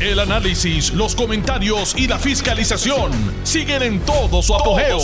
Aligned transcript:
El 0.00 0.18
análisis, 0.18 0.94
los 0.94 1.14
comentarios 1.14 1.94
y 1.94 2.08
la 2.08 2.18
fiscalización 2.18 3.12
siguen 3.42 3.82
en 3.82 4.00
todo 4.00 4.40
su 4.40 4.54
apogeo. 4.54 4.98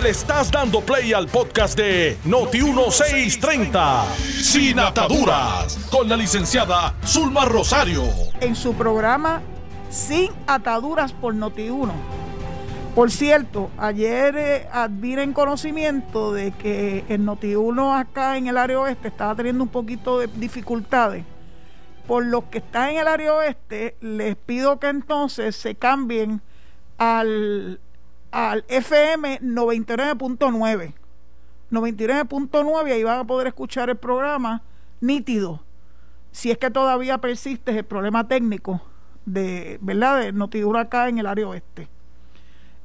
Le 0.00 0.10
estás 0.10 0.52
dando 0.52 0.80
play 0.82 1.12
al 1.12 1.26
podcast 1.26 1.76
de 1.76 2.16
Noti1630, 2.24 4.04
Sin 4.14 4.78
Ataduras, 4.78 5.76
con 5.90 6.08
la 6.08 6.16
licenciada 6.16 6.94
Zulma 7.04 7.44
Rosario. 7.44 8.04
En 8.40 8.54
su 8.54 8.72
programa 8.74 9.42
Sin 9.90 10.30
Ataduras 10.46 11.12
por 11.12 11.34
Noti1. 11.34 11.90
Por 12.94 13.10
cierto, 13.10 13.68
ayer 13.78 14.36
eh, 14.36 14.68
adviren 14.72 15.32
conocimiento 15.32 16.32
de 16.32 16.52
que 16.52 17.04
el 17.08 17.22
Noti1 17.22 17.98
acá 17.98 18.36
en 18.36 18.46
el 18.46 18.58
área 18.58 18.78
oeste 18.78 19.08
estaba 19.08 19.34
teniendo 19.34 19.64
un 19.64 19.70
poquito 19.70 20.20
de 20.20 20.28
dificultades 20.36 21.24
por 22.08 22.24
los 22.24 22.44
que 22.44 22.58
están 22.58 22.88
en 22.88 22.96
el 22.96 23.06
área 23.06 23.34
oeste, 23.34 23.94
les 24.00 24.34
pido 24.34 24.80
que 24.80 24.88
entonces 24.88 25.54
se 25.54 25.74
cambien 25.74 26.40
al, 26.96 27.80
al 28.30 28.64
FM 28.66 29.40
99.9. 29.42 30.94
99.9 31.70 32.88
y 32.88 32.92
ahí 32.92 33.04
van 33.04 33.18
a 33.18 33.24
poder 33.26 33.48
escuchar 33.48 33.90
el 33.90 33.96
programa 33.96 34.62
nítido. 35.02 35.62
Si 36.32 36.50
es 36.50 36.56
que 36.56 36.70
todavía 36.70 37.18
persiste 37.18 37.76
el 37.78 37.84
problema 37.84 38.26
técnico 38.26 38.80
de, 39.26 39.76
¿verdad? 39.82 40.20
De 40.20 40.32
Notidura 40.32 40.80
acá 40.80 41.10
en 41.10 41.18
el 41.18 41.26
área 41.26 41.46
oeste. 41.46 41.90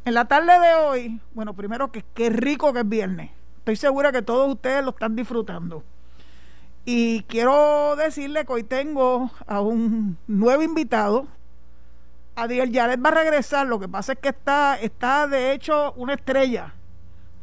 En 0.04 0.16
la 0.16 0.26
tarde 0.26 0.60
de 0.60 0.74
hoy, 0.74 1.22
bueno, 1.34 1.54
primero 1.54 1.94
que 1.94 2.04
qué 2.14 2.30
rico 2.30 2.74
que 2.74 2.80
es 2.82 2.90
viernes. 2.90 3.32
Estoy 3.60 3.78
segura 3.78 4.12
que 4.12 4.22
todos 4.22 4.52
ustedes 4.52 4.84
lo 4.84 4.90
están 4.90 5.16
disfrutando. 5.16 5.82
Y 6.86 7.24
quiero 7.24 7.96
decirle 7.96 8.46
que 8.46 8.54
hoy 8.54 8.64
tengo 8.64 9.32
a 9.48 9.62
un 9.62 10.18
nuevo 10.28 10.64
invitado. 10.64 11.28
Adiel 12.36 12.72
Yaret 12.72 13.04
va 13.04 13.10
a 13.10 13.14
regresar, 13.14 13.68
lo 13.68 13.80
que 13.80 13.88
pasa 13.88 14.14
es 14.14 14.20
que 14.20 14.30
está, 14.30 14.76
está 14.76 15.28
de 15.28 15.54
hecho 15.54 15.94
una 15.94 16.16
estrella. 16.16 16.74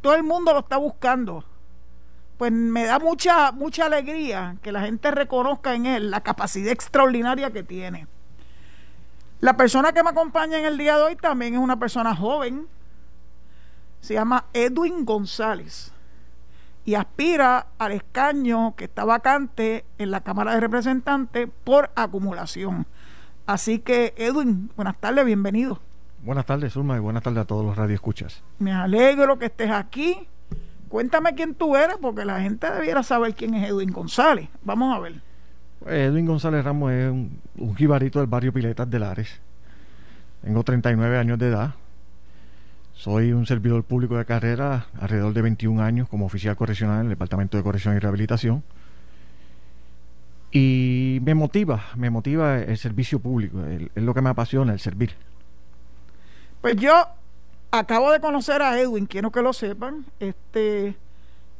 Todo 0.01 0.13
el 0.13 0.23
mundo 0.23 0.53
lo 0.53 0.59
está 0.59 0.77
buscando. 0.77 1.43
Pues 2.37 2.51
me 2.51 2.85
da 2.85 2.99
mucha, 2.99 3.51
mucha 3.51 3.85
alegría 3.85 4.57
que 4.61 4.71
la 4.71 4.81
gente 4.81 5.09
reconozca 5.09 5.73
en 5.73 5.85
él 5.85 6.11
la 6.11 6.21
capacidad 6.21 6.71
extraordinaria 6.71 7.51
que 7.51 7.63
tiene. 7.63 8.07
La 9.39 9.57
persona 9.57 9.91
que 9.91 10.03
me 10.03 10.09
acompaña 10.11 10.59
en 10.59 10.65
el 10.65 10.77
día 10.77 10.97
de 10.97 11.03
hoy 11.03 11.15
también 11.15 11.55
es 11.55 11.59
una 11.59 11.79
persona 11.79 12.15
joven. 12.15 12.67
Se 14.01 14.13
llama 14.13 14.45
Edwin 14.53 15.03
González 15.03 15.91
y 16.85 16.95
aspira 16.95 17.67
al 17.77 17.91
escaño 17.91 18.75
que 18.75 18.85
está 18.85 19.05
vacante 19.05 19.85
en 19.97 20.11
la 20.11 20.21
Cámara 20.21 20.53
de 20.53 20.59
Representantes 20.61 21.47
por 21.63 21.91
acumulación. 21.95 22.85
Así 23.45 23.79
que, 23.79 24.13
Edwin, 24.17 24.71
buenas 24.75 24.97
tardes, 24.97 25.25
bienvenido. 25.25 25.79
Buenas 26.23 26.45
tardes, 26.45 26.73
Zulma, 26.73 26.97
y 26.97 26.99
buenas 26.99 27.23
tardes 27.23 27.39
a 27.39 27.45
todos 27.45 27.65
los 27.65 27.75
radioescuchas. 27.75 28.43
Me 28.59 28.71
alegro 28.71 29.39
que 29.39 29.45
estés 29.45 29.71
aquí. 29.71 30.27
Cuéntame 30.87 31.33
quién 31.35 31.55
tú 31.55 31.75
eres, 31.75 31.97
porque 32.01 32.25
la 32.25 32.41
gente 32.41 32.69
debiera 32.69 33.01
saber 33.01 33.33
quién 33.33 33.53
es 33.53 33.69
Edwin 33.69 33.91
González. 33.91 34.49
Vamos 34.63 34.95
a 34.95 34.99
ver. 34.99 35.21
Pues, 35.79 35.93
Edwin 35.95 36.25
González 36.25 36.63
Ramos 36.63 36.91
es 36.91 37.11
un, 37.11 37.39
un 37.57 37.75
jibarito 37.75 38.19
del 38.19 38.27
barrio 38.27 38.53
Piletas 38.53 38.89
de 38.89 38.99
Lares. 38.99 39.41
Tengo 40.43 40.63
39 40.63 41.17
años 41.17 41.39
de 41.39 41.47
edad. 41.47 41.75
Soy 43.01 43.31
un 43.33 43.47
servidor 43.47 43.83
público 43.83 44.15
de 44.15 44.25
carrera 44.25 44.85
alrededor 44.99 45.33
de 45.33 45.41
21 45.41 45.81
años 45.81 46.07
como 46.07 46.27
oficial 46.27 46.55
correccional 46.55 46.97
en 46.97 47.05
el 47.05 47.09
Departamento 47.09 47.57
de 47.57 47.63
Corrección 47.63 47.95
y 47.95 47.99
Rehabilitación. 47.99 48.63
Y 50.51 51.17
me 51.23 51.33
motiva, 51.33 51.83
me 51.95 52.11
motiva 52.11 52.59
el 52.59 52.77
servicio 52.77 53.17
público, 53.17 53.57
es 53.65 54.03
lo 54.03 54.13
que 54.13 54.21
me 54.21 54.29
apasiona, 54.29 54.73
el 54.73 54.79
servir. 54.79 55.15
Pues 56.61 56.75
yo 56.75 57.07
acabo 57.71 58.11
de 58.11 58.19
conocer 58.19 58.61
a 58.61 58.79
Edwin, 58.79 59.07
quiero 59.07 59.31
que 59.31 59.41
lo 59.41 59.51
sepan, 59.51 60.05
este, 60.19 60.95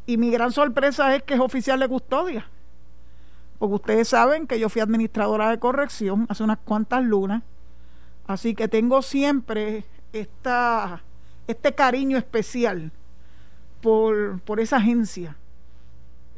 y 0.06 0.18
mi 0.18 0.30
gran 0.30 0.52
sorpresa 0.52 1.16
es 1.16 1.24
que 1.24 1.34
es 1.34 1.40
oficial 1.40 1.80
de 1.80 1.88
custodia. 1.88 2.46
Porque 3.58 3.74
ustedes 3.74 4.10
saben 4.10 4.46
que 4.46 4.60
yo 4.60 4.70
fui 4.70 4.84
administradora 4.84 5.50
de 5.50 5.58
corrección 5.58 6.28
hace 6.30 6.44
unas 6.44 6.60
cuantas 6.60 7.04
lunas, 7.04 7.42
así 8.28 8.54
que 8.54 8.68
tengo 8.68 9.02
siempre 9.02 9.86
esta 10.14 11.02
este 11.52 11.74
cariño 11.74 12.18
especial 12.18 12.92
por, 13.82 14.40
por 14.42 14.60
esa 14.60 14.78
agencia, 14.78 15.36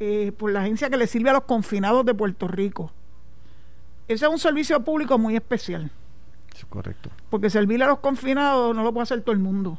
eh, 0.00 0.32
por 0.36 0.52
la 0.52 0.62
agencia 0.62 0.90
que 0.90 0.96
le 0.96 1.06
sirve 1.06 1.30
a 1.30 1.34
los 1.34 1.44
confinados 1.44 2.04
de 2.04 2.14
Puerto 2.14 2.48
Rico. 2.48 2.90
Ese 4.08 4.26
es 4.26 4.30
un 4.30 4.38
servicio 4.38 4.82
público 4.84 5.18
muy 5.18 5.36
especial. 5.36 5.90
correcto. 6.68 7.10
Porque 7.30 7.50
servirle 7.50 7.84
a 7.84 7.88
los 7.88 8.00
confinados 8.00 8.74
no 8.74 8.82
lo 8.82 8.92
puede 8.92 9.04
hacer 9.04 9.22
todo 9.22 9.32
el 9.32 9.38
mundo. 9.38 9.78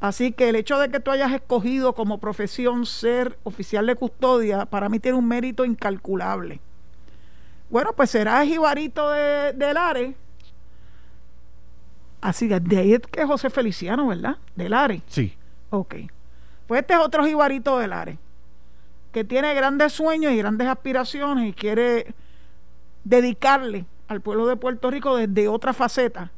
Así 0.00 0.32
que 0.32 0.48
el 0.48 0.56
hecho 0.56 0.78
de 0.78 0.90
que 0.90 1.00
tú 1.00 1.10
hayas 1.10 1.32
escogido 1.32 1.94
como 1.94 2.18
profesión 2.18 2.86
ser 2.86 3.38
oficial 3.42 3.86
de 3.86 3.96
custodia, 3.96 4.64
para 4.64 4.88
mí 4.88 4.98
tiene 4.98 5.18
un 5.18 5.28
mérito 5.28 5.66
incalculable. 5.66 6.60
Bueno, 7.68 7.92
pues 7.94 8.10
serás 8.10 8.46
jibarito 8.46 9.10
de, 9.10 9.52
de 9.52 9.74
Lares 9.74 10.14
Así 12.20 12.48
que 12.48 12.60
de 12.60 12.78
ahí 12.78 12.94
es 12.94 13.00
que 13.00 13.24
José 13.24 13.50
Feliciano, 13.50 14.08
¿verdad? 14.08 14.36
Del 14.54 14.74
ARE. 14.74 15.02
Sí. 15.06 15.34
Ok. 15.70 15.94
Pues 16.66 16.82
este 16.82 16.94
es 16.94 17.00
otro 17.00 17.24
jibarito 17.24 17.78
del 17.78 17.92
ARE, 17.92 18.18
que 19.12 19.24
tiene 19.24 19.54
grandes 19.54 19.92
sueños 19.92 20.32
y 20.32 20.36
grandes 20.36 20.68
aspiraciones 20.68 21.48
y 21.48 21.52
quiere 21.52 22.14
dedicarle 23.04 23.86
al 24.08 24.20
pueblo 24.20 24.46
de 24.46 24.56
Puerto 24.56 24.90
Rico 24.90 25.16
desde 25.16 25.48
otra 25.48 25.72
faceta 25.72 26.30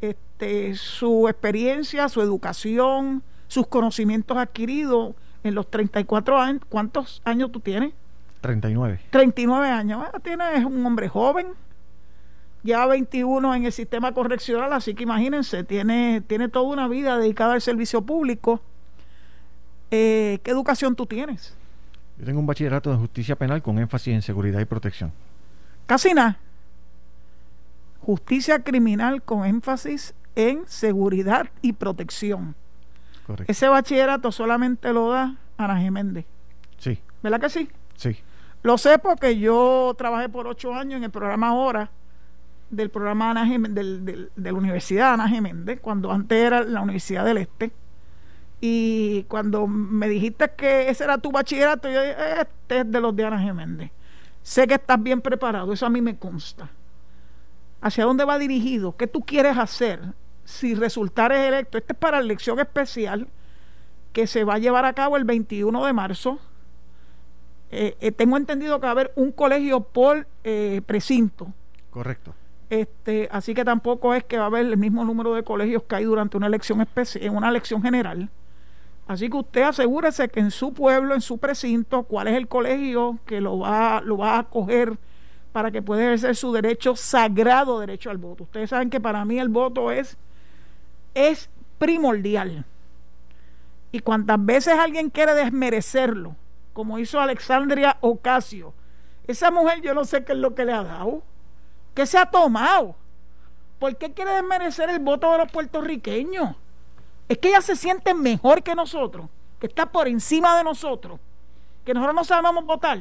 este, 0.00 0.74
su 0.74 1.28
experiencia, 1.28 2.08
su 2.08 2.20
educación, 2.20 3.22
sus 3.48 3.66
conocimientos 3.66 4.36
adquiridos 4.36 5.14
en 5.42 5.54
los 5.54 5.70
34 5.70 6.40
años. 6.40 6.62
¿Cuántos 6.68 7.22
años 7.24 7.52
tú 7.52 7.60
tienes? 7.60 7.92
39. 8.40 9.00
39 9.10 9.68
años. 9.68 9.98
Bueno, 10.00 10.20
tienes 10.20 10.64
un 10.64 10.84
hombre 10.84 11.08
joven, 11.08 11.48
ya 12.64 12.86
21 12.86 13.54
en 13.54 13.66
el 13.66 13.72
sistema 13.72 14.12
correccional, 14.12 14.72
así 14.72 14.94
que 14.94 15.02
imagínense, 15.02 15.64
tiene, 15.64 16.22
tiene 16.26 16.48
toda 16.48 16.64
una 16.64 16.88
vida 16.88 17.18
dedicada 17.18 17.52
al 17.52 17.60
servicio 17.60 18.02
público. 18.02 18.60
Eh, 19.90 20.38
¿Qué 20.42 20.50
educación 20.50 20.96
tú 20.96 21.04
tienes? 21.04 21.54
Yo 22.18 22.24
tengo 22.24 22.40
un 22.40 22.46
bachillerato 22.46 22.90
de 22.90 22.96
justicia 22.96 23.36
penal 23.36 23.62
con 23.62 23.78
énfasis 23.78 24.14
en 24.14 24.22
seguridad 24.22 24.60
y 24.60 24.64
protección. 24.64 25.12
Casi 25.84 26.14
nada. 26.14 26.38
Justicia 28.00 28.58
criminal 28.60 29.22
con 29.22 29.44
énfasis 29.44 30.14
en 30.34 30.66
seguridad 30.66 31.50
y 31.60 31.74
protección. 31.74 32.54
Correcto. 33.26 33.52
Ese 33.52 33.68
bachillerato 33.68 34.32
solamente 34.32 34.90
lo 34.94 35.10
da 35.10 35.36
Ana 35.58 35.78
Jiménez. 35.80 36.24
Sí. 36.78 36.98
¿Verdad 37.22 37.40
que 37.40 37.50
sí? 37.50 37.68
Sí. 37.96 38.16
Lo 38.62 38.78
sé 38.78 38.98
porque 38.98 39.38
yo 39.38 39.94
trabajé 39.98 40.30
por 40.30 40.46
ocho 40.46 40.72
años 40.72 40.96
en 40.96 41.04
el 41.04 41.10
programa 41.10 41.48
Ahora 41.48 41.90
del 42.70 42.90
programa 42.90 43.30
Ana 43.30 43.44
de 43.44 44.28
la 44.36 44.52
Universidad 44.52 45.14
Ana 45.14 45.28
Geméndez, 45.28 45.80
cuando 45.80 46.10
antes 46.10 46.38
era 46.38 46.62
la 46.62 46.80
Universidad 46.80 47.24
del 47.24 47.38
Este. 47.38 47.72
Y 48.60 49.24
cuando 49.24 49.66
me 49.66 50.08
dijiste 50.08 50.50
que 50.56 50.88
ese 50.88 51.04
era 51.04 51.18
tu 51.18 51.30
bachillerato, 51.30 51.88
yo 51.90 52.00
dije, 52.00 52.14
este 52.40 52.80
es 52.80 52.90
de 52.90 53.00
los 53.00 53.14
de 53.14 53.24
Ana 53.24 53.38
Geméndez. 53.38 53.90
Sé 54.42 54.66
que 54.66 54.74
estás 54.74 55.02
bien 55.02 55.20
preparado, 55.20 55.72
eso 55.72 55.86
a 55.86 55.90
mí 55.90 56.00
me 56.00 56.16
consta. 56.18 56.70
¿Hacia 57.80 58.04
dónde 58.04 58.24
va 58.24 58.38
dirigido? 58.38 58.96
¿Qué 58.96 59.06
tú 59.06 59.20
quieres 59.20 59.58
hacer 59.58 60.00
si 60.44 60.74
resultares 60.74 61.38
electo? 61.40 61.76
Este 61.76 61.92
es 61.92 61.98
para 61.98 62.18
la 62.18 62.24
elección 62.24 62.58
especial 62.58 63.28
que 64.14 64.26
se 64.26 64.44
va 64.44 64.54
a 64.54 64.58
llevar 64.58 64.84
a 64.86 64.94
cabo 64.94 65.16
el 65.16 65.24
21 65.24 65.84
de 65.84 65.92
marzo. 65.92 66.38
Eh, 67.70 67.96
eh, 68.00 68.12
tengo 68.12 68.36
entendido 68.36 68.78
que 68.78 68.84
va 68.84 68.90
a 68.90 68.92
haber 68.92 69.12
un 69.16 69.32
colegio 69.32 69.80
por 69.80 70.26
eh, 70.44 70.80
precinto. 70.86 71.52
Correcto. 71.90 72.34
Este, 72.74 73.28
así 73.30 73.54
que 73.54 73.64
tampoco 73.64 74.14
es 74.14 74.24
que 74.24 74.36
va 74.36 74.44
a 74.44 74.46
haber 74.46 74.66
el 74.66 74.76
mismo 74.76 75.04
número 75.04 75.32
de 75.34 75.44
colegios 75.44 75.84
que 75.84 75.94
hay 75.94 76.04
durante 76.04 76.36
una 76.36 76.48
elección 76.48 76.80
especial, 76.80 77.24
en 77.24 77.36
una 77.36 77.48
elección 77.48 77.80
general. 77.80 78.28
Así 79.06 79.30
que 79.30 79.36
usted 79.36 79.62
asegúrese 79.62 80.28
que 80.28 80.40
en 80.40 80.50
su 80.50 80.74
pueblo, 80.74 81.14
en 81.14 81.20
su 81.20 81.38
precinto, 81.38 82.02
cuál 82.02 82.26
es 82.26 82.36
el 82.36 82.48
colegio 82.48 83.20
que 83.26 83.40
lo 83.40 83.60
va, 83.60 84.00
lo 84.00 84.18
va 84.18 84.34
a 84.34 84.38
acoger 84.40 84.98
para 85.52 85.70
que 85.70 85.82
pueda 85.82 86.02
ejercer 86.02 86.34
su 86.34 86.52
derecho, 86.52 86.96
sagrado 86.96 87.78
derecho 87.78 88.10
al 88.10 88.18
voto. 88.18 88.42
Ustedes 88.42 88.70
saben 88.70 88.90
que 88.90 88.98
para 88.98 89.24
mí 89.24 89.38
el 89.38 89.50
voto 89.50 89.92
es, 89.92 90.16
es 91.14 91.48
primordial. 91.78 92.64
Y 93.92 94.00
cuantas 94.00 94.44
veces 94.44 94.74
alguien 94.74 95.10
quiere 95.10 95.34
desmerecerlo, 95.34 96.34
como 96.72 96.98
hizo 96.98 97.20
Alexandria 97.20 97.98
Ocasio, 98.00 98.74
esa 99.28 99.52
mujer 99.52 99.80
yo 99.80 99.94
no 99.94 100.04
sé 100.04 100.24
qué 100.24 100.32
es 100.32 100.38
lo 100.38 100.56
que 100.56 100.64
le 100.64 100.72
ha 100.72 100.82
dado 100.82 101.22
¿Qué 101.94 102.06
se 102.06 102.18
ha 102.18 102.26
tomado? 102.26 102.96
¿Por 103.78 103.96
qué 103.96 104.12
quiere 104.12 104.32
desmerecer 104.32 104.90
el 104.90 104.98
voto 104.98 105.30
de 105.32 105.38
los 105.38 105.52
puertorriqueños? 105.52 106.56
Es 107.28 107.38
que 107.38 107.48
ella 107.48 107.60
se 107.60 107.76
siente 107.76 108.12
mejor 108.14 108.62
que 108.62 108.74
nosotros, 108.74 109.26
que 109.60 109.66
está 109.66 109.86
por 109.86 110.08
encima 110.08 110.56
de 110.58 110.64
nosotros, 110.64 111.18
que 111.84 111.94
nosotros 111.94 112.14
no 112.14 112.24
sabemos 112.24 112.64
votar. 112.64 113.00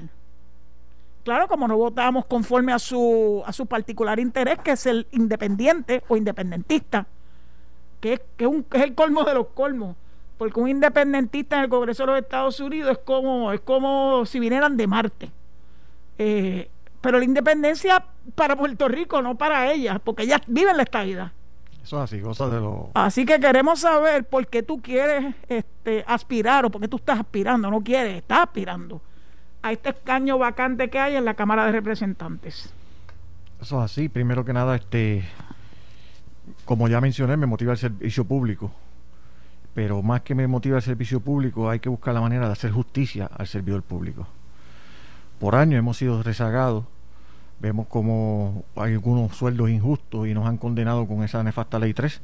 Claro, 1.24 1.48
como 1.48 1.68
no 1.68 1.78
votamos 1.78 2.26
conforme 2.26 2.74
a 2.74 2.80
su, 2.80 3.42
a 3.46 3.54
su 3.54 3.66
particular 3.66 4.20
interés, 4.20 4.60
que 4.60 4.72
es 4.72 4.86
el 4.86 5.08
independiente 5.12 6.04
o 6.10 6.18
independentista, 6.18 7.08
que, 8.02 8.22
que, 8.36 8.46
es 8.46 8.82
el 8.82 8.94
colmo 8.94 9.24
de 9.24 9.34
los 9.34 9.48
colmos. 9.48 9.96
Porque 10.38 10.60
un 10.60 10.68
independentista 10.68 11.58
en 11.58 11.64
el 11.64 11.70
Congreso 11.70 12.04
de 12.04 12.08
los 12.08 12.22
Estados 12.22 12.60
Unidos 12.60 12.92
es 12.92 12.98
como, 12.98 13.54
es 13.54 13.62
como 13.62 14.26
si 14.26 14.40
vinieran 14.40 14.76
de 14.76 14.88
Marte. 14.88 15.32
Eh, 16.18 16.70
pero 17.04 17.20
la 17.20 17.26
independencia 17.26 18.02
para 18.34 18.56
Puerto 18.56 18.88
Rico, 18.88 19.22
no 19.22 19.36
para 19.36 19.74
ellas, 19.74 20.00
porque 20.02 20.24
ellas 20.24 20.40
viven 20.48 20.78
la 20.78 20.84
estabilidad. 20.84 21.34
Eso 21.84 21.98
es 21.98 22.04
así, 22.04 22.22
cosas 22.22 22.50
de 22.50 22.62
lo... 22.62 22.92
Así 22.94 23.26
que 23.26 23.42
queremos 23.42 23.82
saber 23.82 24.24
por 24.24 24.48
qué 24.48 24.64
tú 24.64 24.82
quieres 24.82 25.36
este, 25.50 26.06
aspirar 26.08 26.64
o 26.64 26.70
por 26.70 26.80
qué 26.80 26.88
tú 26.88 26.96
estás 26.96 27.20
aspirando, 27.20 27.70
no 27.70 27.82
quieres, 27.82 28.16
estás 28.16 28.44
aspirando 28.44 29.02
a 29.62 29.74
este 29.74 29.90
escaño 29.90 30.38
vacante 30.38 30.90
que 30.90 30.98
hay 30.98 31.18
en 31.18 31.26
la 31.26 31.34
Cámara 31.34 31.66
de 31.66 31.74
Representantes. 31.74 32.74
Eso 33.62 33.80
es 33.80 33.92
así. 33.92 34.08
Primero 34.08 34.46
que 34.46 34.54
nada, 34.54 34.74
este, 34.74 35.26
como 36.64 36.88
ya 36.88 37.02
mencioné, 37.02 37.36
me 37.36 37.48
motiva 37.48 37.74
el 37.74 37.78
servicio 37.78 38.24
público. 38.24 38.72
Pero 39.74 40.02
más 40.02 40.22
que 40.22 40.36
me 40.36 40.48
motiva 40.48 40.78
el 40.78 40.84
servicio 40.84 41.20
público, 41.20 41.70
hay 41.70 41.82
que 41.82 41.90
buscar 41.90 42.14
la 42.14 42.22
manera 42.22 42.46
de 42.46 42.54
hacer 42.54 42.72
justicia 42.72 43.30
al 43.38 43.48
servidor 43.48 43.84
público. 43.84 44.26
Por 45.44 45.58
años 45.58 45.78
hemos 45.78 45.98
sido 45.98 46.24
rezagados. 46.24 46.86
Vemos 47.60 47.88
como 47.88 48.64
hay 48.78 48.94
algunos 48.94 49.36
sueldos 49.36 49.70
injustos 49.70 50.26
y 50.26 50.34
nos 50.34 50.46
han 50.46 50.56
condenado 50.56 51.06
con 51.06 51.22
esa 51.22 51.44
nefasta 51.44 51.80
ley 51.80 51.94
3 51.94 52.22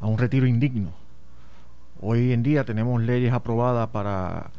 a 0.00 0.08
un 0.08 0.18
retiro 0.18 0.48
indigno. 0.48 0.90
Hoy 2.00 2.32
en 2.32 2.42
día 2.42 2.64
tenemos 2.64 3.00
leyes 3.00 3.32
aprobadas 3.32 3.90
para 3.90 4.50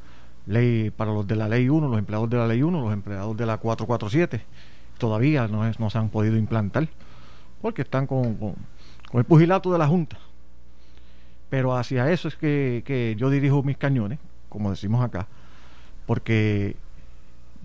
ley 0.45 0.91
para 0.91 1.11
los 1.11 1.27
de 1.27 1.35
la 1.35 1.49
ley 1.49 1.67
1, 1.67 1.89
los 1.89 1.99
empleados 1.99 2.29
de 2.29 2.37
la 2.37 2.47
ley 2.47 2.63
1, 2.63 2.81
los 2.81 2.93
empleados 2.93 3.35
de 3.35 3.45
la 3.45 3.57
447, 3.57 4.45
todavía 4.97 5.49
no, 5.49 5.67
es, 5.67 5.77
no 5.77 5.89
se 5.89 5.97
han 5.97 6.07
podido 6.07 6.37
implantar 6.37 6.87
porque 7.61 7.81
están 7.81 8.07
con, 8.07 8.55
el 9.11 9.23
pugilato 9.25 9.73
de 9.73 9.79
la 9.79 9.87
Junta. 9.87 10.19
Pero 11.49 11.75
hacia 11.75 12.09
eso 12.09 12.29
es 12.29 12.37
que 12.37 13.15
yo 13.19 13.29
dirijo 13.29 13.61
mis 13.61 13.75
cañones, 13.75 14.19
como 14.47 14.69
decimos 14.69 15.03
acá, 15.03 15.27
porque 16.05 16.77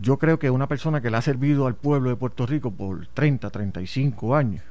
yo 0.00 0.18
creo 0.18 0.38
que 0.38 0.50
una 0.50 0.68
persona 0.68 1.00
que 1.00 1.10
le 1.10 1.16
ha 1.16 1.22
servido 1.22 1.66
al 1.66 1.74
pueblo 1.74 2.10
de 2.10 2.16
Puerto 2.16 2.46
Rico 2.46 2.70
por 2.70 3.06
30, 3.08 3.50
35 3.50 4.36
años, 4.36 4.62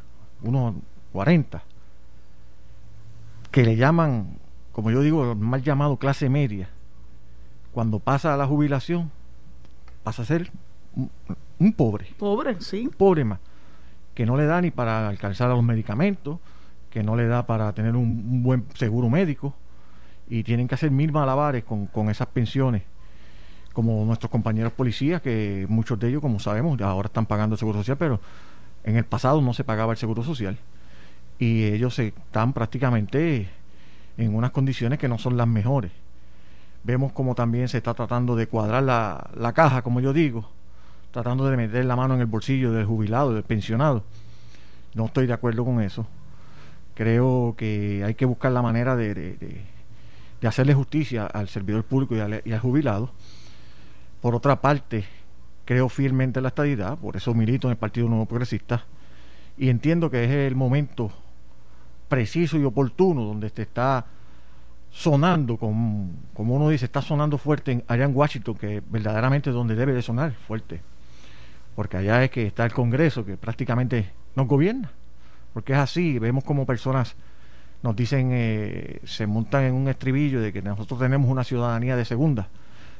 unos 0.41 0.75
40, 1.12 1.63
que 3.51 3.63
le 3.63 3.75
llaman, 3.75 4.38
como 4.71 4.91
yo 4.91 5.01
digo, 5.01 5.35
mal 5.35 5.62
llamado 5.63 5.97
clase 5.97 6.29
media, 6.29 6.69
cuando 7.74 8.00
pasa 8.00 8.33
a 8.33 8.38
la 8.38 8.47
jubilación, 8.47 9.12
pasa 10.03 10.21
a 10.21 10.25
ser 10.25 10.50
un, 11.59 11.74
pobre. 11.74 12.07
Pobre, 12.18 12.59
sí. 12.62 12.89
pobre 12.97 13.24
más. 13.24 13.39
Que 14.15 14.25
no 14.25 14.38
le 14.38 14.45
da 14.45 14.62
ni 14.62 14.71
para 14.71 15.07
alcanzar 15.09 15.51
a 15.51 15.56
los 15.56 15.63
medicamentos, 15.63 16.39
que 16.89 17.03
no 17.03 17.15
le 17.15 17.27
da 17.27 17.45
para 17.45 17.71
tener 17.74 17.95
un, 17.95 18.41
buen 18.41 18.65
seguro 18.75 19.09
médico, 19.09 19.53
y 20.29 20.44
tienen 20.44 20.68
que 20.68 20.75
hacer 20.75 20.91
mil 20.91 21.12
malabares 21.12 21.63
con, 21.63 21.85
con 21.88 22.09
esas 22.09 22.27
pensiones 22.27 22.83
como 23.77 24.03
nuestros 24.06 24.31
compañeros 24.31 24.74
policías, 24.74 25.21
que 25.21 25.68
muchos 25.69 26.00
de 26.00 26.09
ellos, 26.09 26.19
como 26.19 26.39
sabemos, 26.39 26.81
ahora 26.81 27.06
están 27.06 27.27
pagando 27.27 27.53
el 27.53 27.59
seguro 27.59 27.77
social, 27.77 27.95
pero 27.95 28.19
en 28.83 28.95
el 28.95 29.03
pasado 29.03 29.39
no 29.39 29.53
se 29.53 29.63
pagaba 29.63 29.91
el 29.91 30.00
seguro 30.00 30.24
social. 30.24 30.57
Y 31.38 31.63
ellos 31.65 32.00
están 32.00 32.53
prácticamente 32.53 33.47
en 34.18 34.33
unas 34.33 34.50
condiciones 34.50 34.97
que 34.97 35.07
no 35.07 35.19
son 35.19 35.38
las 35.38 35.47
mejores. 35.47 35.91
Vemos 36.85 37.12
como 37.12 37.35
también 37.35 37.68
se 37.68 37.77
está 37.77 37.94
tratando 37.94 38.35
de 38.35 38.47
cuadrar 38.47 38.81
la, 38.81 39.29
la 39.35 39.53
caja, 39.53 39.83
como 39.83 40.00
yo 40.00 40.12
digo, 40.12 40.50
tratando 41.12 41.45
de 41.47 41.56
meter 41.56 41.85
la 41.85 41.95
mano 41.95 42.15
en 42.15 42.21
el 42.21 42.25
bolsillo 42.25 42.71
del 42.71 42.88
jubilado, 42.88 43.31
del 43.31 43.44
pensionado. 43.44 44.01
No 44.95 45.06
estoy 45.06 45.27
de 45.27 45.33
acuerdo 45.33 45.63
con 45.63 45.81
eso. 45.81 46.07
Creo 46.95 47.53
que 47.56 48.01
hay 48.03 48.15
que 48.15 48.25
buscar 48.25 48.51
la 48.51 48.63
manera 48.63 48.95
de, 48.95 49.13
de, 49.13 50.47
hacerle 50.47 50.74
justicia 50.74 51.27
al 51.27 51.47
servidor 51.47 51.83
público 51.83 52.15
y 52.15 52.21
al, 52.21 52.41
y 52.44 52.53
al, 52.53 52.59
jubilado. 52.59 53.12
Por 54.27 54.35
otra 54.35 54.59
parte, 54.59 55.06
creo 55.63 55.88
fielmente 55.88 56.39
en 56.39 56.44
la 56.44 56.50
estadidad, 56.50 56.97
por 56.97 57.15
eso 57.15 57.33
milito 57.33 57.69
en 57.69 57.71
el 57.71 57.77
Partido 57.77 58.09
Nuevo 58.09 58.25
Progresista, 58.25 58.83
y 59.57 59.69
entiendo 59.69 60.12
que 60.12 60.25
es 60.25 60.31
el 60.31 60.53
momento 60.53 61.09
preciso 62.09 62.57
y 62.57 62.65
oportuno 62.65 63.24
donde 63.24 63.50
se 63.50 63.62
está 63.62 64.06
sonando, 64.91 65.56
como, 65.56 66.12
uno 66.35 66.68
dice, 66.68 66.83
está 66.83 67.01
sonando 67.01 67.38
fuerte 67.38 67.71
en, 67.71 67.83
allá 67.88 68.03
en 68.03 68.13
Washington, 68.13 68.56
que 68.56 68.83
verdaderamente 68.89 69.50
es 69.50 69.56
donde 69.56 69.75
debe 69.75 69.94
de 69.94 70.01
sonar 70.01 70.33
fuerte. 70.33 70.81
Porque 71.74 71.95
allá 71.95 72.21
es 72.25 72.29
que 72.29 72.47
está 72.47 72.65
el 72.65 72.74
Congreso, 72.74 73.24
que 73.24 73.38
prácticamente 73.38 74.12
nos 74.35 74.45
gobierna. 74.45 74.91
Porque 75.53 75.71
es 75.71 75.79
así, 75.79 76.19
vemos 76.19 76.44
como 76.44 76.65
personas 76.65 77.15
nos 77.81 77.95
dicen, 77.95 78.31
eh, 78.33 79.00
se 79.06 79.25
montan 79.25 79.63
en 79.63 79.74
un 79.74 79.88
estribillo 79.88 80.41
de 80.41 80.51
que 80.51 80.62
nosotros 80.62 81.00
tenemos 81.00 81.31
una 81.31 81.45
ciudadanía 81.45 81.95
de 81.95 82.03
segunda. 82.03 82.50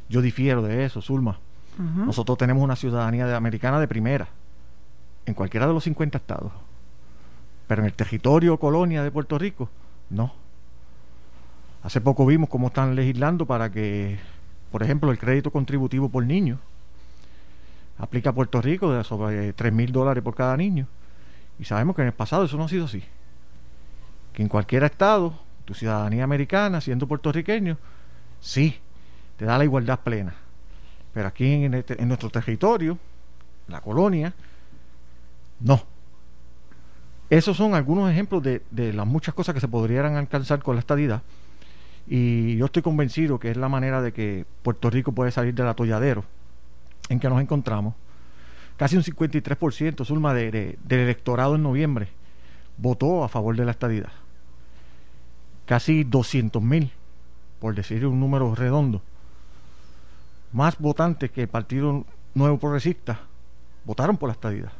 Yo 0.10 0.22
difiero 0.22 0.62
de 0.62 0.86
eso, 0.86 1.02
Zulma. 1.02 1.40
Nosotros 1.78 2.40
tenemos 2.40 2.64
una 2.64 2.76
ciudadanía 2.76 3.28
de, 3.28 3.36
americana 3.36 3.80
de 3.80 3.88
primera, 3.88 4.28
en 5.28 5.36
cualquiera 5.36 5.68
de 5.68 5.74
los 5.74 5.84
50 5.84 6.18
estados. 6.18 6.52
Pero 7.68 7.84
en 7.84 7.86
el 7.86 7.94
territorio 7.94 8.58
colonia 8.58 9.04
de 9.04 9.12
Puerto 9.12 9.38
Rico, 9.38 9.70
no 10.10 10.34
Hace 11.84 12.02
poco 12.02 12.26
vimos 12.26 12.50
cómo 12.50 12.68
están 12.68 12.96
legislando 12.96 13.46
para 13.46 13.72
que, 13.72 14.20
por 14.74 14.84
ejemplo, 14.84 15.10
el 15.12 15.18
crédito 15.18 15.52
contributivo 15.52 16.10
por 16.10 16.26
niño 16.26 16.60
aplica 17.98 18.32
a 18.32 18.34
Puerto 18.34 18.62
Rico 18.62 18.92
de 18.92 19.04
sobre 19.06 19.54
3 19.54 19.72
mil 19.72 19.92
dólares 19.94 20.24
por 20.24 20.36
cada 20.36 20.58
niño. 20.58 20.88
Y 21.60 21.64
sabemos 21.64 21.96
que 21.96 22.02
en 22.02 22.10
el 22.10 22.14
pasado 22.14 22.44
eso 22.44 22.58
no 22.58 22.66
ha 22.66 22.68
sido 22.68 22.86
así. 22.86 23.04
Que 24.34 24.42
en 24.42 24.50
cualquier 24.50 24.84
estado, 24.84 25.34
tu 25.66 25.74
ciudadanía 25.74 26.24
americana, 26.24 26.82
siendo 26.82 27.08
puertorriqueño, 27.08 27.78
sí, 28.42 28.78
te 29.38 29.46
da 29.46 29.58
la 29.58 29.64
igualdad 29.64 30.00
plena. 30.02 30.36
Pero 31.14 31.28
aquí 31.28 31.66
en, 31.66 31.74
este, 31.74 32.02
en 32.02 32.08
nuestro 32.08 32.30
territorio, 32.30 32.98
la 33.68 33.82
colonia, 33.82 34.34
no. 35.60 35.82
Esos 37.30 37.58
son 37.58 37.76
algunos 37.76 38.10
ejemplos 38.10 38.42
de, 38.42 38.62
las 38.94 39.06
muchas 39.06 39.34
cosas 39.34 39.54
que 39.54 39.60
se 39.60 39.68
podrían 39.68 40.16
alcanzar 40.16 40.62
con 40.64 40.76
la 40.76 40.80
estadidad 40.80 41.22
y 42.10 42.56
yo 42.56 42.68
estoy 42.68 42.82
convencido 42.82 43.38
que 43.38 43.52
es 43.52 43.58
la 43.58 43.68
manera 43.68 44.02
de 44.02 44.14
que 44.14 44.46
Puerto 44.64 44.90
Rico 44.90 45.12
puede 45.12 45.32
salir 45.32 45.54
del 45.54 45.68
atolladero 45.68 46.24
en 47.10 47.20
que 47.20 47.28
nos 47.28 47.42
encontramos. 47.42 47.96
Casi 48.78 48.96
un 48.96 49.04
53%, 49.04 50.06
Zulma, 50.06 50.34
de, 50.34 50.78
del 50.82 51.00
electorado 51.00 51.56
en 51.56 51.64
noviembre 51.64 52.08
votó 52.78 53.26
a 53.26 53.28
favor 53.28 53.58
de 53.58 53.66
la 53.66 53.72
estadidad. 53.72 54.12
Casi 55.66 56.06
200 56.06 56.62
mil, 56.62 56.92
por 57.60 57.76
decir 57.76 58.06
un 58.06 58.22
número 58.22 58.56
redondo. 58.56 59.02
Más 60.52 60.78
votantes 60.78 61.32
que 61.32 61.42
el 61.44 61.48
Partido 61.48 62.06
Nuevo 62.34 62.58
Progresista 62.58 63.20
votaron 63.86 64.18
por 64.18 64.30
la 64.30 64.34
estadidad. 64.34 64.72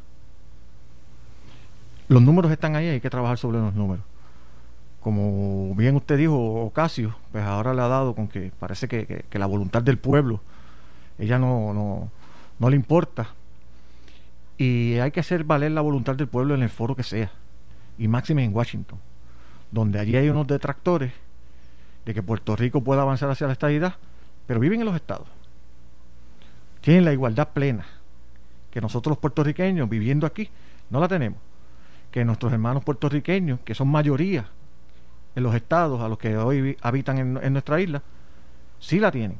Los 2.08 2.22
números 2.22 2.50
están 2.50 2.74
ahí, 2.74 2.86
hay 2.88 3.00
que 3.00 3.10
trabajar 3.10 3.38
sobre 3.38 3.58
los 3.58 3.74
números 3.74 4.04
como 5.00 5.74
bien 5.74 5.96
usted 5.96 6.18
dijo, 6.18 6.36
Ocasio, 6.66 7.14
pues 7.32 7.44
ahora 7.44 7.72
le 7.72 7.82
ha 7.82 7.88
dado 7.88 8.14
con 8.14 8.28
que 8.28 8.52
parece 8.58 8.88
que, 8.88 9.24
la 9.32 9.46
voluntad 9.46 9.82
del 9.82 9.98
pueblo, 9.98 10.40
ella 11.18 11.38
no, 11.38 11.72
no, 11.72 12.10
no 12.58 12.70
le 12.70 12.76
importa. 12.76 13.28
Y 14.56 14.98
hay 14.98 15.10
que 15.10 15.20
hacer 15.20 15.44
valer 15.44 15.70
la 15.70 15.80
voluntad 15.80 16.16
del 16.16 16.26
pueblo 16.26 16.54
en 16.54 16.62
el 16.62 16.68
foro 16.68 16.96
que 16.96 17.04
sea, 17.04 17.30
y 17.96 18.08
máxime 18.08 18.44
en 18.44 18.54
Washington, 18.54 18.98
donde 19.70 20.00
allí 20.00 20.16
hay 20.16 20.28
unos 20.28 20.46
detractores 20.46 21.12
de 22.04 22.12
que 22.14 22.22
Puerto 22.22 22.56
Rico 22.56 22.82
pueda 22.82 23.02
avanzar 23.02 23.30
hacia 23.30 23.46
la 23.46 23.52
estabilidad, 23.52 23.94
pero 24.46 24.60
viven 24.60 24.80
en 24.80 24.86
los 24.86 24.96
estados. 24.96 25.28
Tienen 26.80 27.04
la 27.04 27.12
igualdad 27.12 27.48
plena, 27.48 27.86
que 28.70 28.80
nosotros 28.80 29.12
los 29.12 29.18
puertorriqueños 29.18 29.88
viviendo 29.88 30.26
aquí 30.26 30.48
no 30.90 31.00
la 31.00 31.08
tenemos. 31.08 31.38
Que 32.10 32.24
nuestros 32.24 32.52
hermanos 32.52 32.84
puertorriqueños, 32.84 33.60
que 33.60 33.74
son 33.74 33.88
mayoría 33.88 34.46
en 35.34 35.42
los 35.42 35.54
estados 35.54 36.00
a 36.00 36.08
los 36.08 36.18
que 36.18 36.36
hoy 36.36 36.76
habitan 36.80 37.38
en, 37.42 37.52
nuestra 37.52 37.80
isla, 37.80 38.02
sí 38.80 38.98
la 38.98 39.10
tienen, 39.10 39.38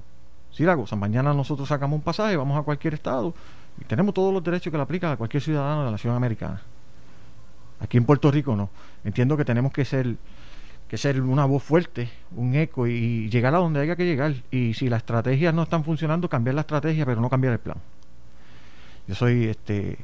sí 0.53 0.65
la 0.65 0.75
gozan. 0.75 0.99
Mañana 0.99 1.33
nosotros 1.33 1.69
sacamos 1.69 1.97
un 1.97 2.03
pasaje, 2.03 2.37
vamos 2.37 2.59
a 2.59 2.63
cualquier 2.63 2.95
estado 2.95 3.35
y 3.81 3.85
tenemos 3.85 4.15
todos 4.15 4.33
los 4.33 4.43
derechos 4.43 4.71
que 4.71 4.77
le 4.77 4.83
aplican 4.83 5.13
a 5.13 5.17
cualquier 5.17 5.43
ciudadano 5.43 5.81
de 5.81 5.85
la 5.87 5.93
nación 5.93 6.15
americana. 6.15 6.61
Aquí 7.81 7.97
en 7.97 8.05
Puerto 8.05 8.31
Rico 8.31 8.57
no. 8.57 8.69
Entiendo 9.05 9.37
que 9.37 9.45
tenemos 9.45 9.73
que 9.73 9.85
ser 9.85 10.17
que 10.89 10.97
ser 10.97 11.21
una 11.21 11.45
voz 11.45 11.63
fuerte, 11.63 12.09
un 12.35 12.55
eco 12.55 12.87
y 12.87 13.29
llegar 13.29 13.55
a 13.55 13.59
donde 13.59 13.81
haya 13.81 13.95
que 13.95 14.07
llegar. 14.07 14.35
Y 14.51 14.75
si 14.75 14.89
las 14.89 14.99
estrategias 14.99 15.53
no 15.53 15.65
están 15.65 15.85
funcionando, 15.85 16.29
cambiar 16.29 16.55
la 16.55 16.63
estrategia, 16.63 17.05
pero 17.05 17.21
no 17.21 17.29
cambiar 17.29 17.53
el 17.53 17.59
plan. 17.59 17.77
Yo 19.07 19.15
soy 19.15 19.45
este 19.45 19.99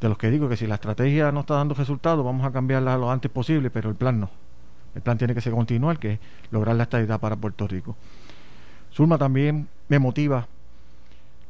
de 0.00 0.08
los 0.08 0.16
que 0.16 0.30
digo 0.30 0.48
que 0.48 0.56
si 0.56 0.66
la 0.66 0.76
estrategia 0.76 1.30
no 1.30 1.40
está 1.40 1.54
dando 1.54 1.74
resultados, 1.74 2.24
vamos 2.24 2.46
a 2.46 2.52
cambiarla 2.52 2.96
lo 2.96 3.10
antes 3.10 3.30
posible, 3.30 3.70
pero 3.70 3.90
el 3.90 3.96
plan 3.96 4.18
no. 4.18 4.30
El 4.94 5.02
plan 5.02 5.18
tiene 5.18 5.34
que 5.34 5.42
ser 5.42 5.52
continuar, 5.52 5.98
que 5.98 6.14
es 6.14 6.18
lograr 6.50 6.74
la 6.74 6.84
estabilidad 6.84 7.20
para 7.20 7.36
Puerto 7.36 7.68
Rico. 7.68 7.96
Zulma 8.92 9.18
también 9.18 9.68
me 9.88 9.98
motiva 9.98 10.46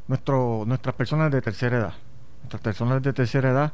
nuestro, 0.08 0.64
nuestras 0.66 0.94
personas 0.96 1.30
de 1.30 1.40
tercera 1.40 1.78
edad. 1.78 1.94
Nuestras 2.40 2.60
personas 2.60 3.02
de 3.02 3.12
tercera 3.12 3.50
edad, 3.50 3.72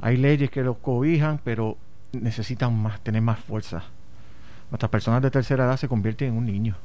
hay 0.00 0.16
leyes 0.16 0.50
que 0.50 0.62
los 0.62 0.78
cobijan, 0.78 1.38
pero 1.44 1.76
necesitan 2.12 2.74
más, 2.80 3.00
tener 3.00 3.20
más 3.20 3.38
fuerza. 3.38 3.84
Nuestras 4.70 4.90
personas 4.90 5.22
de 5.22 5.30
tercera 5.30 5.64
edad 5.64 5.76
se 5.76 5.88
convierten 5.88 6.28
en 6.28 6.36
un 6.36 6.46
niño. 6.46 6.76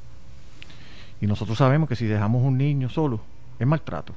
Y 1.21 1.27
nosotros 1.27 1.57
sabemos 1.57 1.89
que 1.89 1.95
si 1.95 2.05
dejamos 2.05 2.43
un 2.43 2.57
niño 2.57 2.89
solo, 2.89 3.21
es 3.59 3.67
maltrato. 3.67 4.13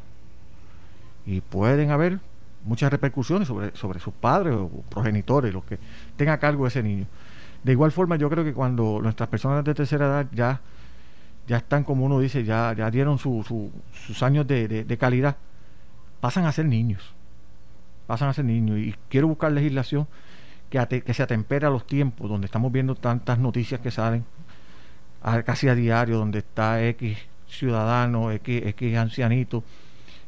Y 1.25 1.41
pueden 1.41 1.91
haber 1.91 2.21
muchas 2.65 2.91
repercusiones 2.91 3.49
sobre, 3.49 3.75
sobre 3.77 4.01
sus 4.01 4.13
padres 4.15 4.55
o 4.55 4.69
progenitores, 4.89 5.53
los 5.53 5.65
que 5.65 5.79
tengan 6.17 6.39
cargo 6.39 6.65
de 6.65 6.69
ese 6.69 6.83
niño. 6.83 7.07
De 7.63 7.73
igual 7.73 7.91
forma, 7.91 8.17
yo 8.17 8.31
creo 8.31 8.45
que 8.45 8.53
cuando 8.53 9.01
nuestras 9.03 9.29
personas 9.29 9.65
de 9.65 9.75
tercera 9.75 10.07
edad 10.07 10.27
ya, 10.33 10.61
ya 11.49 11.57
están, 11.57 11.85
como 11.85 12.05
uno 12.05 12.21
dice, 12.21 12.45
ya, 12.45 12.73
ya 12.73 12.91
dieron 12.91 13.19
sus 13.19 14.23
años 14.23 14.47
de, 14.47 14.97
calidad, 15.01 15.37
pasan 16.21 16.45
a 16.45 16.53
ser 16.53 16.67
niños. 16.67 17.13
Pasan 18.07 18.29
a 18.29 18.33
ser 18.33 18.45
niños. 18.45 18.79
Y 18.79 18.95
quiero 19.09 19.27
buscar 19.27 19.51
legislación 19.51 20.07
que, 20.71 21.15
se 21.15 21.23
atempere 21.23 21.67
a 21.67 21.71
los 21.71 21.87
tiempos, 21.87 22.29
donde 22.29 22.47
estamos 22.47 22.73
viendo 22.73 22.95
tantas 22.95 23.39
noticias 23.39 23.81
que 23.81 23.91
salen 23.91 24.25
casi 25.45 25.69
a 25.69 25.75
diario, 25.75 26.19
donde 26.19 26.41
está 26.41 26.85
X 26.85 27.19
ciudadano, 27.49 28.31
X, 28.33 28.67
X 28.67 28.97
ancianito, 28.97 29.65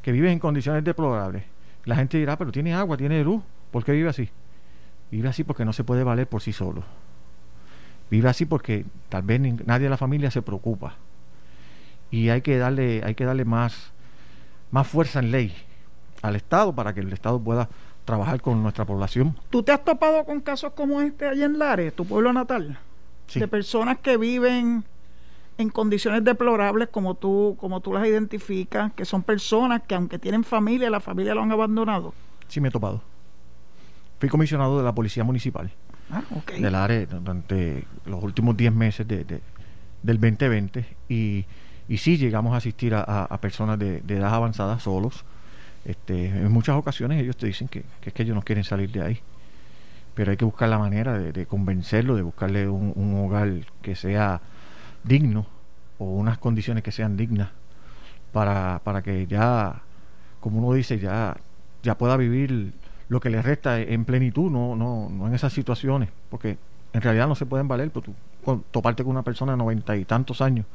que 0.03 0.13
viven 0.13 0.33
en 0.33 0.39
condiciones 0.39 0.85
deplorables. 0.85 1.45
La 1.85 1.97
gente 1.97 2.19
dirá, 2.19 2.37
pero 2.37 2.53
tiene 2.53 2.75
agua, 2.75 2.97
tiene 2.97 3.23
luz, 3.23 3.43
¿por 3.71 3.85
qué 3.85 3.93
vive 3.93 4.09
así? 4.09 4.31
Vive 5.11 5.29
así 5.29 5.45
porque 5.45 5.65
no 5.65 5.73
se 5.73 5.85
puede 5.85 6.05
valer 6.05 6.29
por 6.29 6.43
sí 6.43 6.53
solo. 6.53 6.83
Vive 8.11 8.29
así 8.29 8.47
porque 8.47 8.85
tal 9.09 9.23
vez 9.23 9.41
nadie 9.41 9.85
de 9.85 9.91
la 9.91 9.97
familia 9.97 10.31
se 10.31 10.43
preocupa. 10.43 10.95
Y 12.11 12.31
hay 12.31 12.41
que 12.41 12.57
darle, 12.59 13.03
hay 13.05 13.15
que 13.15 13.25
darle 13.25 13.45
más, 13.45 13.93
más 14.71 14.87
fuerza 14.87 15.19
en 15.19 15.31
ley 15.31 15.55
al 16.23 16.37
Estado 16.37 16.75
para 16.75 16.95
que 16.95 17.01
el 17.01 17.13
Estado 17.13 17.39
pueda 17.41 17.69
trabajar 18.09 18.41
con 18.41 18.63
nuestra 18.63 18.87
población. 18.87 19.37
¿Tú 19.51 19.63
te 19.63 19.71
has 19.71 19.85
topado 19.85 20.25
con 20.25 20.41
casos 20.41 20.73
como 20.73 21.03
este 21.03 21.29
allá 21.29 21.45
en 21.45 21.59
Lares, 21.59 21.95
tu 21.95 22.07
pueblo 22.07 22.33
natal? 22.33 22.79
De 23.35 23.47
personas 23.47 23.99
que 23.99 24.17
viven 24.17 24.83
en 25.59 25.69
condiciones 25.69 26.25
deplorables 26.25 26.89
como 26.89 27.17
tú, 27.17 27.59
como 27.61 27.81
tú 27.81 27.93
las 27.93 28.07
identificas, 28.07 28.95
que 28.95 29.05
son 29.05 29.23
personas 29.23 29.83
que 29.87 29.95
aunque 29.95 30.19
tienen 30.19 30.43
familia, 30.43 30.89
la 30.89 31.01
familia 31.01 31.35
lo 31.35 31.43
han 31.43 31.53
abandonado. 31.53 32.15
Sí, 32.49 32.63
me 32.63 32.69
he 32.69 32.71
topado. 32.71 33.03
Fui 34.19 34.31
comisionado 34.31 34.79
de 34.79 34.85
la 34.85 34.95
Policía 34.95 35.23
Municipal 35.23 35.71
ah, 36.11 36.23
del 36.59 36.75
área 36.75 37.05
durante 37.05 37.85
los 38.07 38.25
últimos 38.25 38.57
10 38.57 38.73
meses 38.73 39.07
de, 39.07 39.25
del 40.03 40.19
2020 40.19 40.87
y, 41.11 41.45
y 41.87 41.99
sí 41.99 42.17
llegamos 42.17 42.55
a 42.55 42.57
asistir 42.57 42.95
a, 42.95 43.39
personas 43.43 43.79
de, 43.79 43.99
edad 43.99 44.35
avanzada 44.35 44.81
solos. 44.81 45.27
Este, 45.85 46.27
en 46.27 46.51
muchas 46.53 46.77
ocasiones 46.77 47.23
ellos 47.23 47.37
te 47.37 47.47
dicen 47.47 47.69
que, 47.69 47.85
es 48.03 48.13
que 48.13 48.23
ellos 48.23 48.35
no 48.35 48.43
quieren 48.43 48.65
salir 48.65 48.91
de 48.91 49.03
ahí, 49.03 49.21
pero 50.15 50.31
hay 50.31 50.37
que 50.37 50.45
buscar 50.45 50.69
la 50.69 50.79
manera 50.79 51.19
de, 51.19 51.47
convencerlo, 51.47 52.17
de 52.17 52.23
buscarle 52.23 52.69
un, 52.69 53.25
hogar 53.25 53.51
que 53.83 53.95
sea 53.95 54.41
digno 55.05 55.47
o 55.99 56.05
unas 56.05 56.39
condiciones 56.39 56.83
que 56.83 56.93
sean 56.93 57.17
dignas 57.17 57.51
para, 58.33 58.81
para 58.85 59.03
que 59.03 59.27
ya, 59.27 59.81
como 60.41 60.59
uno 60.59 60.75
dice, 60.75 60.99
ya, 60.99 61.37
ya 61.83 61.97
pueda 61.97 62.17
vivir 62.17 62.73
lo 63.09 63.21
que 63.21 63.31
le 63.31 63.41
resta 63.41 63.81
en 63.81 64.05
plenitud, 64.05 64.51
no, 64.51 64.77
no, 64.77 65.09
no 65.09 65.27
en 65.27 65.35
esas 65.35 65.53
situaciones, 65.53 66.11
porque 66.31 66.59
en 66.93 67.01
realidad 67.01 67.29
no 67.29 67.35
se 67.35 67.47
pueden 67.47 67.69
valer, 67.69 67.91
pues 67.91 68.05
tú, 68.05 68.15
toparte 68.71 69.03
con 69.05 69.13
una 69.13 69.23
persona 69.23 69.53
de 69.53 69.59
noventa 69.59 69.97
y 69.97 70.05
tantos 70.05 70.41
años 70.41 70.67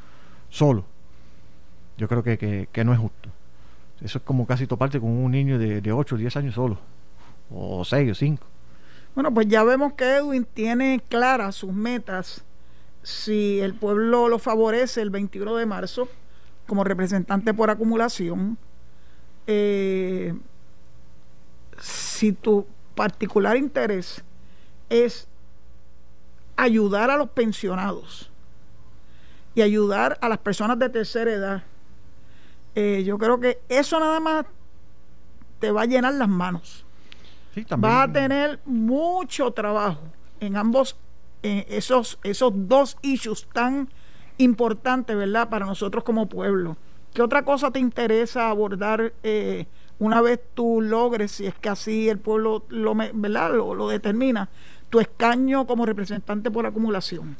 solo, 0.50 0.86
yo 1.98 2.08
creo 2.08 2.24
que, 2.24 2.68
que, 2.72 2.84
no 2.84 2.94
es 2.94 3.00
justo. 3.00 3.30
Eso 4.04 4.18
es 4.18 4.24
como 4.24 4.46
casi 4.46 4.68
toparte 4.68 5.00
con 5.00 5.10
un 5.10 5.32
niño 5.32 5.58
de, 5.58 5.80
de 5.80 5.92
8 5.92 6.16
o 6.16 6.18
10 6.18 6.36
años 6.38 6.56
solo, 6.56 6.78
o 7.50 7.86
6 7.86 8.12
o 8.12 8.16
5. 8.16 8.46
Bueno, 9.16 9.34
pues 9.34 9.48
ya 9.48 9.64
vemos 9.64 9.94
que 9.94 10.18
Edwin 10.18 10.46
tiene 10.46 11.02
claras 11.08 11.56
sus 11.56 11.72
metas. 11.72 12.44
Si 13.04 13.60
el 13.62 13.74
pueblo 13.74 14.28
lo 14.28 14.40
favorece 14.40 15.02
el 15.02 15.10
21 15.10 15.56
de 15.56 15.66
marzo 15.66 16.10
como 16.68 16.84
representante 16.84 17.54
por 17.54 17.70
acumulación, 17.70 18.58
eh, 19.48 20.34
si 21.80 22.32
tu 22.32 22.66
particular 22.96 23.58
interés 23.58 24.24
es 24.90 25.28
ayudar 26.56 27.10
a 27.10 27.18
los 27.18 27.30
pensionados 27.30 28.30
y 29.56 29.62
ayudar 29.62 30.18
a 30.22 30.30
las 30.30 30.40
personas 30.40 30.80
de 30.80 30.90
tercera 30.90 31.32
edad, 31.32 31.64
eh, 32.76 33.04
yo 33.06 33.18
creo 33.18 33.40
que 33.40 33.60
eso 33.70 34.00
nada 34.00 34.20
más 34.20 34.46
te 35.60 35.72
va 35.72 35.84
a 35.84 35.86
llenar 35.86 36.14
las 36.14 36.30
manos. 36.30 36.86
Sí, 37.54 37.66
va 37.84 38.04
a 38.04 38.12
tener 38.12 38.60
mucho 38.66 39.52
trabajo 39.52 40.02
en 40.40 40.58
ambos, 40.58 40.98
en 41.44 41.66
esos, 41.70 42.20
esos 42.24 42.52
dos 42.68 42.98
issues 43.02 43.48
tan 43.54 43.90
importantes, 44.38 45.16
¿verdad? 45.16 45.50
Para 45.50 45.66
nosotros 45.66 46.04
como 46.04 46.28
pueblo. 46.28 46.78
¿Qué 47.14 47.22
otra 47.22 47.46
cosa 47.46 47.72
te 47.72 47.80
interesa 47.80 48.50
abordar? 48.50 49.14
Eh, 49.22 49.68
una 50.00 50.22
vez 50.22 50.40
tú 50.54 50.82
logres, 50.82 51.32
si 51.32 51.46
es 51.46 51.54
que 51.56 51.70
así 51.70 52.10
el 52.10 52.18
pueblo 52.18 52.64
lo, 52.70 52.96
¿verdad? 52.96 53.54
lo, 53.54 53.88
determina, 53.88 54.50
tu 54.90 55.00
escaño 55.00 55.68
como 55.68 55.86
representante 55.86 56.50
por 56.52 56.66
acumulación? 56.66 57.38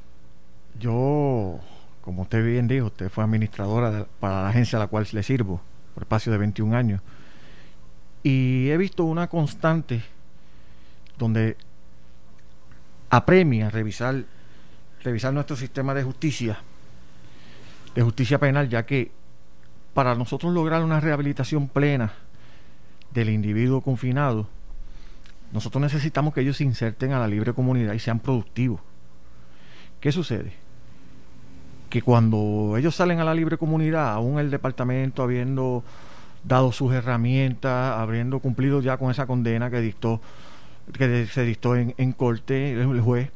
Yo, 0.80 1.60
como 2.04 2.24
usted 2.24 2.46
bien 2.46 2.68
dijo, 2.68 2.88
usted 2.88 3.10
fue 3.10 3.24
administradora 3.24 4.06
para 4.20 4.44
la 4.44 4.50
agencia 4.50 4.78
a 4.78 4.80
la 4.80 4.88
cual 4.88 5.08
le 5.12 5.24
sirvo 5.24 5.62
por 5.94 6.04
espacio 6.04 6.32
de 6.32 6.38
21 6.38 6.76
años. 6.76 7.02
Y 8.24 8.70
he 8.70 8.78
visto 8.78 9.06
una 9.06 9.28
constante 9.28 10.04
donde 11.18 11.56
apremia 13.10 13.70
revisar, 13.70 14.24
revisar 15.02 15.34
nuestro 15.34 15.56
sistema 15.56 15.94
de 15.94 16.04
justicia, 16.04 16.60
de 17.96 18.02
justicia 18.02 18.38
penal, 18.38 18.68
ya 18.68 18.86
que 18.86 19.12
para 19.94 20.16
nosotros 20.16 20.54
lograr 20.54 20.84
una 20.84 21.00
rehabilitación 21.00 21.70
plena 21.70 22.14
del 23.14 23.30
individuo 23.30 23.80
confinado, 23.82 24.50
nosotros 25.54 25.82
necesitamos 25.82 26.34
que 26.34 26.42
ellos 26.42 26.58
se 26.58 26.64
inserten 26.66 27.14
a 27.14 27.20
la 27.20 27.28
libre 27.28 27.54
comunidad 27.54 27.94
y 27.94 28.00
sean 28.00 28.20
productivos. 28.20 28.82
¿Qué 30.02 30.12
sucede? 30.12 30.63
Que 31.94 32.02
cuando 32.02 32.74
ellos 32.76 32.96
salen 32.96 33.20
a 33.20 33.24
la 33.24 33.36
libre 33.36 33.56
comunidad, 33.56 34.14
aún 34.14 34.40
el 34.40 34.50
departamento 34.50 35.22
habiendo 35.22 35.84
dado 36.44 36.72
sus 36.72 36.92
herramientas, 36.92 38.00
habiendo 38.00 38.40
cumplido 38.40 38.82
ya 38.82 38.98
con 38.98 39.12
esa 39.12 39.28
condena 39.28 39.70
que 39.70 39.80
dictó, 39.80 40.20
que 40.92 41.28
se 41.28 41.44
dictó 41.44 41.76
en, 41.76 41.94
en 42.00 42.14
corte 42.14 42.72
el 42.72 43.00
juez, 43.00 43.30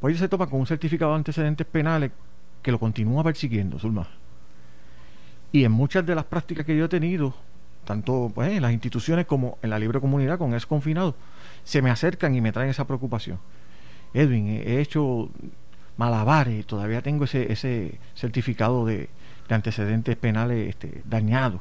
pues 0.00 0.12
ellos 0.12 0.20
se 0.20 0.28
topan 0.28 0.48
con 0.48 0.60
un 0.60 0.68
certificado 0.68 1.10
de 1.10 1.16
antecedentes 1.16 1.66
penales 1.66 2.12
que 2.62 2.70
lo 2.70 2.78
continúa 2.78 3.24
persiguiendo, 3.24 3.80
Zulma. 3.80 4.06
Y 5.50 5.64
en 5.64 5.72
muchas 5.72 6.06
de 6.06 6.14
las 6.14 6.24
prácticas 6.24 6.64
que 6.64 6.76
yo 6.76 6.84
he 6.84 6.88
tenido, 6.88 7.34
tanto 7.84 8.30
pues, 8.32 8.52
en 8.52 8.62
las 8.62 8.74
instituciones 8.74 9.26
como 9.26 9.58
en 9.60 9.70
la 9.70 9.80
libre 9.80 9.98
comunidad 9.98 10.38
con 10.38 10.54
ex 10.54 10.66
confinado, 10.66 11.16
se 11.64 11.82
me 11.82 11.90
acercan 11.90 12.32
y 12.36 12.40
me 12.40 12.52
traen 12.52 12.70
esa 12.70 12.86
preocupación. 12.86 13.40
Edwin, 14.14 14.46
he 14.46 14.80
hecho 14.80 15.30
malabares 15.96 16.66
todavía 16.66 17.02
tengo 17.02 17.24
ese, 17.24 17.52
ese 17.52 17.98
certificado 18.14 18.84
de, 18.84 19.08
antecedentes 19.48 20.16
penales 20.16 20.70
este, 20.70 21.02
dañados 21.04 21.60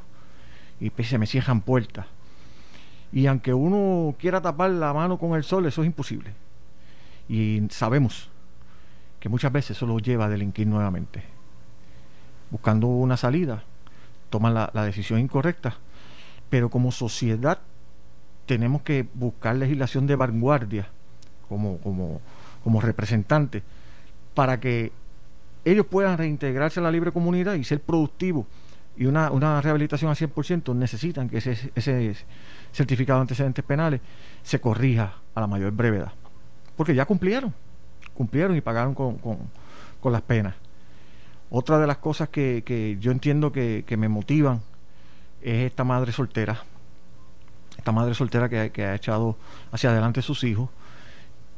y 0.79 0.89
pues, 0.89 1.07
se 1.07 1.17
me 1.17 1.27
cierran 1.27 1.61
puertas. 1.61 2.07
Y 3.11 3.27
aunque 3.27 3.53
uno 3.53 4.15
quiera 4.17 4.41
tapar 4.41 4.71
la 4.71 4.91
mano 4.91 5.17
con 5.17 5.35
el 5.35 5.43
sol, 5.43 5.65
eso 5.67 5.83
es 5.83 5.85
imposible. 5.85 6.33
Y 7.29 7.61
sabemos 7.69 8.29
que 9.19 9.29
muchas 9.29 9.51
veces 9.51 9.77
eso 9.77 9.85
lo 9.85 9.99
lleva 9.99 10.25
a 10.25 10.29
delinquir 10.29 10.67
nuevamente. 10.67 11.23
Buscando 12.49 12.87
una 12.87 13.17
salida, 13.17 13.63
toman 14.29 14.53
la, 14.53 14.71
la 14.73 14.83
decisión 14.83 15.19
incorrecta 15.19 15.77
pero 16.49 16.69
como 16.69 16.91
sociedad 16.91 17.59
tenemos 18.45 18.81
que 18.83 19.07
buscar 19.13 19.55
legislación 19.55 20.07
de 20.07 20.15
vanguardia 20.15 20.87
como, 21.49 21.79
como, 21.79 22.21
como 22.63 22.81
representantes 22.81 23.63
para 24.35 24.59
que 24.59 24.91
ellos 25.63 25.87
puedan 25.87 26.17
reintegrarse 26.17 26.79
a 26.79 26.83
la 26.83 26.91
libre 26.91 27.11
comunidad 27.11 27.55
y 27.55 27.63
ser 27.63 27.81
productivos 27.81 28.45
y 28.97 29.05
una, 29.05 29.31
una 29.31 29.59
rehabilitación 29.61 30.09
al 30.09 30.15
100% 30.15 30.73
necesitan 30.75 31.29
que 31.29 31.37
ese, 31.37 31.71
ese 31.75 32.15
certificado 32.71 33.19
de 33.19 33.21
antecedentes 33.23 33.63
penales 33.65 34.01
se 34.41 34.59
corrija 34.61 35.15
a 35.33 35.41
la 35.41 35.47
mayor 35.47 35.71
brevedad. 35.71 36.13
Porque 36.77 36.95
ya 36.95 37.05
cumplieron, 37.05 37.53
cumplieron 38.13 38.55
y 38.55 38.61
pagaron 38.61 38.93
con, 38.93 39.17
con, 39.17 39.37
con 39.99 40.13
las 40.13 40.21
penas. 40.21 40.55
Otra 41.49 41.77
de 41.77 41.87
las 41.87 41.97
cosas 41.97 42.29
que, 42.29 42.63
que 42.65 42.97
yo 42.99 43.11
entiendo 43.11 43.51
que, 43.51 43.83
que 43.85 43.97
me 43.97 44.07
motivan 44.07 44.61
es 45.41 45.65
esta 45.65 45.83
madre 45.83 46.11
soltera, 46.11 46.63
esta 47.77 47.91
madre 47.91 48.15
soltera 48.15 48.49
que, 48.49 48.71
que 48.71 48.85
ha 48.85 48.95
echado 48.95 49.37
hacia 49.71 49.91
adelante 49.91 50.21
sus 50.21 50.43
hijos 50.43 50.69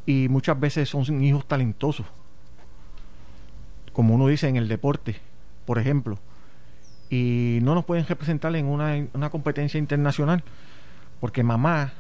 y 0.06 0.28
muchas 0.30 0.60
veces 0.60 0.90
son 0.90 1.24
hijos 1.24 1.48
talentosos, 1.48 2.06
como 3.98 4.14
uno 4.14 4.28
dice 4.28 4.48
en 4.48 4.58
el 4.58 4.68
deporte, 4.68 5.16
por 5.66 5.80
ejemplo, 5.80 6.20
y 7.10 7.58
no 7.64 7.74
nos 7.74 7.84
pueden 7.84 8.06
representar 8.06 8.56
en 8.56 8.68
una, 8.68 8.96
una 9.16 9.32
competencia 9.32 9.80
internacional 9.80 10.44
porque 11.20 11.42
mamá 11.42 11.94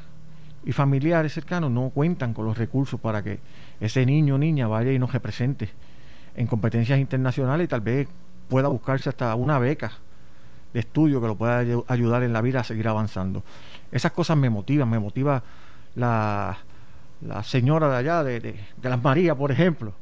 y 0.63 0.73
familiares 0.73 1.33
cercanos 1.33 1.71
no 1.71 1.89
cuentan 1.89 2.35
con 2.35 2.45
los 2.45 2.55
recursos 2.55 2.99
para 2.99 3.23
que 3.23 3.39
ese 3.79 4.05
niño 4.05 4.35
o 4.35 4.37
niña 4.37 4.67
vaya 4.67 4.91
y 4.91 4.99
nos 4.99 5.11
represente 5.11 5.69
en 6.35 6.45
competencias 6.45 6.99
internacionales 6.99 7.65
y 7.65 7.67
tal 7.67 7.81
vez 7.81 8.07
pueda 8.47 8.67
buscarse 8.67 9.09
hasta 9.09 9.33
una 9.33 9.57
beca 9.57 9.93
de 10.75 10.81
estudio 10.81 11.19
que 11.19 11.25
lo 11.25 11.35
pueda 11.35 11.65
ayudar 11.87 12.21
en 12.21 12.31
la 12.31 12.41
vida 12.43 12.59
a 12.59 12.63
seguir 12.63 12.87
avanzando. 12.87 13.43
Esas 13.91 14.11
cosas 14.11 14.37
me 14.37 14.51
motivan, 14.51 14.87
me 14.87 14.99
motiva 14.99 15.41
la, 15.95 16.59
la 17.21 17.41
señora 17.41 17.89
de 17.89 17.95
allá, 17.95 18.23
de, 18.23 18.39
de, 18.39 18.55
las 18.83 19.01
Marías, 19.01 19.35
por 19.35 19.51
ejemplo, 19.51 19.95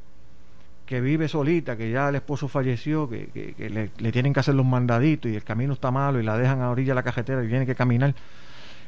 que 0.86 1.02
vive 1.02 1.28
solita, 1.28 1.76
que 1.76 1.90
ya 1.90 2.10
el 2.10 2.16
esposo 2.16 2.48
falleció, 2.48 3.10
que, 3.10 3.56
le, 3.58 3.90
le, 3.98 4.12
tienen 4.12 4.34
que 4.34 4.40
hacer 4.40 4.54
los 4.54 4.66
mandaditos 4.66 5.32
y 5.32 5.36
el 5.36 5.44
camino 5.44 5.74
está 5.74 5.90
malo 5.92 6.20
y 6.20 6.24
la 6.24 6.38
dejan 6.38 6.62
a 6.62 6.70
orilla 6.70 6.94
la 6.94 7.04
cajetera 7.04 7.44
y 7.44 7.48
tiene 7.48 7.66
que 7.66 7.76
caminar. 7.76 8.14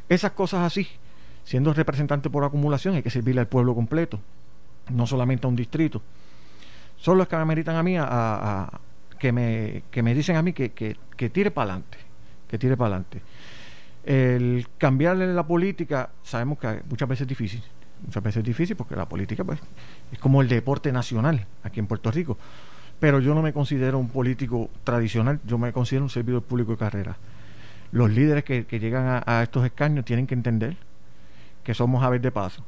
Esas 0.07 0.31
cosas 0.31 0.61
así, 0.61 0.87
siendo 1.43 1.73
representante 1.73 2.29
por 2.29 2.43
acumulación, 2.43 2.95
hay 2.95 3.03
que 3.03 3.09
servirle 3.09 3.41
al 3.41 3.47
pueblo 3.47 3.73
completo, 3.73 4.19
no 4.89 5.07
solamente 5.07 5.47
a 5.47 5.49
un 5.49 5.55
distrito. 5.55 6.01
Son 6.97 7.17
los 7.17 7.27
que 7.27 7.35
me 7.35 7.41
ameritan 7.41 7.75
a 7.75 7.83
mí 7.83 7.95
a, 7.97 8.69
que, 9.19 9.31
me, 9.31 9.83
que 9.89 10.03
me 10.03 10.13
dicen 10.13 10.35
a 10.35 10.41
mí 10.41 10.53
que, 10.53 10.71
que 10.71 11.29
tire 11.29 11.49
para 11.51 11.71
adelante, 11.71 11.97
que 12.47 12.57
tire 12.59 12.77
para 12.77 12.95
adelante. 12.95 13.21
El 14.05 14.67
cambiarle 14.77 15.33
la 15.33 15.45
política, 15.45 16.11
sabemos 16.23 16.59
que 16.59 16.81
muchas 16.89 17.09
veces 17.09 17.21
es 17.23 17.27
difícil, 17.27 17.63
muchas 18.05 18.23
veces 18.23 18.37
es 18.37 18.45
difícil 18.45 18.75
porque 18.75 18.95
la 18.95 19.07
política 19.07 19.43
pues 19.43 19.59
es 20.11 20.19
como 20.19 20.41
el 20.41 20.47
deporte 20.47 20.91
nacional 20.91 21.45
aquí 21.63 21.79
en 21.79 21.87
Puerto 21.87 22.11
Rico. 22.11 22.37
Pero 22.99 23.19
yo 23.19 23.35
no 23.35 23.41
me 23.41 23.53
considero 23.53 23.99
un 23.99 24.09
político 24.09 24.69
tradicional, 24.83 25.39
yo 25.45 25.57
me 25.57 25.71
considero 25.71 26.03
un 26.05 26.09
servidor 26.09 26.41
público 26.41 26.71
de 26.71 26.77
carrera. 26.77 27.17
Los 27.91 28.11
líderes 28.11 28.43
que, 28.43 28.65
llegan 28.79 29.23
a, 29.25 29.43
estos 29.43 29.65
escaños 29.65 30.03
tienen 30.03 30.27
que 30.27 30.33
entender 30.33 30.75
que 31.63 31.73
somos 31.73 32.03
aves 32.03 32.21
de 32.21 32.31
paso, 32.31 32.63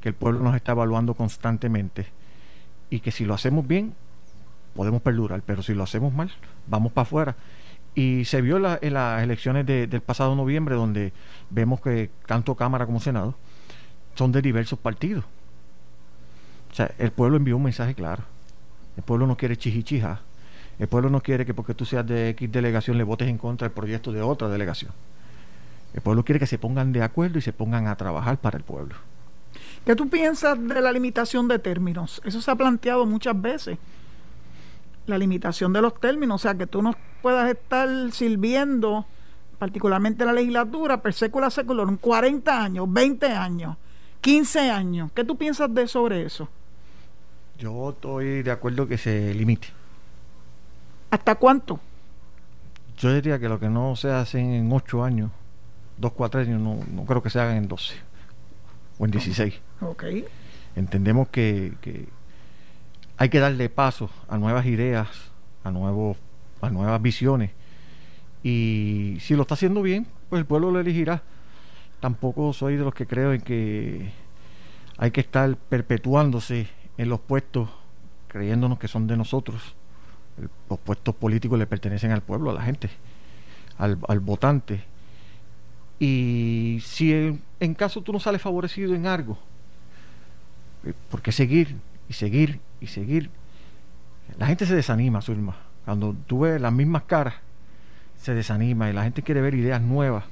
que 0.00 0.10
el 0.10 0.14
pueblo 0.14 0.40
nos 0.40 0.54
está 0.54 0.72
evaluando 0.72 1.14
constantemente 1.14 2.06
y 2.90 3.00
que 3.00 3.10
si 3.10 3.24
lo 3.24 3.34
hacemos 3.34 3.66
bien, 3.66 3.94
podemos 4.74 5.02
perdurar, 5.02 5.42
pero 5.44 5.62
si 5.62 5.74
lo 5.74 5.82
hacemos 5.82 6.12
mal, 6.12 6.30
vamos 6.66 6.92
para 6.92 7.02
afuera 7.02 7.36
y 7.94 8.24
se 8.24 8.40
vio 8.40 8.56
en 8.80 8.94
las 8.94 9.22
elecciones 9.22 9.66
del 9.66 10.00
pasado 10.00 10.36
noviembre, 10.36 10.74
donde 10.74 11.12
vemos 11.50 11.80
que 11.80 12.10
tanto 12.26 12.54
Cámara 12.54 12.86
como 12.86 13.00
Senado 13.00 13.34
son 14.14 14.32
de 14.32 14.42
diversos 14.42 14.78
partidos. 14.78 15.24
O 16.70 16.74
sea, 16.74 16.90
el 16.98 17.10
pueblo 17.10 17.36
envió 17.36 17.56
un 17.56 17.64
mensaje 17.64 17.94
claro. 17.94 18.22
El 18.96 19.02
pueblo 19.02 19.26
no 19.26 19.36
quiere 19.36 19.56
chichichija. 19.56 20.20
El 20.78 20.88
pueblo 20.88 21.10
no 21.10 21.20
quiere 21.20 21.44
que 21.44 21.54
porque 21.54 21.74
tú 21.74 21.84
seas 21.84 22.06
de 22.06 22.30
X 22.30 22.50
delegación 22.50 22.96
le 22.96 23.04
votes 23.04 23.28
en 23.28 23.38
contra 23.38 23.68
del 23.68 23.74
proyecto 23.74 24.12
de 24.12 24.22
otra 24.22 24.48
delegación. 24.48 24.92
El 25.92 26.00
pueblo 26.00 26.24
quiere 26.24 26.38
que 26.38 26.46
se 26.46 26.58
pongan 26.58 26.92
de 26.92 27.02
acuerdo 27.02 27.38
y 27.38 27.42
se 27.42 27.52
pongan 27.52 27.86
a 27.86 27.96
trabajar 27.96 28.38
para 28.38 28.56
el 28.56 28.64
pueblo. 28.64 28.94
¿Qué 29.84 29.96
tú 29.96 30.08
piensas 30.08 30.56
de 30.68 30.80
la 30.80 30.92
limitación 30.92 31.48
de 31.48 31.58
términos? 31.58 32.20
Eso 32.24 32.40
se 32.40 32.50
ha 32.50 32.54
planteado 32.54 33.06
muchas 33.06 33.40
veces 33.40 33.78
la 35.06 35.18
limitación 35.18 35.72
de 35.72 35.82
los 35.82 35.98
términos, 35.98 36.36
o 36.36 36.38
sea, 36.38 36.54
que 36.54 36.66
tú 36.66 36.82
no 36.82 36.94
puedas 37.20 37.50
estar 37.50 37.88
sirviendo, 38.12 39.04
particularmente 39.58 40.24
la 40.24 40.32
legislatura, 40.32 41.02
per 41.02 41.12
secula 41.12 41.50
seculorum, 41.50 41.96
40 41.96 42.62
años, 42.62 42.90
20 42.90 43.26
años, 43.26 43.76
15 44.20 44.70
años. 44.70 45.10
¿Qué 45.14 45.24
tú 45.24 45.36
piensas 45.36 45.72
de 45.74 45.86
sobre 45.88 46.24
eso? 46.24 46.48
Yo 47.58 47.90
estoy 47.90 48.42
de 48.42 48.50
acuerdo 48.50 48.86
que 48.88 48.98
se 48.98 49.34
limite. 49.34 49.68
¿Hasta 51.10 51.34
cuánto? 51.34 51.80
Yo 52.96 53.12
diría 53.14 53.38
que 53.38 53.48
lo 53.48 53.58
que 53.58 53.68
no 53.68 53.96
se 53.96 54.10
hace 54.10 54.38
en 54.38 54.70
8 54.72 55.04
años, 55.04 55.30
2, 55.98 56.12
4 56.12 56.40
años, 56.42 56.60
no, 56.60 56.78
no 56.92 57.04
creo 57.04 57.22
que 57.22 57.30
se 57.30 57.40
hagan 57.40 57.56
en 57.56 57.68
12 57.68 57.94
o 58.98 59.04
en 59.04 59.10
16. 59.10 59.54
Ok. 59.80 60.04
Entendemos 60.76 61.28
que, 61.28 61.74
que 61.80 62.08
hay 63.16 63.28
que 63.28 63.38
darle 63.38 63.68
paso 63.68 64.10
a 64.28 64.38
nuevas 64.38 64.66
ideas, 64.66 65.08
a, 65.64 65.70
nuevos, 65.70 66.16
a 66.60 66.70
nuevas 66.70 67.02
visiones. 67.02 67.50
Y 68.42 69.18
si 69.20 69.34
lo 69.34 69.42
está 69.42 69.54
haciendo 69.54 69.82
bien, 69.82 70.06
pues 70.28 70.40
el 70.40 70.46
pueblo 70.46 70.70
lo 70.70 70.80
elegirá. 70.80 71.22
Tampoco 72.00 72.52
soy 72.54 72.76
de 72.76 72.84
los 72.84 72.94
que 72.94 73.06
creo 73.06 73.32
en 73.32 73.42
que 73.42 74.10
hay 74.96 75.10
que 75.10 75.20
estar 75.20 75.56
perpetuándose 75.56 76.68
en 76.96 77.08
los 77.08 77.20
puestos 77.20 77.68
creyéndonos 78.28 78.78
que 78.78 78.88
son 78.88 79.06
de 79.06 79.16
nosotros. 79.16 79.74
los 80.68 80.78
puestos 80.78 81.14
políticos 81.14 81.58
le 81.58 81.66
pertenecen 81.66 82.12
al 82.12 82.22
pueblo, 82.22 82.50
a 82.50 82.54
la 82.54 82.62
gente, 82.62 82.88
al, 83.76 84.20
votante. 84.20 84.82
Y 85.98 86.78
si 86.82 87.38
en, 87.60 87.74
caso 87.74 88.00
tú 88.00 88.12
no 88.12 88.20
sales 88.20 88.40
favorecido 88.40 88.94
en 88.94 89.06
algo, 89.06 89.38
eh, 90.84 90.94
¿por 91.10 91.20
qué 91.20 91.32
seguir 91.32 91.76
y 92.08 92.14
seguir 92.14 92.60
y 92.80 92.86
seguir. 92.86 93.30
La 94.38 94.46
gente 94.46 94.64
se 94.64 94.74
desanima, 94.74 95.20
Zulma. 95.20 95.56
Cuando 95.84 96.14
tú 96.26 96.40
ves 96.40 96.60
las 96.60 96.72
mismas 96.72 97.02
caras, 97.02 97.34
se 98.16 98.32
desanima 98.34 98.88
y 98.88 98.94
la 98.94 99.02
gente 99.02 99.22
quiere 99.22 99.42
ver 99.42 99.54
ideas 99.54 99.82
nuevas 99.82 100.24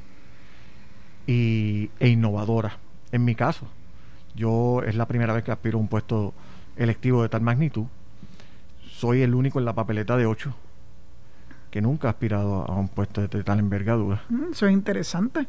y, 1.28 1.90
e 2.00 2.08
innovadoras. 2.08 2.72
En 3.12 3.24
mi 3.24 3.34
caso, 3.34 3.66
yo 4.34 4.82
es 4.82 4.96
la 4.96 5.06
primera 5.06 5.34
vez 5.34 5.44
que 5.44 5.52
aspiro 5.52 5.78
a 5.78 5.80
un 5.80 5.88
puesto 5.88 6.32
electivo 6.76 7.22
de 7.22 7.28
tal 7.28 7.42
magnitud. 7.42 7.84
Soy 8.90 9.22
el 9.22 9.34
único 9.34 9.58
en 9.58 9.66
la 9.66 9.74
papeleta 9.74 10.16
de 10.16 10.26
ocho 10.26 10.54
que 11.70 11.82
nunca 11.82 12.08
ha 12.08 12.12
aspirado 12.12 12.64
a 12.66 12.74
un 12.74 12.88
puesto 12.88 13.20
de 13.20 13.44
tal 13.44 13.58
envergadura. 13.58 14.24
Mm, 14.30 14.52
eso 14.52 14.66
es 14.66 14.72
interesante. 14.72 15.46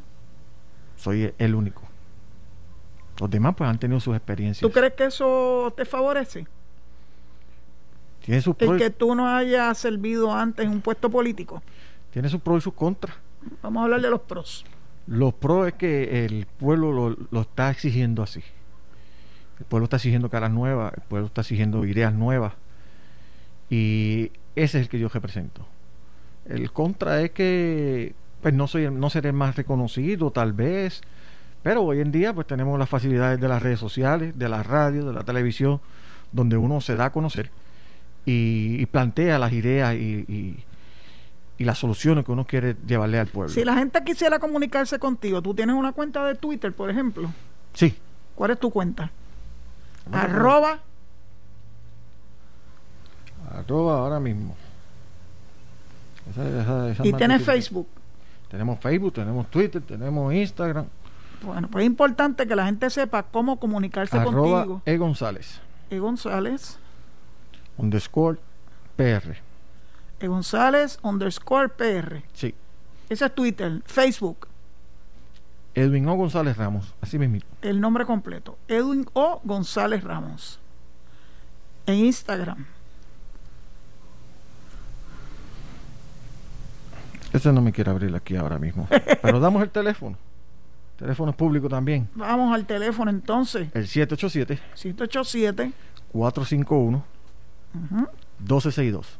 Soy 0.97 1.33
el 1.37 1.55
único. 1.55 1.81
Los 3.19 3.29
demás 3.29 3.55
pues 3.55 3.69
han 3.69 3.79
tenido 3.79 4.01
sus 4.01 4.15
experiencias. 4.15 4.69
¿Tú 4.69 4.77
crees 4.77 4.93
que 4.93 5.05
eso 5.05 5.73
te 5.77 5.85
favorece? 5.85 6.45
Tiene 8.25 8.41
sus 8.41 8.55
el 8.59 8.77
que 8.77 8.89
tú 8.89 9.15
no 9.15 9.29
hayas 9.29 9.77
servido 9.77 10.33
antes 10.33 10.65
en 10.65 10.71
un 10.73 10.81
puesto 10.81 11.09
político. 11.09 11.63
Tiene 12.11 12.27
sus 12.27 12.41
pros 12.41 12.57
y 12.57 12.61
sus 12.63 12.73
contras. 12.73 13.15
Vamos 13.63 13.79
a 13.79 13.83
hablar 13.85 14.01
de 14.01 14.09
los 14.09 14.21
pros. 14.21 14.65
Los 15.09 15.33
pros 15.33 15.69
es 15.69 15.73
que 15.73 16.25
el 16.25 16.45
pueblo 16.45 17.17
lo, 17.31 17.41
está 17.41 17.71
exigiendo 17.71 18.21
así. 18.21 18.41
El 19.59 19.65
pueblo 19.65 19.85
está 19.85 19.97
exigiendo 19.97 20.29
caras 20.29 20.51
nuevas, 20.51 20.93
el 20.95 21.01
pueblo 21.01 21.27
está 21.27 21.41
exigiendo 21.41 21.83
ideas 21.83 22.13
nuevas. 22.13 22.53
Y 23.71 24.31
ese 24.55 24.77
es 24.77 24.83
el 24.83 24.89
que 24.89 24.99
yo 24.99 25.09
represento. 25.09 25.65
El 26.45 26.71
contra 26.71 27.21
es 27.21 27.31
que 27.31 28.13
pues 28.41 28.53
no 28.53 28.67
soy 28.67 28.89
no 28.89 29.09
seré 29.09 29.31
más 29.31 29.55
reconocido 29.55 30.31
tal 30.31 30.53
vez, 30.53 31.01
pero 31.63 31.83
hoy 31.83 32.01
en 32.01 32.11
día 32.11 32.33
pues 32.33 32.47
tenemos 32.47 32.77
las 32.77 32.87
facilidades 32.87 33.39
de 33.39 33.47
las 33.47 33.61
redes 33.61 33.79
sociales, 33.79 34.37
de 34.37 34.47
la 34.47 34.63
radio, 34.63 35.05
de 35.05 35.13
la 35.13 35.23
televisión, 35.23 35.81
donde 36.31 36.55
uno 36.55 36.81
se 36.81 36.95
da 36.95 37.05
a 37.05 37.11
conocer 37.11 37.51
y, 38.25 38.85
plantea 38.87 39.39
las 39.39 39.53
ideas 39.53 39.95
y, 39.95 40.57
las 41.65 41.77
soluciones 41.77 42.25
que 42.25 42.31
uno 42.31 42.45
quiere 42.45 42.75
llevarle 42.87 43.19
al 43.19 43.27
pueblo. 43.27 43.53
Si 43.53 43.65
la 43.65 43.75
gente 43.75 44.03
quisiera 44.03 44.39
comunicarse 44.39 44.97
contigo, 44.97 45.41
¿tú 45.41 45.53
tienes 45.53 45.75
una 45.75 45.91
cuenta 45.91 46.25
de 46.25 46.35
Twitter, 46.35 46.73
por 46.73 46.89
ejemplo? 46.89 47.29
Sí. 47.73 47.97
¿Cuál 48.35 48.51
es 48.51 48.59
tu 48.59 48.71
cuenta? 48.71 49.11
Arroba. 50.11 50.79
Arroba 53.51 53.99
ahora 53.99 54.19
mismo. 54.19 54.55
¿Y 57.03 57.13
tienes 57.13 57.43
Facebook? 57.43 57.87
Tenemos 58.49 58.79
Facebook, 58.79 59.13
tenemos 59.13 59.47
Twitter, 59.47 59.81
tenemos 59.81 60.33
Instagram. 60.33 60.85
Bueno, 61.41 61.67
pues 61.69 61.83
es 61.83 61.87
importante 61.87 62.47
que 62.47 62.55
la 62.55 62.65
gente 62.65 62.89
sepa 62.89 63.23
cómo 63.23 63.59
comunicarse 63.59 64.17
Arroba 64.17 64.65
contigo. 64.65 64.81
E 64.85 64.97
González. 64.97 65.59
E 65.89 65.99
González. 65.99 66.77
Underscore 67.77 68.37
PR. 68.95 69.48
González 70.27 70.99
underscore 71.01 71.69
PR. 71.69 72.23
Sí. 72.33 72.53
Ese 73.09 73.25
es 73.25 73.35
Twitter, 73.35 73.81
Facebook. 73.85 74.47
Edwin 75.75 76.07
O. 76.07 76.15
González 76.15 76.57
Ramos, 76.57 76.93
así 77.01 77.17
mismo. 77.17 77.39
El 77.61 77.79
nombre 77.79 78.05
completo. 78.05 78.57
Edwin 78.67 79.05
O. 79.13 79.39
González 79.43 80.03
Ramos. 80.03 80.59
En 81.85 81.95
Instagram. 81.95 82.65
Ese 87.31 87.53
no 87.53 87.61
me 87.61 87.71
quiere 87.71 87.91
abrir 87.91 88.15
aquí 88.15 88.35
ahora 88.35 88.57
mismo. 88.57 88.87
Pero 89.21 89.39
damos 89.39 89.61
el 89.61 89.69
teléfono. 89.69 90.17
Teléfono 90.97 91.31
público 91.31 91.69
también. 91.69 92.09
Vamos 92.15 92.53
al 92.53 92.65
teléfono 92.65 93.09
entonces. 93.09 93.69
El 93.73 93.87
787. 93.87 94.59
787. 94.73 95.71
451. 96.11 97.03
1262. 98.39 99.19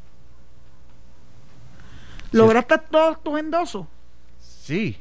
¿Lograste 2.32 2.78
todos 2.90 3.22
tus 3.22 3.38
endosos? 3.38 3.86
Sí. 4.40 4.96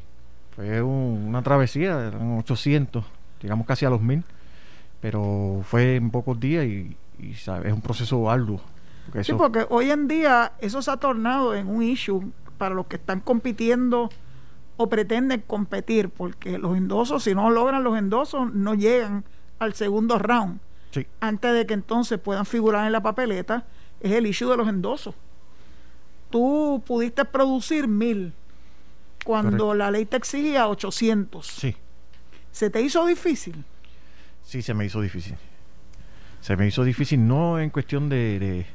Fue 0.55 0.81
una 0.81 1.41
travesía, 1.41 2.07
eran 2.07 2.37
800, 2.39 3.05
digamos 3.41 3.65
casi 3.65 3.85
a 3.85 3.89
los 3.89 4.01
1000. 4.01 4.23
Pero 5.01 5.61
fue 5.63 5.95
en 5.95 6.11
pocos 6.11 6.39
días 6.39 6.65
y, 6.65 6.95
es 7.19 7.47
un 7.47 7.81
proceso 7.81 8.29
arduo. 8.29 8.61
sí, 9.23 9.33
porque 9.33 9.65
hoy 9.69 9.91
en 9.91 10.07
día 10.07 10.51
eso 10.59 10.81
se 10.81 10.91
ha 10.91 10.97
tornado 10.97 11.55
en 11.55 11.67
un 11.67 11.83
issue 11.83 12.31
para 12.57 12.75
los 12.75 12.87
que 12.87 12.97
están 12.97 13.21
compitiendo 13.21 14.09
o 14.75 14.87
pretenden 14.87 15.41
competir, 15.45 16.09
porque 16.09 16.57
los 16.57 16.77
endosos, 16.77 17.23
si 17.23 17.35
no 17.35 17.49
logran 17.49 17.83
los 17.83 17.97
endosos, 17.97 18.53
no 18.53 18.75
llegan 18.75 19.23
al 19.59 19.73
segundo 19.73 20.17
round. 20.19 20.59
Antes 21.19 21.53
de 21.53 21.65
que 21.65 21.73
entonces 21.73 22.19
puedan 22.19 22.45
figurar 22.45 22.85
en 22.85 22.91
la 22.91 23.01
papeleta, 23.01 23.65
es 23.99 24.11
el 24.13 24.25
issue 24.25 24.49
de 24.49 24.57
los 24.57 24.67
endosos. 24.67 25.15
Tú 26.29 26.83
pudiste 26.85 27.25
producir 27.25 27.87
mil 27.87 28.33
cuando 29.25 29.73
la 29.73 29.91
ley 29.91 30.05
te 30.05 30.17
exigía 30.17 30.67
800. 30.67 31.45
Sí. 31.45 31.75
¿Se 32.51 32.69
te 32.69 32.81
hizo 32.81 33.05
difícil? 33.05 33.63
Sí, 34.43 34.61
se 34.61 34.73
me 34.73 34.85
hizo 34.85 35.01
difícil. 35.01 35.35
Se 36.41 36.55
me 36.55 36.67
hizo 36.67 36.83
difícil 36.83 37.27
no 37.27 37.59
en 37.59 37.69
cuestión 37.69 38.09
de, 38.09 38.65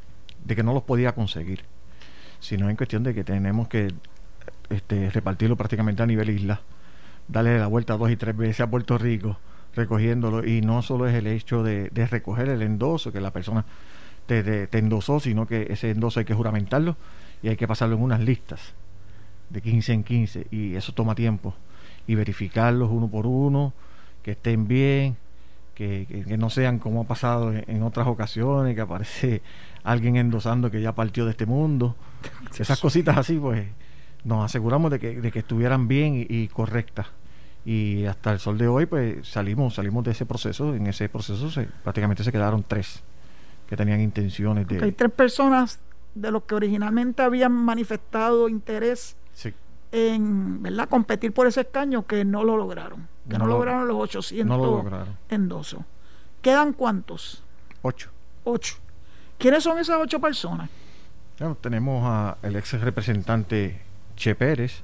de, 0.44 0.54
que 0.54 0.62
no 0.62 0.72
los 0.72 0.82
podía 0.82 1.14
conseguir, 1.14 1.64
sino 2.40 2.68
en 2.68 2.76
cuestión 2.76 3.02
de 3.02 3.14
que 3.14 3.24
tenemos 3.24 3.68
que 3.68 3.92
este, 4.70 5.10
repartirlo 5.10 5.56
prácticamente 5.56 6.02
a 6.02 6.06
nivel 6.06 6.30
isla, 6.30 6.60
darle 7.26 7.58
la 7.58 7.66
vuelta 7.66 7.96
dos 7.96 8.10
y 8.10 8.16
tres 8.16 8.36
veces 8.36 8.60
a 8.60 8.70
Puerto 8.70 8.98
Rico 8.98 9.38
recogiéndolo 9.74 10.46
y 10.46 10.60
no 10.60 10.82
solo 10.82 11.08
es 11.08 11.14
el 11.14 11.26
hecho 11.26 11.62
de, 11.62 11.88
de 11.90 12.06
recoger 12.06 12.48
el 12.48 12.62
endoso 12.62 13.12
que 13.12 13.20
la 13.20 13.32
persona 13.32 13.64
te, 14.26 14.66
te, 14.66 14.78
endosó, 14.78 15.20
sino 15.20 15.46
que 15.46 15.66
ese 15.70 15.90
endoso 15.90 16.20
hay 16.20 16.26
que 16.26 16.34
juramentarlo 16.34 16.96
y 17.44 17.48
hay 17.50 17.56
que 17.56 17.68
pasarlo 17.68 17.96
en 17.96 18.02
unas 18.02 18.20
listas 18.20 18.72
de 19.50 19.60
15 19.60 19.92
en 19.92 20.02
15 20.02 20.46
y 20.50 20.76
eso 20.76 20.94
toma 20.94 21.14
tiempo 21.14 21.54
y 22.06 22.14
verificarlos 22.14 22.90
uno 22.90 23.06
por 23.06 23.26
uno, 23.26 23.74
que 24.22 24.30
estén 24.30 24.66
bien, 24.66 25.18
que, 25.74 26.24
que, 26.26 26.38
no 26.38 26.48
sean 26.48 26.78
como 26.78 27.02
ha 27.02 27.04
pasado 27.04 27.52
en, 27.52 27.82
otras 27.82 28.06
ocasiones, 28.06 28.74
que 28.74 28.80
aparece 28.80 29.42
alguien 29.82 30.16
endosando 30.16 30.70
que 30.70 30.80
ya 30.80 30.92
partió 30.92 31.26
de 31.26 31.32
este 31.32 31.44
mundo. 31.44 31.94
Esas 32.58 32.80
cositas 32.80 33.18
así, 33.18 33.36
pues 33.36 33.66
nos 34.24 34.42
aseguramos 34.42 34.90
de 34.90 34.98
que, 34.98 35.20
de 35.20 35.30
que 35.30 35.40
estuvieran 35.40 35.86
bien 35.86 36.26
y, 36.26 36.48
correctas. 36.48 37.08
Y 37.66 38.06
hasta 38.06 38.32
el 38.32 38.38
sol 38.38 38.56
de 38.56 38.68
hoy, 38.68 38.86
pues 38.86 39.28
salimos, 39.28 39.74
salimos 39.74 40.02
de 40.04 40.12
ese 40.12 40.24
proceso. 40.24 40.74
En 40.74 40.86
ese 40.86 41.10
proceso 41.10 41.50
se, 41.50 41.64
prácticamente 41.64 42.24
se 42.24 42.32
quedaron 42.32 42.64
tres 42.66 43.02
que 43.68 43.76
tenían 43.76 44.00
intenciones 44.00 44.66
de. 44.66 44.82
Hay 44.82 44.92
tres 44.92 45.12
personas 45.12 45.78
de 46.14 46.30
los 46.30 46.44
que 46.44 46.54
originalmente 46.54 47.22
habían 47.22 47.52
manifestado 47.52 48.48
interés 48.48 49.16
en 49.92 50.60
¿verdad? 50.60 50.88
competir 50.88 51.32
por 51.32 51.46
ese 51.46 51.60
escaño 51.60 52.04
que 52.04 52.24
no 52.24 52.42
lo 52.42 52.56
lograron, 52.56 53.06
que 53.28 53.38
no, 53.38 53.46
lograron 53.46 53.86
los 53.86 53.96
800 53.96 54.44
no 54.58 54.64
lo 54.64 54.76
lograron. 54.78 55.16
endosos. 55.28 55.82
¿Quedan 56.42 56.72
cuántos? 56.72 57.44
Ocho. 57.82 58.10
Ocho. 58.42 58.74
¿Quiénes 59.38 59.62
son 59.62 59.78
esas 59.78 59.98
ocho 60.00 60.20
personas? 60.20 60.68
tenemos 61.60 62.38
al 62.42 62.56
ex 62.56 62.80
representante 62.80 63.80
Che 64.16 64.34
Pérez, 64.34 64.82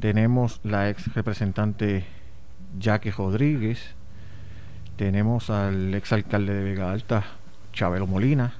tenemos 0.00 0.60
la 0.62 0.90
ex 0.90 1.12
representante 1.14 2.04
Jackie 2.78 3.10
Rodríguez, 3.10 3.94
tenemos 4.96 5.50
al 5.50 5.94
ex 5.94 6.12
alcalde 6.12 6.54
de 6.54 6.64
Vega 6.64 6.92
Alta, 6.92 7.24
Chabelo 7.72 8.06
Molina, 8.06 8.54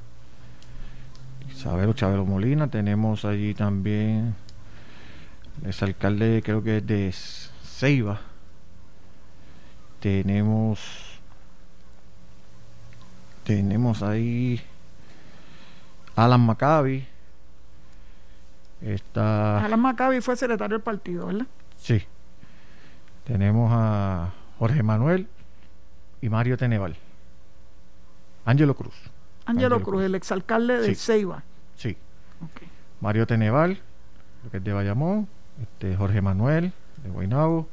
Isabelo 1.55 1.93
Chabelo 1.93 2.25
Molina, 2.27 2.69
tenemos 2.69 3.25
allí 3.25 3.55
también 3.55 4.35
es 5.63 5.83
alcalde 5.83 6.43
creo 6.45 6.63
que 6.63 6.79
es 6.79 6.87
de 6.87 7.13
Ceiba. 7.13 8.21
Tenemos 10.01 10.81
tenemos 13.45 14.03
ahí 14.03 14.61
Alan 16.17 16.41
Maccabi. 16.41 17.07
Está 18.83 19.65
Alan 19.65 19.81
Maccabi 19.81 20.21
fue 20.21 20.37
secretario 20.37 20.77
del 20.77 20.83
partido, 20.83 21.27
¿verdad? 21.27 21.47
Sí. 21.77 22.03
Tenemos 23.25 23.71
a 23.73 24.33
Jorge 24.59 24.83
Manuel 24.83 25.29
y 26.21 26.29
Mario 26.29 26.59
Teneval. 26.59 26.97
Ángelo 28.45 28.75
Cruz. 28.75 28.95
Ángelo 29.47 29.83
Cruz, 29.83 30.03
el 30.03 30.15
exalcalde 30.15 30.79
de 30.79 30.95
Ceiba. 30.95 31.43
Sí. 31.77 31.97
Mario 33.01 33.27
Teneval, 33.27 33.79
que 34.51 34.57
es 34.57 34.65
de 34.65 34.73
Bayamón. 34.73 35.29
Este, 35.63 35.95
Jorge 35.95 36.21
Manuel 36.21 36.73
de 37.03 37.11
Guaynabo, 37.11 37.69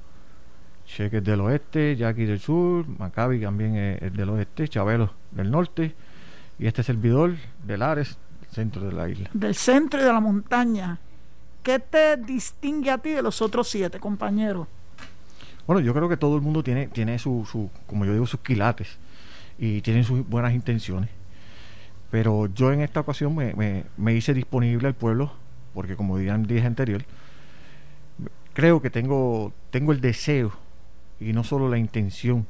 Cheques 0.86 1.24
del 1.24 1.42
oeste, 1.42 1.96
Jackie 1.96 2.26
del 2.26 2.40
sur, 2.40 2.86
Maccabi 2.88 3.40
también 3.40 3.76
es, 3.76 4.14
del 4.14 4.30
oeste, 4.30 4.68
Chabelo 4.68 5.14
del 5.32 5.50
norte 5.50 5.96
y 6.60 6.68
este 6.68 6.84
servidor 6.84 7.36
del 7.66 7.82
Ares, 7.82 8.18
centro 8.52 8.84
de 8.84 8.92
la 8.92 9.10
isla. 9.10 9.30
Del 9.34 9.56
centro 9.56 10.00
y 10.00 10.04
de 10.04 10.14
la 10.14 10.20
montaña. 10.20 11.00
¿Qué 11.64 11.80
te 11.80 12.18
distingue 12.18 12.92
a 12.92 12.98
ti 12.98 13.10
de 13.12 13.22
los 13.22 13.42
otros 13.42 13.70
siete 13.70 14.00
compañeros? 14.00 14.68
Bueno, 15.66 15.80
yo 15.80 15.94
creo 15.94 16.10
que 16.10 16.18
todo 16.18 16.36
el 16.36 16.42
mundo 16.42 16.64
tiene, 16.64 16.88
tiene 16.88 17.18
su, 17.20 17.48
su, 17.50 17.70
como 17.88 18.06
yo 18.06 18.14
digo, 18.14 18.28
sus 18.28 18.42
quilates 18.42 18.98
y 19.58 19.82
tienen 19.82 20.04
sus 20.04 20.28
buenas 20.28 20.54
intenciones. 20.54 21.10
Pero 22.12 22.48
yo 22.48 22.74
en 22.74 22.82
esta 22.82 23.00
ocasión 23.00 23.34
me, 23.34 23.86
me, 23.98 24.14
hice 24.14 24.34
disponible 24.34 24.88
al 24.88 24.94
pueblo, 24.94 25.32
porque 25.74 25.96
como 25.96 26.18
dije 26.18 26.32
anterior, 26.66 27.04
creo 28.54 28.82
que 28.82 28.90
tengo, 28.90 29.54
tengo 29.70 29.94
el 29.94 30.02
deseo 30.02 30.52
y 31.22 31.32
no 31.32 31.46
solo 31.46 31.70
la 31.70 31.78
intención. 31.78 32.46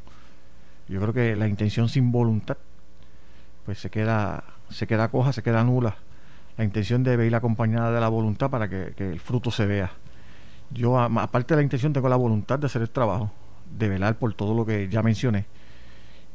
Yo 0.87 0.99
creo 0.99 1.13
que 1.13 1.35
la 1.35 1.47
intención 1.47 1.89
sin 1.89 2.11
voluntad, 2.11 2.57
pues 3.65 3.77
se 3.79 3.91
queda, 3.91 4.43
se 4.69 4.87
queda 4.87 5.09
coja, 5.09 5.31
se 5.31 5.43
queda 5.43 5.63
nula. 5.63 5.95
La 6.57 6.63
intención 6.63 7.03
debe 7.03 7.27
ir 7.27 7.35
acompañada 7.35 7.91
de 7.91 8.01
la 8.01 8.09
voluntad 8.09 8.49
para 8.49 8.67
que, 8.67 8.93
el 8.97 9.19
fruto 9.19 9.51
se 9.51 9.67
vea. 9.67 9.91
Yo, 10.71 10.99
aparte 10.99 11.53
de 11.53 11.57
la 11.57 11.63
intención, 11.63 11.93
tengo 11.93 12.09
la 12.09 12.15
voluntad 12.15 12.57
de 12.57 12.65
hacer 12.65 12.81
el 12.81 12.89
trabajo, 12.89 13.31
de 13.77 13.89
velar 13.89 14.15
por 14.15 14.33
todo 14.33 14.55
lo 14.55 14.65
que 14.65 14.89
ya 14.89 15.03
mencioné. 15.03 15.45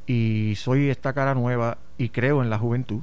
Y 0.06 0.54
soy 0.56 0.90
esta 0.90 1.12
cara 1.12 1.34
nueva 1.34 1.78
y 1.98 2.10
creo 2.10 2.42
en 2.42 2.50
la 2.50 2.58
juventud. 2.58 3.00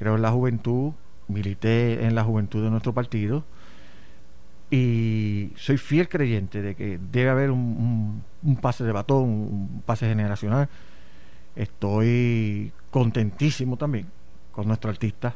Creo 0.00 0.16
en 0.16 0.22
la 0.22 0.32
juventud, 0.32 0.92
milité 1.28 2.06
en 2.06 2.14
la 2.14 2.24
juventud 2.24 2.64
de 2.64 2.70
nuestro 2.70 2.94
partido 2.94 3.44
y 4.70 5.52
soy 5.56 5.76
fiel 5.76 6.08
creyente 6.08 6.62
de 6.62 6.74
que 6.74 6.98
debe 7.12 7.28
haber 7.28 7.50
un, 7.50 8.24
pase 8.62 8.82
de 8.82 8.92
batón, 8.92 9.24
un 9.28 9.82
pase 9.84 10.08
generacional. 10.08 10.70
Estoy 11.54 12.72
contentísimo 12.90 13.76
también 13.76 14.06
con 14.52 14.68
nuestro 14.68 14.88
artista 14.88 15.34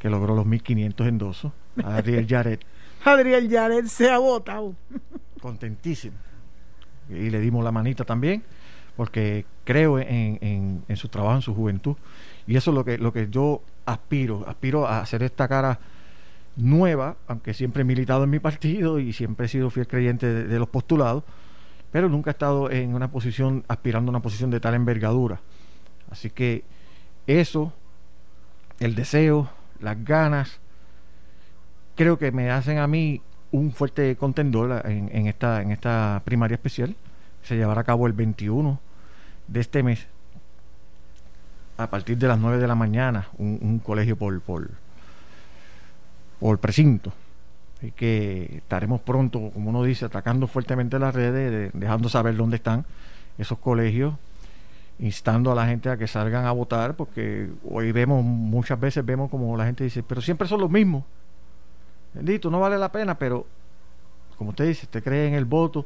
que 0.00 0.10
logró 0.10 0.34
los 0.34 0.44
1500 0.44 1.06
endosos, 1.06 1.52
Adriel 1.84 2.26
Yaret. 2.26 2.66
Adriel 3.04 3.48
Yaret 3.48 3.86
se 3.86 4.10
ha 4.10 4.18
votado. 4.18 4.74
Contentísimo. 5.40 6.16
Y 7.08 7.30
le 7.30 7.38
dimos 7.38 7.62
la 7.62 7.70
manita 7.70 8.04
también, 8.04 8.42
porque 8.96 9.44
creo 9.64 9.98
en, 9.98 10.84
su 10.96 11.08
trabajo, 11.08 11.36
en 11.36 11.42
su 11.42 11.54
juventud. 11.54 11.96
Y 12.46 12.56
eso 12.56 12.70
es 12.70 12.74
lo 12.74 12.84
que, 12.84 12.98
lo 12.98 13.12
que 13.12 13.28
yo 13.30 13.62
aspiro. 13.86 14.44
Aspiro 14.46 14.86
a 14.86 15.00
hacer 15.00 15.22
esta 15.22 15.48
cara 15.48 15.78
nueva, 16.56 17.16
aunque 17.26 17.54
siempre 17.54 17.82
he 17.82 17.84
militado 17.84 18.24
en 18.24 18.30
mi 18.30 18.38
partido 18.38 18.98
y 18.98 19.12
siempre 19.12 19.46
he 19.46 19.48
sido 19.48 19.70
fiel 19.70 19.86
creyente 19.86 20.44
de, 20.44 20.58
los 20.58 20.68
postulados, 20.68 21.24
pero 21.90 22.08
nunca 22.08 22.30
he 22.30 22.32
estado 22.32 22.70
en 22.70 22.94
una 22.94 23.10
posición, 23.10 23.64
aspirando 23.68 24.10
a 24.10 24.12
una 24.12 24.20
posición 24.20 24.50
de 24.50 24.60
tal 24.60 24.74
envergadura. 24.74 25.40
Así 26.10 26.30
que 26.30 26.64
eso, 27.26 27.72
el 28.80 28.94
deseo, 28.94 29.50
las 29.80 30.02
ganas, 30.04 30.60
creo 31.96 32.18
que 32.18 32.32
me 32.32 32.50
hacen 32.50 32.78
a 32.78 32.86
mí 32.86 33.22
un 33.50 33.72
fuerte 33.72 34.16
contendor 34.16 34.82
en 34.86 35.26
esta 35.26 36.22
primaria 36.24 36.54
especial. 36.54 36.94
Se 37.44 37.56
llevará 37.56 37.80
a 37.80 37.84
cabo 37.84 38.06
el 38.06 38.12
21 38.12 38.78
de 39.48 39.60
este 39.60 39.82
mes, 39.82 40.06
a 41.76 41.88
partir 41.90 42.16
de 42.18 42.28
las 42.28 42.38
9 42.38 42.58
de 42.58 42.66
la 42.66 42.74
mañana, 42.74 43.28
un, 43.38 43.58
un 43.60 43.78
colegio 43.78 44.16
por, 44.16 44.40
por, 44.40 44.70
por 46.38 46.58
precinto. 46.58 47.12
Así 47.78 47.90
que 47.90 48.58
estaremos 48.58 49.00
pronto, 49.00 49.50
como 49.52 49.70
uno 49.70 49.82
dice, 49.82 50.04
atacando 50.04 50.46
fuertemente 50.46 50.98
las 51.00 51.14
redes, 51.14 51.72
dejando 51.74 52.08
saber 52.08 52.36
dónde 52.36 52.56
están 52.56 52.84
esos 53.38 53.58
colegios, 53.58 54.14
instando 55.00 55.50
a 55.50 55.54
la 55.56 55.66
gente 55.66 55.90
a 55.90 55.96
que 55.96 56.06
salgan 56.06 56.44
a 56.44 56.52
votar, 56.52 56.94
porque 56.94 57.48
hoy 57.68 57.90
vemos, 57.90 58.22
muchas 58.22 58.78
veces 58.78 59.04
vemos 59.04 59.30
como 59.30 59.56
la 59.56 59.64
gente 59.64 59.82
dice, 59.82 60.02
pero 60.04 60.20
siempre 60.20 60.46
son 60.46 60.60
los 60.60 60.70
mismos. 60.70 61.02
Bendito, 62.14 62.50
no 62.50 62.60
vale 62.60 62.78
la 62.78 62.92
pena, 62.92 63.18
pero 63.18 63.46
como 64.36 64.50
usted 64.50 64.66
dice, 64.66 64.86
usted 64.86 65.02
cree 65.02 65.26
en 65.26 65.34
el 65.34 65.44
voto, 65.44 65.84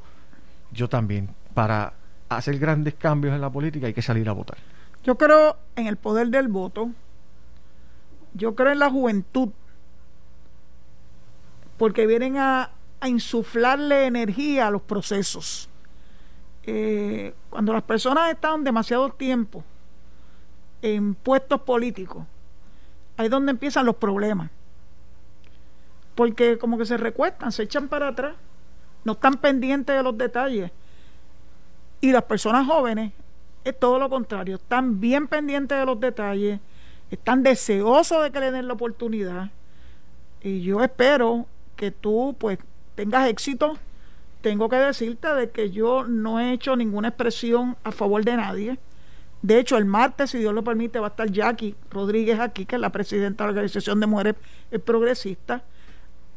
yo 0.73 0.89
también. 0.89 1.31
Para 1.57 1.95
hacer 2.29 2.59
grandes 2.59 2.93
cambios 2.93 3.35
en 3.35 3.41
la 3.41 3.49
política 3.49 3.87
hay 3.87 3.95
que 3.95 4.03
salir 4.03 4.29
a 4.29 4.33
votar. 4.33 4.59
Yo 5.05 5.17
creo 5.17 5.57
en 5.75 5.87
el 5.87 5.97
poder 5.97 6.27
del 6.27 6.49
voto, 6.49 6.91
yo 8.35 8.55
creo 8.55 8.73
en 8.73 8.79
la 8.79 8.91
juventud 8.91 9.49
porque 11.79 12.07
vienen 12.07 12.37
a, 12.37 12.73
insuflarle 13.07 14.05
energía 14.05 14.67
a 14.67 14.71
los 14.71 14.83
procesos. 14.83 15.71
Eh, 16.65 17.33
cuando 17.49 17.73
las 17.73 17.85
personas 17.85 18.31
están 18.31 18.63
demasiado 18.63 19.09
tiempo 19.09 19.65
en 20.83 21.15
puestos 21.15 21.63
políticos, 21.63 22.27
ahí 23.17 23.27
es 23.27 23.31
donde 23.31 23.53
empiezan 23.53 23.87
los 23.87 23.97
problemas. 23.97 24.51
porque 26.17 26.59
como 26.59 26.77
que 26.77 26.85
se 26.85 26.99
recuestan, 26.99 27.51
se 27.51 27.63
echan 27.63 27.89
para 27.89 28.09
atrás, 28.09 28.35
no 29.05 29.13
están 29.13 29.39
pendientes 29.39 29.97
de 29.97 30.03
los 30.03 30.19
detalles. 30.19 30.71
Y 32.01 32.13
las 32.13 32.25
personas 32.25 32.67
jóvenes 32.67 33.13
es 33.65 33.79
todo 33.79 33.99
lo 33.99 34.09
contrario, 34.09 34.57
están 34.57 35.01
bien 35.01 35.27
pendientes 35.27 35.79
de 35.79 35.85
los 35.85 35.99
detalles, 35.99 36.61
están 37.11 37.43
deseosos 37.43 38.23
de 38.23 38.31
que 38.31 38.41
le 38.41 38.51
den 38.53 38.69
la 38.69 38.75
oportunidad. 38.75 39.51
Y 40.43 40.61
yo 40.63 40.83
espero 40.83 41.47
que 41.75 41.91
tú 41.91 42.37
pues 42.39 42.59
tengas 42.95 43.29
éxito. 43.29 43.79
Tengo 44.41 44.69
que 44.69 44.77
decirte 44.77 45.33
de 45.35 45.51
que 45.51 45.71
yo 45.71 46.05
no 46.05 46.39
he 46.39 46.53
hecho 46.53 46.77
ninguna 46.77 47.09
expresión 47.09 47.77
a 47.83 47.91
favor 47.91 48.25
de 48.25 48.37
nadie. 48.37 48.79
De 49.43 49.59
hecho, 49.59 49.77
el 49.77 49.85
martes, 49.85 50.31
si 50.31 50.39
Dios 50.39 50.55
lo 50.55 50.65
permite, 50.65 50.99
va 50.99 51.09
a 51.09 51.11
estar 51.11 51.31
Jackie 51.31 51.75
Rodríguez 51.91 52.41
aquí, 52.41 52.65
que 52.65 52.77
es 52.77 52.81
la 52.81 52.91
presidenta 52.91 53.45
de 53.45 53.49
la 53.49 53.53
Organización 53.53 54.01
de 54.01 54.07
Mujeres 54.07 54.35
Progresistas, 54.85 55.63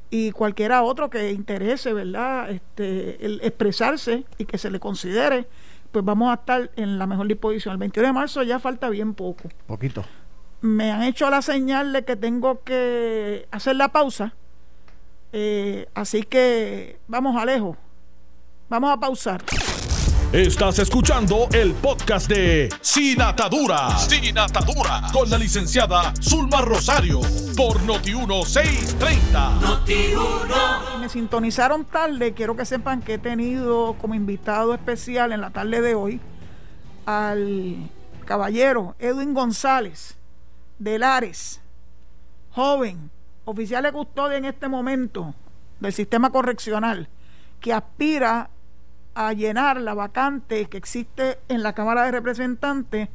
y 0.10 0.32
cualquiera 0.32 0.82
otro 0.82 1.10
que 1.10 1.32
interese, 1.32 1.94
¿verdad?, 1.94 2.50
este, 2.50 3.24
el 3.26 3.40
expresarse 3.44 4.26
y 4.38 4.46
que 4.46 4.58
se 4.58 4.72
le 4.72 4.80
considere, 4.80 5.48
pues 5.92 6.04
vamos 6.06 6.32
a 6.32 6.36
estar 6.36 6.72
en 6.76 6.98
la 6.98 7.08
mejor 7.08 7.28
disposición. 7.28 7.74
El 7.74 7.80
21 7.80 8.08
de 8.08 8.14
marzo 8.14 8.44
ya 8.44 8.60
falta 8.60 8.90
bien 8.90 9.14
poco. 9.14 9.50
Poquito. 9.68 10.04
Me 10.62 10.92
han 10.92 11.04
hecho 11.04 11.30
la 11.30 11.42
señal 11.42 11.94
de 11.94 12.04
que 12.04 12.16
tengo 12.16 12.64
que 12.64 13.48
hacer 13.52 13.76
la 13.76 13.90
pausa. 13.90 14.34
Eh, 15.32 15.88
así 15.94 16.24
que 16.24 17.00
vamos 17.08 17.36
a 17.38 17.46
lejos. 17.46 17.78
Vamos 18.68 18.92
a 18.92 19.00
pausar. 19.00 19.42
Estás 20.32 20.78
escuchando 20.78 21.48
el 21.54 21.74
podcast 21.74 22.30
de 22.30 22.70
Sin 22.82 23.20
Atadura. 23.20 23.98
Sin 23.98 24.38
Atadura. 24.38 25.02
Con 25.12 25.28
la 25.28 25.40
licenciada 25.40 26.14
Zulma 26.22 26.62
Rosario. 26.62 27.20
Por 27.58 27.80
Noti1630. 27.80 29.60
Noti1. 29.60 31.00
Me 31.00 31.10
sintonizaron 31.10 31.84
tarde. 31.84 32.36
Quiero 32.36 32.56
que 32.56 32.66
sepan 32.66 33.02
que 33.02 33.16
he 33.16 33.18
tenido 33.18 33.96
como 34.00 34.14
invitado 34.14 34.76
especial 34.76 35.32
en 35.32 35.42
la 35.42 35.50
tarde 35.50 35.82
de 35.82 35.96
hoy 35.96 36.22
al 37.08 37.90
caballero 38.26 38.96
Edwin 39.00 39.34
González 39.34 40.16
de 40.78 41.00
Lares. 41.00 41.60
Joven, 42.52 43.10
oficial 43.46 43.82
de 43.82 43.92
custodia 43.92 44.38
en 44.38 44.46
este 44.46 44.68
momento 44.68 45.34
del 45.80 45.92
sistema 45.92 46.30
correccional, 46.30 47.10
que 47.60 47.74
aspira 47.74 48.52
a 49.20 49.34
llenar 49.34 49.80
la 49.82 49.94
vacante 49.94 50.66
que 50.68 50.78
existe 50.78 51.40
en 51.50 51.62
la 51.62 51.74
Cámara 51.74 52.06
de 52.06 52.12
Representantes 52.12 53.10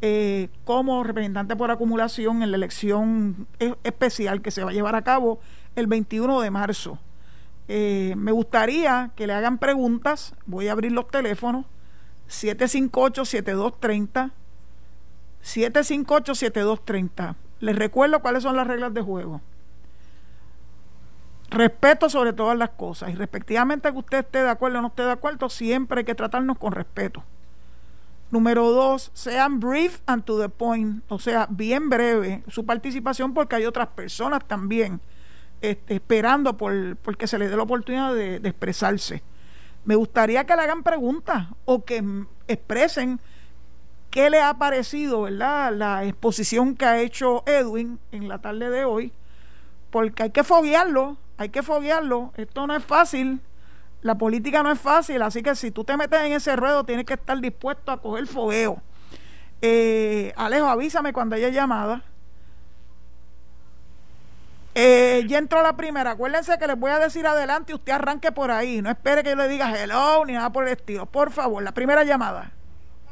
eh, 0.00 0.48
como 0.64 1.04
representante 1.04 1.54
por 1.54 1.70
acumulación 1.70 2.42
en 2.42 2.50
la 2.50 2.56
elección 2.56 3.46
especial 3.82 4.40
que 4.40 4.50
se 4.50 4.64
va 4.64 4.70
a 4.70 4.72
llevar 4.72 4.94
a 4.94 5.02
cabo 5.02 5.40
el 5.76 5.86
21 5.86 6.40
de 6.40 6.50
marzo. 6.50 6.98
Eh, 7.68 8.14
me 8.16 8.32
gustaría 8.32 9.10
que 9.16 9.26
le 9.26 9.34
hagan 9.34 9.58
preguntas. 9.58 10.34
Voy 10.46 10.68
a 10.68 10.72
abrir 10.72 10.92
los 10.92 11.08
teléfonos 11.08 11.66
758-7230. 12.30 14.30
758-7230. 15.42 17.34
Les 17.60 17.76
recuerdo 17.76 18.20
cuáles 18.20 18.44
son 18.44 18.56
las 18.56 18.66
reglas 18.66 18.94
de 18.94 19.02
juego. 19.02 19.42
Respeto 21.54 22.08
sobre 22.08 22.32
todas 22.32 22.58
las 22.58 22.70
cosas. 22.70 23.10
Y 23.10 23.14
respectivamente 23.14 23.90
que 23.90 23.98
usted 23.98 24.18
esté 24.18 24.42
de 24.42 24.50
acuerdo 24.50 24.78
o 24.78 24.82
no 24.82 24.88
esté 24.88 25.04
de 25.04 25.12
acuerdo, 25.12 25.48
siempre 25.48 26.00
hay 26.00 26.04
que 26.04 26.14
tratarnos 26.14 26.58
con 26.58 26.72
respeto. 26.72 27.22
Número 28.30 28.70
dos, 28.70 29.12
sean 29.14 29.60
brief 29.60 30.00
and 30.06 30.24
to 30.24 30.40
the 30.40 30.48
point, 30.48 31.04
o 31.08 31.20
sea, 31.20 31.46
bien 31.48 31.88
breve 31.88 32.42
su 32.48 32.66
participación 32.66 33.32
porque 33.32 33.54
hay 33.54 33.64
otras 33.64 33.86
personas 33.88 34.44
también 34.44 35.00
este, 35.60 35.94
esperando 35.94 36.56
por, 36.56 36.72
que 37.16 37.26
se 37.26 37.38
les 37.38 37.50
dé 37.50 37.56
la 37.56 37.62
oportunidad 37.62 38.12
de, 38.14 38.40
de, 38.40 38.48
expresarse. 38.48 39.22
Me 39.84 39.94
gustaría 39.94 40.44
que 40.44 40.56
le 40.56 40.62
hagan 40.62 40.82
preguntas 40.82 41.46
o 41.64 41.84
que 41.84 42.02
expresen 42.48 43.20
qué 44.10 44.30
le 44.30 44.40
ha 44.40 44.54
parecido, 44.54 45.22
¿verdad? 45.22 45.72
La 45.72 46.04
exposición 46.04 46.74
que 46.74 46.84
ha 46.84 47.00
hecho 47.00 47.44
Edwin 47.46 47.98
en 48.12 48.28
la 48.28 48.38
tarde 48.38 48.68
de 48.68 48.84
hoy, 48.84 49.12
porque 49.90 50.24
hay 50.24 50.30
que 50.30 50.44
foguearlo, 50.44 51.16
hay 51.36 51.48
que 51.48 51.62
foguearlo. 51.62 52.32
Esto 52.36 52.66
no 52.66 52.74
es 52.76 52.84
fácil. 52.84 53.40
La 54.02 54.16
política 54.16 54.62
no 54.62 54.70
es 54.70 54.78
fácil, 54.78 55.22
así 55.22 55.42
que 55.42 55.54
si 55.54 55.70
tú 55.70 55.82
te 55.82 55.96
metes 55.96 56.20
en 56.20 56.32
ese 56.32 56.54
ruedo, 56.56 56.84
tienes 56.84 57.06
que 57.06 57.14
estar 57.14 57.38
dispuesto 57.40 57.90
a 57.90 58.02
coger 58.02 58.26
fogueo. 58.26 58.82
Eh, 59.62 60.32
Alejo, 60.36 60.66
avísame 60.66 61.14
cuando 61.14 61.36
haya 61.36 61.48
llamada. 61.48 62.02
Eh, 64.74 65.24
ya 65.26 65.38
entró 65.38 65.62
la 65.62 65.74
primera. 65.74 66.10
Acuérdense 66.10 66.58
que 66.58 66.66
les 66.66 66.78
voy 66.78 66.90
a 66.90 66.98
decir 66.98 67.26
adelante 67.26 67.72
y 67.72 67.76
usted 67.76 67.92
arranque 67.92 68.30
por 68.30 68.50
ahí. 68.50 68.82
No 68.82 68.90
espere 68.90 69.22
que 69.22 69.30
yo 69.30 69.36
le 69.36 69.48
diga 69.48 69.72
hello 69.72 70.24
ni 70.26 70.34
nada 70.34 70.50
por 70.50 70.66
el 70.66 70.72
estilo. 70.72 71.06
Por 71.06 71.30
favor, 71.30 71.62
la 71.62 71.72
primera 71.72 72.04
llamada. 72.04 72.50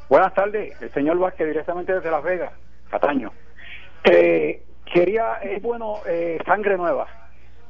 Buenas 0.09 0.33
tardes, 0.35 0.79
el 0.79 0.93
señor 0.93 1.17
Vázquez, 1.17 1.47
directamente 1.47 1.91
desde 1.91 2.11
Las 2.11 2.21
Vegas, 2.21 2.51
Cataño. 2.91 3.31
Eh, 4.03 4.61
quería, 4.93 5.37
es 5.41 5.59
bueno, 5.59 6.01
eh, 6.05 6.37
sangre 6.45 6.77
nueva 6.77 7.22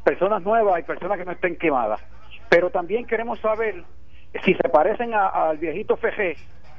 personas 0.04 0.44
nuevas 0.44 0.80
y 0.80 0.84
personas 0.84 1.18
que 1.18 1.26
no 1.26 1.32
estén 1.32 1.56
quemadas. 1.58 2.02
Pero 2.50 2.70
también 2.70 3.06
queremos 3.06 3.40
saber 3.40 3.84
si 4.44 4.54
se 4.54 4.70
parecen 4.70 5.14
al 5.14 5.58
viejito 5.58 5.98
FG 5.98 6.36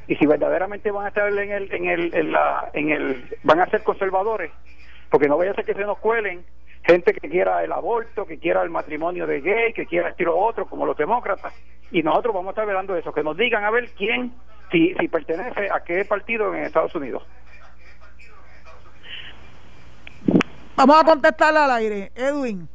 y 0.06 0.16
si 0.16 0.26
verdaderamente 0.26 0.90
van 0.90 1.06
a 1.06 1.08
estar 1.08 1.28
en 1.28 1.50
el, 1.50 1.72
en 1.72 1.86
el, 1.86 2.14
en 2.14 2.32
la, 2.32 2.70
en 2.72 2.90
el, 2.90 3.24
van 3.42 3.60
a 3.60 3.66
ser 3.66 3.82
conservadores, 3.82 4.50
porque 5.10 5.28
no 5.28 5.38
vaya 5.38 5.52
a 5.52 5.54
ser 5.54 5.64
que 5.64 5.74
se 5.74 5.84
nos 5.84 5.98
cuelen 5.98 6.44
gente 6.84 7.14
que 7.14 7.30
quiera 7.30 7.64
el 7.64 7.72
aborto, 7.72 8.26
que 8.26 8.38
quiera 8.38 8.62
el 8.62 8.70
matrimonio 8.70 9.26
de 9.26 9.40
gay, 9.40 9.72
que 9.72 9.86
quiera 9.86 10.10
estilo 10.10 10.36
otro, 10.36 10.66
como 10.66 10.84
los 10.84 10.96
demócratas, 10.96 11.54
y 11.90 12.02
nosotros 12.02 12.34
vamos 12.34 12.48
a 12.48 12.50
estar 12.50 12.66
velando 12.66 12.94
eso, 12.96 13.12
que 13.12 13.22
nos 13.22 13.36
digan 13.36 13.64
a 13.64 13.70
ver 13.70 13.88
quién, 13.96 14.34
si, 14.70 14.94
si 14.94 15.08
pertenece 15.08 15.70
a 15.70 15.82
qué 15.82 16.04
partido 16.04 16.54
en 16.54 16.64
Estados 16.64 16.94
Unidos. 16.94 17.22
Vamos 20.76 21.00
a 21.00 21.04
contestarle 21.04 21.60
al 21.60 21.70
aire, 21.70 22.12
Edwin. 22.14 22.68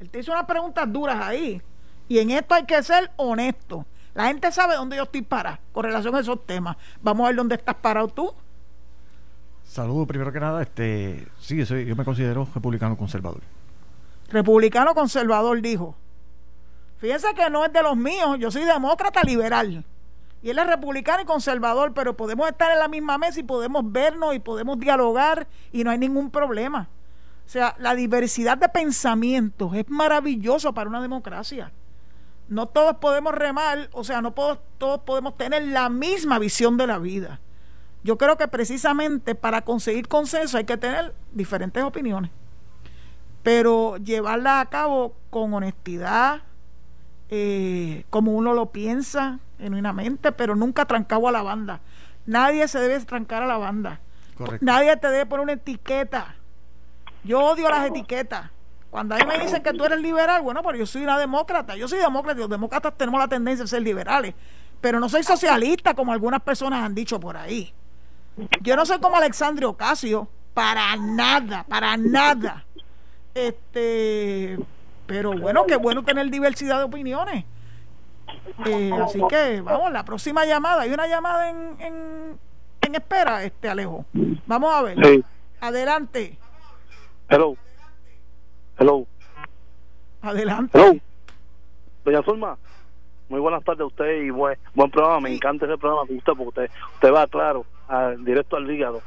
Él 0.00 0.10
te 0.10 0.20
hizo 0.20 0.32
unas 0.32 0.46
preguntas 0.46 0.90
duras 0.92 1.20
ahí. 1.20 1.60
Y 2.08 2.18
en 2.18 2.30
esto 2.30 2.54
hay 2.54 2.64
que 2.64 2.82
ser 2.82 3.10
honesto. 3.16 3.84
La 4.14 4.26
gente 4.26 4.50
sabe 4.50 4.74
dónde 4.74 4.96
yo 4.96 5.04
estoy 5.04 5.22
parado 5.22 5.58
con 5.72 5.84
relación 5.84 6.14
a 6.14 6.20
esos 6.20 6.44
temas. 6.46 6.76
Vamos 7.02 7.24
a 7.24 7.28
ver 7.28 7.36
dónde 7.36 7.54
estás 7.54 7.76
parado 7.76 8.08
tú. 8.08 8.32
Saludos, 9.64 10.08
primero 10.08 10.32
que 10.32 10.40
nada. 10.40 10.62
este 10.62 11.28
Sí, 11.38 11.64
soy, 11.66 11.84
yo 11.84 11.94
me 11.94 12.04
considero 12.04 12.48
republicano 12.54 12.96
conservador. 12.96 13.42
Republicano 14.30 14.94
conservador, 14.94 15.60
dijo. 15.60 15.94
Fíjense 16.98 17.28
que 17.34 17.48
no 17.50 17.64
es 17.64 17.72
de 17.72 17.82
los 17.82 17.96
míos. 17.96 18.38
Yo 18.38 18.50
soy 18.50 18.64
demócrata 18.64 19.22
liberal. 19.22 19.84
Y 20.42 20.50
él 20.50 20.58
es 20.58 20.66
republicano 20.66 21.22
y 21.22 21.26
conservador, 21.26 21.92
pero 21.94 22.16
podemos 22.16 22.48
estar 22.48 22.72
en 22.72 22.78
la 22.78 22.88
misma 22.88 23.18
mesa 23.18 23.40
y 23.40 23.42
podemos 23.42 23.82
vernos 23.90 24.34
y 24.34 24.38
podemos 24.38 24.78
dialogar 24.78 25.46
y 25.72 25.84
no 25.84 25.90
hay 25.90 25.98
ningún 25.98 26.30
problema. 26.30 26.88
O 27.48 27.50
sea, 27.50 27.74
la 27.78 27.94
diversidad 27.94 28.58
de 28.58 28.68
pensamientos 28.68 29.72
es 29.74 29.88
maravilloso 29.88 30.74
para 30.74 30.90
una 30.90 31.00
democracia. 31.00 31.72
No 32.50 32.66
todos 32.66 32.98
podemos 32.98 33.34
remar, 33.34 33.88
o 33.92 34.04
sea, 34.04 34.20
no 34.20 34.32
todos, 34.32 34.58
todos 34.76 35.00
podemos 35.00 35.34
tener 35.38 35.62
la 35.68 35.88
misma 35.88 36.38
visión 36.38 36.76
de 36.76 36.86
la 36.86 36.98
vida. 36.98 37.40
Yo 38.04 38.18
creo 38.18 38.36
que 38.36 38.48
precisamente 38.48 39.34
para 39.34 39.62
conseguir 39.62 40.08
consenso 40.08 40.58
hay 40.58 40.64
que 40.64 40.76
tener 40.76 41.14
diferentes 41.32 41.82
opiniones, 41.82 42.30
pero 43.42 43.96
llevarla 43.96 44.60
a 44.60 44.66
cabo 44.66 45.14
con 45.30 45.54
honestidad, 45.54 46.42
eh, 47.30 48.04
como 48.10 48.32
uno 48.32 48.52
lo 48.52 48.72
piensa 48.72 49.38
genuinamente, 49.58 50.32
pero 50.32 50.54
nunca 50.54 50.84
trancado 50.84 51.26
a 51.28 51.32
la 51.32 51.40
banda. 51.40 51.80
Nadie 52.26 52.68
se 52.68 52.78
debe 52.78 53.02
trancar 53.06 53.42
a 53.42 53.46
la 53.46 53.56
banda. 53.56 54.00
Nadie 54.60 54.94
te 54.98 55.08
debe 55.08 55.24
poner 55.24 55.44
una 55.44 55.52
etiqueta 55.54 56.34
yo 57.24 57.40
odio 57.40 57.68
las 57.68 57.86
etiquetas. 57.86 58.50
Cuando 58.90 59.14
a 59.14 59.18
mí 59.18 59.24
me 59.26 59.38
dicen 59.38 59.62
que 59.62 59.72
tú 59.72 59.84
eres 59.84 60.00
liberal, 60.00 60.40
bueno, 60.42 60.62
pero 60.62 60.78
yo 60.78 60.86
soy 60.86 61.02
una 61.02 61.18
demócrata. 61.18 61.76
Yo 61.76 61.86
soy 61.88 61.98
demócrata 61.98 62.38
y 62.38 62.40
los 62.40 62.50
demócratas 62.50 62.94
tenemos 62.96 63.20
la 63.20 63.28
tendencia 63.28 63.64
a 63.64 63.68
ser 63.68 63.82
liberales. 63.82 64.34
Pero 64.80 64.98
no 64.98 65.08
soy 65.08 65.22
socialista 65.22 65.94
como 65.94 66.12
algunas 66.12 66.40
personas 66.40 66.84
han 66.84 66.94
dicho 66.94 67.20
por 67.20 67.36
ahí. 67.36 67.72
Yo 68.60 68.76
no 68.76 68.86
soy 68.86 68.98
como 68.98 69.16
Alexandria 69.16 69.68
Ocasio, 69.68 70.28
para 70.54 70.96
nada, 70.96 71.64
para 71.68 71.96
nada. 71.96 72.64
Este, 73.34 74.58
pero 75.06 75.32
bueno, 75.36 75.66
qué 75.66 75.76
bueno 75.76 76.04
tener 76.04 76.30
diversidad 76.30 76.78
de 76.78 76.84
opiniones. 76.84 77.44
Eh, 78.64 78.92
así 79.04 79.20
que, 79.28 79.60
vamos, 79.60 79.92
la 79.92 80.04
próxima 80.04 80.44
llamada. 80.44 80.82
Hay 80.82 80.92
una 80.92 81.06
llamada 81.06 81.50
en, 81.50 81.76
en, 81.80 82.38
en 82.80 82.94
espera, 82.94 83.44
este 83.44 83.68
Alejo. 83.68 84.06
Vamos 84.46 84.74
a 84.74 84.82
ver. 84.82 85.24
Adelante. 85.60 86.38
Hello. 87.30 87.58
Hello. 88.78 89.06
Adelante. 90.22 90.78
Hello. 90.78 90.98
Doña 92.02 92.22
Zulma, 92.22 92.56
muy 93.28 93.38
buenas 93.38 93.62
tardes 93.64 93.82
a 93.82 93.84
usted 93.84 94.22
y 94.22 94.30
buen, 94.30 94.56
buen 94.74 94.90
programa. 94.90 95.20
Me 95.20 95.34
encanta 95.34 95.66
ese 95.66 95.76
programa 95.76 96.06
que 96.06 96.14
usted, 96.14 96.32
porque 96.32 96.48
usted, 96.48 96.70
usted 96.94 97.12
va 97.12 97.26
claro, 97.26 97.66
directo 98.20 98.56
al 98.56 98.70
hígado. 98.70 99.02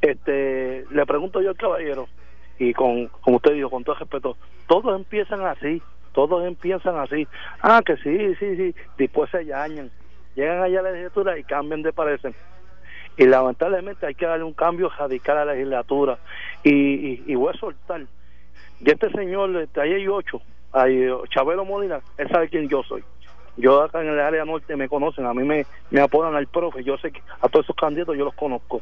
Este, 0.00 0.84
le 0.90 1.06
pregunto 1.06 1.40
yo 1.40 1.50
al 1.50 1.56
caballero, 1.56 2.08
y 2.58 2.74
con, 2.74 3.06
como 3.06 3.36
usted 3.36 3.54
dijo, 3.54 3.70
con 3.70 3.84
todo 3.84 3.94
respeto, 3.94 4.36
todos 4.66 4.98
empiezan 4.98 5.46
así, 5.46 5.80
todos 6.12 6.44
empiezan 6.44 6.96
así. 6.96 7.28
Ah, 7.62 7.82
que 7.86 7.96
sí, 7.98 8.34
sí, 8.40 8.56
sí, 8.56 8.74
después 8.98 9.30
se 9.30 9.44
llañan, 9.44 9.92
llegan 10.34 10.60
allá 10.60 10.80
a 10.80 10.82
la 10.82 10.90
legislatura 10.90 11.38
y 11.38 11.44
cambian 11.44 11.82
de 11.82 11.92
parecer. 11.92 12.34
Y 13.20 13.26
lamentablemente 13.26 14.06
hay 14.06 14.14
que 14.14 14.24
darle 14.24 14.44
un 14.44 14.54
cambio 14.54 14.88
radical 14.88 15.36
a 15.36 15.44
la 15.44 15.52
legislatura. 15.52 16.16
Y, 16.64 17.30
y, 17.30 17.34
voy 17.34 17.52
a 17.54 17.58
soltar. 17.58 18.00
Y 18.80 18.90
este 18.90 19.10
señor, 19.10 19.54
este, 19.56 19.78
ahí 19.78 19.92
hay 19.92 20.08
ocho, 20.08 20.40
hay 20.72 21.06
Chabelo 21.28 21.66
Molina, 21.66 22.00
él 22.16 22.28
sabe 22.30 22.48
quién 22.48 22.66
yo 22.66 22.82
soy. 22.82 23.04
Yo 23.58 23.82
acá 23.82 24.00
en 24.00 24.08
el 24.08 24.20
área 24.20 24.46
norte 24.46 24.74
me 24.74 24.88
conocen, 24.88 25.26
a 25.26 25.34
mí 25.34 25.42
me, 25.42 25.66
me 25.90 26.00
apodan 26.00 26.34
al 26.34 26.46
profe, 26.46 26.82
yo 26.82 26.96
sé 26.96 27.12
que 27.12 27.20
a 27.42 27.48
todos 27.50 27.66
esos 27.66 27.76
candidatos 27.76 28.16
yo 28.16 28.24
los 28.24 28.34
conozco. 28.34 28.80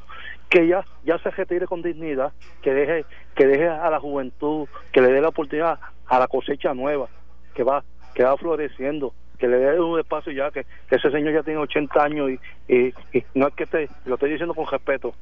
Que 0.49 0.69
ya, 0.69 0.85
ya 1.03 1.19
se 1.19 1.31
retire 1.33 1.67
con 1.67 1.83
dignidad, 1.83 2.33
que 2.63 2.73
deje, 2.73 3.07
que 3.35 3.45
deje 3.45 3.67
a 3.67 3.91
la 3.91 3.99
juventud, 3.99 4.69
que 4.93 5.01
le 5.01 5.11
dé 5.11 5.21
la 5.21 5.31
oportunidad 5.31 5.81
a 6.07 6.19
la 6.21 6.29
cosecha 6.29 6.75
nueva, 6.75 7.09
que 7.55 7.65
va, 7.65 7.83
que 8.15 8.23
va 8.23 8.37
floreciendo, 8.37 9.15
que 9.39 9.49
le 9.49 9.59
dé 9.59 9.81
un 9.81 9.99
espacio 9.99 10.33
ya, 10.33 10.51
que, 10.51 10.67
ese 10.91 11.11
señor 11.11 11.33
ya 11.33 11.43
tiene 11.43 11.61
80 11.61 12.03
años 12.03 12.31
y, 12.69 12.75
y, 12.75 12.95
no 13.35 13.49
es 13.49 13.55
que 13.55 13.67
te, 13.67 13.89
lo 14.05 14.15
estoy 14.15 14.31
diciendo 14.31 14.55
con 14.55 14.67
respeto, 14.67 15.15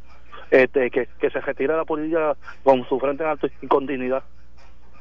este, 0.50 0.90
que, 0.90 1.09
que 1.18 1.31
se 1.31 1.40
retire 1.40 1.76
la 1.76 1.85
política 1.85 2.37
con 2.64 2.87
su 2.88 2.98
frente 2.98 3.22
en 3.22 3.31
alto 3.31 3.48
y 3.61 3.66
con 3.66 3.87
dignidad. 3.87 4.22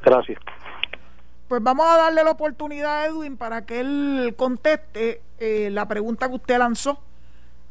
Gracias. 0.03 0.39
Pues 1.47 1.61
vamos 1.61 1.85
a 1.87 1.97
darle 1.97 2.23
la 2.23 2.31
oportunidad 2.31 3.01
a 3.01 3.05
Edwin 3.05 3.37
para 3.37 3.65
que 3.65 3.79
él 3.79 4.33
conteste 4.35 5.21
eh, 5.39 5.69
la 5.71 5.87
pregunta 5.87 6.27
que 6.27 6.35
usted 6.35 6.57
lanzó. 6.57 6.99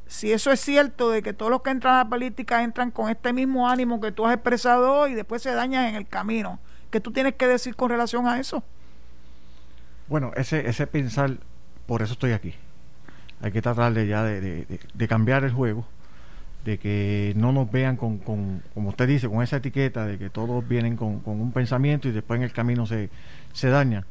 Si 0.06 0.32
eso 0.32 0.52
es 0.52 0.60
cierto 0.60 1.10
de 1.10 1.22
que 1.22 1.32
todos 1.32 1.50
los 1.50 1.62
que 1.62 1.70
entran 1.70 1.94
a 1.94 2.04
la 2.04 2.08
política 2.08 2.62
entran 2.62 2.92
con 2.92 3.10
este 3.10 3.32
mismo 3.32 3.68
ánimo 3.68 4.00
que 4.00 4.12
tú 4.12 4.26
has 4.26 4.34
expresado 4.34 5.08
y 5.08 5.14
después 5.14 5.42
se 5.42 5.52
dañan 5.52 5.86
en 5.86 5.94
el 5.96 6.06
camino. 6.06 6.60
¿Qué 6.90 7.00
tú 7.00 7.10
tienes 7.10 7.34
que 7.34 7.48
decir 7.48 7.74
con 7.74 7.90
relación 7.90 8.28
a 8.28 8.38
eso? 8.38 8.62
Bueno, 10.08 10.32
ese, 10.36 10.68
ese 10.68 10.86
pensar, 10.86 11.38
por 11.86 12.02
eso 12.02 12.12
estoy 12.12 12.32
aquí. 12.32 12.54
Hay 13.40 13.52
que 13.52 13.62
tratar 13.62 13.92
de 13.94 14.06
ya 14.06 14.22
de, 14.22 14.66
de 14.94 15.08
cambiar 15.08 15.44
el 15.44 15.52
juego 15.52 15.86
de 16.64 16.78
que 16.78 17.34
no 17.36 17.52
nos 17.52 17.70
vean 17.70 17.96
con, 17.96 18.18
con, 18.18 18.62
como 18.72 18.88
usted 18.88 19.06
dice, 19.06 19.28
con 19.28 19.42
esa 19.42 19.56
etiqueta 19.56 20.06
de 20.06 20.18
que 20.18 20.30
todos 20.30 20.66
vienen 20.66 20.96
con, 20.96 21.20
un 21.24 21.52
pensamiento 21.52 22.08
y 22.08 22.12
después 22.12 22.38
en 22.38 22.44
el 22.44 22.52
camino 22.52 22.86
se, 22.86 23.10
se 23.52 23.68
daña. 23.68 24.06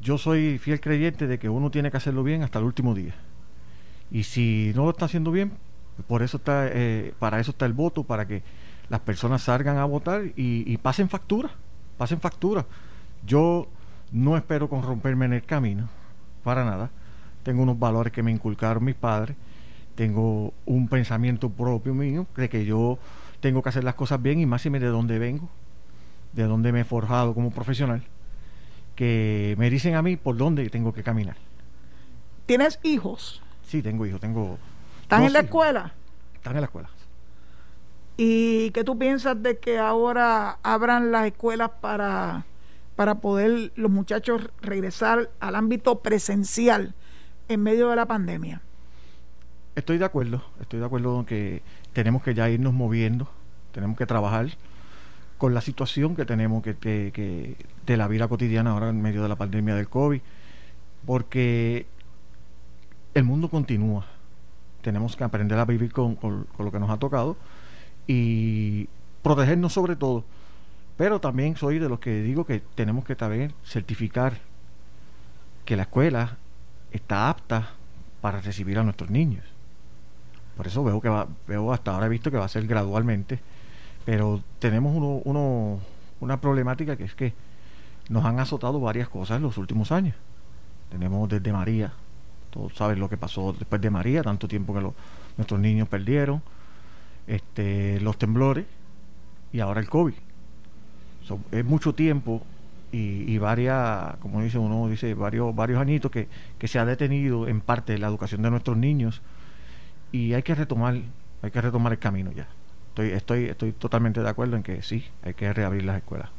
Yo 0.00 0.18
soy 0.18 0.58
fiel 0.58 0.80
creyente 0.80 1.26
de 1.26 1.38
que 1.38 1.48
uno 1.48 1.70
tiene 1.70 1.90
que 1.90 1.96
hacerlo 1.96 2.22
bien 2.22 2.44
hasta 2.44 2.60
el 2.60 2.64
último 2.64 2.94
día. 2.94 3.14
Y 4.10 4.22
si 4.22 4.72
no 4.76 4.84
lo 4.84 4.90
está 4.90 5.06
haciendo 5.06 5.32
bien, 5.32 5.52
por 6.06 6.22
eso 6.22 6.36
está, 6.36 6.68
eh, 6.68 7.12
para 7.18 7.40
eso 7.40 7.50
está 7.50 7.66
el 7.66 7.72
voto, 7.72 8.04
para 8.04 8.26
que 8.26 8.42
las 8.88 9.00
personas 9.00 9.42
salgan 9.42 9.78
a 9.78 9.84
votar 9.84 10.22
y, 10.36 10.62
y 10.72 10.76
pasen 10.76 11.08
factura, 11.08 11.50
pasen 11.98 12.20
factura. 12.20 12.64
Yo 13.26 13.66
no 14.12 14.36
espero 14.36 14.68
corromperme 14.68 15.26
en 15.26 15.32
el 15.34 15.44
camino, 15.44 15.88
para 16.44 16.64
nada. 16.64 16.90
Tengo 17.42 17.62
unos 17.62 17.78
valores 17.78 18.12
que 18.12 18.22
me 18.22 18.30
inculcaron 18.30 18.84
mis 18.84 18.94
padres 18.94 19.36
tengo 19.98 20.54
un 20.64 20.86
pensamiento 20.86 21.50
propio 21.50 21.92
mío 21.92 22.28
de 22.36 22.48
que 22.48 22.64
yo 22.64 23.00
tengo 23.40 23.64
que 23.64 23.70
hacer 23.70 23.82
las 23.82 23.96
cosas 23.96 24.22
bien 24.22 24.38
y 24.38 24.46
más 24.46 24.62
si 24.62 24.70
me 24.70 24.78
de 24.78 24.86
dónde 24.86 25.18
vengo, 25.18 25.48
de 26.34 26.44
dónde 26.44 26.70
me 26.70 26.82
he 26.82 26.84
forjado 26.84 27.34
como 27.34 27.50
profesional, 27.50 28.04
que 28.94 29.56
me 29.58 29.68
dicen 29.70 29.96
a 29.96 30.02
mí 30.02 30.16
por 30.16 30.36
dónde 30.36 30.70
tengo 30.70 30.92
que 30.92 31.02
caminar. 31.02 31.36
¿Tienes 32.46 32.78
hijos? 32.84 33.42
Sí, 33.66 33.82
tengo 33.82 34.06
hijos, 34.06 34.20
tengo... 34.20 34.56
¿Están 35.02 35.24
en 35.24 35.32
la 35.32 35.40
escuela? 35.40 35.92
Están 36.32 36.54
en 36.54 36.60
la 36.60 36.66
escuela. 36.66 36.90
¿Y 38.16 38.70
qué 38.70 38.84
tú 38.84 38.96
piensas 39.00 39.42
de 39.42 39.58
que 39.58 39.80
ahora 39.80 40.58
abran 40.62 41.10
las 41.10 41.26
escuelas 41.26 41.72
para, 41.80 42.44
para 42.98 43.20
poder 43.20 43.70
los 43.76 43.92
muchachos 43.92 44.50
regresar 44.60 45.30
al 45.38 45.54
ámbito 45.54 46.00
presencial 46.00 46.96
en 47.48 47.62
medio 47.62 47.90
de 47.90 47.94
la 47.94 48.06
pandemia? 48.06 48.60
Estoy 49.76 49.98
de 49.98 50.04
acuerdo, 50.04 50.42
estoy 50.60 50.80
de 50.80 50.86
acuerdo 50.86 51.20
en 51.20 51.24
que 51.24 51.62
tenemos 51.92 52.24
que 52.24 52.34
ya 52.34 52.50
irnos 52.50 52.74
moviendo, 52.74 53.28
tenemos 53.70 53.96
que 53.96 54.04
trabajar 54.04 54.48
con 55.38 55.54
la 55.54 55.60
situación 55.60 56.16
que 56.16 56.24
tenemos 56.24 56.60
que, 56.64 56.74
que, 56.74 57.56
de 57.86 57.96
la 57.96 58.08
vida 58.08 58.26
cotidiana 58.26 58.72
ahora 58.72 58.88
en 58.88 59.00
medio 59.00 59.22
de 59.22 59.28
la 59.28 59.36
pandemia 59.36 59.76
del 59.76 59.88
COVID, 59.88 60.20
porque 61.06 61.86
el 63.14 63.22
mundo 63.22 63.48
continúa. 63.48 64.06
Tenemos 64.82 65.14
que 65.14 65.22
aprender 65.22 65.56
a 65.60 65.64
vivir 65.64 65.92
con, 65.92 66.16
con, 66.16 66.48
lo 66.58 66.72
que 66.72 66.80
nos 66.80 66.90
ha 66.90 66.96
tocado 66.96 67.36
y 68.08 68.88
protegernos 69.22 69.72
sobre 69.72 69.94
todo. 69.94 70.24
Pero 70.98 71.20
también 71.20 71.56
soy 71.56 71.78
de 71.78 71.88
los 71.88 72.00
que 72.00 72.22
digo 72.22 72.44
que 72.44 72.60
tenemos 72.74 73.04
que 73.04 73.14
también 73.14 73.54
certificar 73.64 74.34
que 75.64 75.76
la 75.76 75.84
escuela 75.84 76.36
está 76.90 77.30
apta 77.30 77.70
para 78.20 78.40
recibir 78.40 78.80
a 78.80 78.82
nuestros 78.82 79.08
niños. 79.08 79.44
Por 80.56 80.66
eso 80.66 80.82
veo 80.82 81.00
que 81.00 81.08
va, 81.08 81.28
veo 81.46 81.72
hasta 81.72 81.92
ahora 81.92 82.06
he 82.06 82.08
visto 82.08 82.32
que 82.32 82.36
va 82.36 82.46
a 82.46 82.48
ser 82.48 82.66
gradualmente, 82.66 83.38
pero 84.04 84.42
tenemos 84.58 84.92
uno, 84.96 85.78
una 86.18 86.40
problemática 86.40 86.96
que 86.96 87.04
es 87.04 87.14
que 87.14 87.32
nos 88.08 88.24
han 88.24 88.40
azotado 88.40 88.80
varias 88.80 89.08
cosas 89.08 89.36
en 89.36 89.44
los 89.44 89.56
últimos 89.56 89.92
años. 89.92 90.16
Tenemos 90.90 91.28
desde 91.28 91.52
María, 91.52 91.92
todos 92.50 92.74
saben 92.74 92.98
lo 92.98 93.08
que 93.08 93.16
pasó 93.16 93.52
después 93.52 93.80
de 93.80 93.90
María, 93.90 94.24
tanto 94.24 94.48
tiempo 94.48 94.74
que 94.74 94.90
nuestros 95.36 95.60
niños 95.60 95.86
perdieron, 95.86 96.42
este, 97.28 98.00
los 98.00 98.18
temblores 98.18 98.66
y 99.52 99.60
ahora 99.60 99.78
el 99.78 99.88
COVID. 99.88 100.14
Es 101.50 101.64
mucho 101.64 101.94
tiempo 101.94 102.42
y, 102.92 103.30
y, 103.30 103.38
varias, 103.38 104.16
como 104.16 104.42
dice 104.42 104.58
uno, 104.58 104.88
dice 104.88 105.12
varios, 105.14 105.54
varios 105.54 105.80
añitos 105.80 106.10
que, 106.10 106.28
que 106.58 106.68
se 106.68 106.78
ha 106.78 106.84
detenido 106.84 107.46
en 107.48 107.60
parte 107.60 107.98
la 107.98 108.06
educación 108.06 108.42
de 108.42 108.50
nuestros 108.50 108.76
niños 108.76 109.20
y 110.12 110.34
hay 110.34 110.42
que 110.42 110.54
retomar, 110.54 110.96
hay 111.42 111.50
que 111.50 111.60
retomar 111.60 111.92
el 111.92 111.98
camino 111.98 112.32
ya. 112.32 112.46
Estoy, 112.88 113.10
estoy, 113.10 113.44
estoy 113.44 113.72
totalmente 113.72 114.22
de 114.22 114.28
acuerdo 114.28 114.56
en 114.56 114.62
que 114.62 114.82
sí, 114.82 115.04
hay 115.22 115.34
que 115.34 115.52
reabrir 115.52 115.84
las 115.84 115.98
escuelas. 115.98 116.30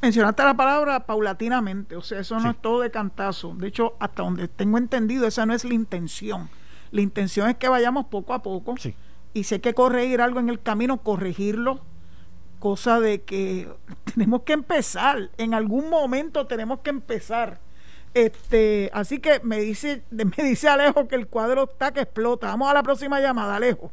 Mencionaste 0.00 0.44
la 0.44 0.54
palabra 0.54 1.00
paulatinamente, 1.00 1.96
o 1.96 2.02
sea, 2.02 2.20
eso 2.20 2.38
no 2.38 2.50
es 2.50 2.56
todo 2.56 2.80
de 2.82 2.90
cantazo. 2.90 3.54
De 3.54 3.66
hecho, 3.66 3.94
hasta 3.98 4.22
donde 4.22 4.46
tengo 4.46 4.78
entendido, 4.78 5.26
esa 5.26 5.44
no 5.44 5.54
es 5.54 5.64
la 5.64 5.74
intención. 5.74 6.48
La 6.92 7.00
intención 7.00 7.50
es 7.50 7.56
que 7.56 7.68
vayamos 7.68 8.06
poco 8.06 8.32
a 8.32 8.42
poco. 8.42 8.76
Y 9.34 9.44
si 9.44 9.56
hay 9.56 9.60
que 9.60 9.74
corregir 9.74 10.20
algo 10.20 10.38
en 10.38 10.48
el 10.48 10.60
camino, 10.60 10.98
corregirlo. 10.98 11.80
Cosa 12.58 13.00
de 13.00 13.22
que 13.22 13.68
tenemos 14.14 14.42
que 14.42 14.52
empezar. 14.52 15.30
En 15.38 15.54
algún 15.54 15.90
momento 15.90 16.46
tenemos 16.46 16.80
que 16.80 16.90
empezar. 16.90 17.58
Este, 18.14 18.90
así 18.92 19.20
que 19.20 19.40
me 19.42 19.58
dice, 19.58 20.02
me 20.10 20.44
dice 20.44 20.68
Alejo 20.68 21.08
que 21.08 21.16
el 21.16 21.26
cuadro 21.26 21.64
está 21.64 21.92
que 21.92 22.00
explota. 22.00 22.48
Vamos 22.48 22.70
a 22.70 22.74
la 22.74 22.82
próxima 22.82 23.20
llamada, 23.20 23.56
Alejo. 23.56 23.92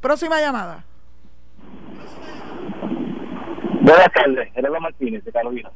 Próxima 0.00 0.40
llamada. 0.40 0.84
Buenas 3.80 4.12
tardes, 4.12 4.50
Alejo 4.56 4.80
Martínez 4.80 5.24
de 5.24 5.32
Carolina. 5.32 5.70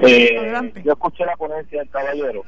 Eh, 0.00 0.72
yo 0.84 0.92
escuché 0.92 1.24
la 1.24 1.36
ponencia 1.36 1.80
del 1.80 1.90
caballero 1.90 2.44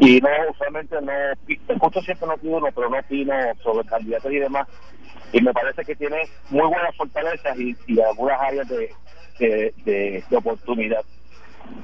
y 0.00 0.20
no, 0.20 0.28
usualmente 0.50 0.96
no, 1.00 1.12
escucho 1.46 2.00
siempre 2.00 2.26
no 2.26 2.34
opino, 2.34 2.60
pero 2.74 2.90
no 2.90 2.98
opino 2.98 3.32
sobre 3.62 3.86
candidatos 3.86 4.32
y 4.32 4.38
demás. 4.38 4.66
Y 5.32 5.40
me 5.40 5.52
parece 5.52 5.84
que 5.84 5.96
tiene 5.96 6.22
muy 6.50 6.68
buenas 6.68 6.94
fortalezas 6.96 7.58
y, 7.58 8.00
algunas 8.00 8.40
áreas 8.40 8.68
de, 8.68 9.74
de 10.28 10.36
oportunidad 10.36 11.02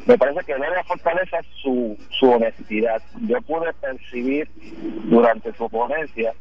me 0.06 0.16
parece 0.16 0.40
que 0.44 0.54
debe 0.54 0.82
fortaleza 0.84 1.38
su, 1.62 1.96
su 2.18 2.30
honestidad. 2.30 3.02
Yo 3.26 3.40
pude 3.42 3.72
percibir 3.74 4.48
durante 5.04 5.52
su 5.54 5.68
ponencia, 5.68 6.32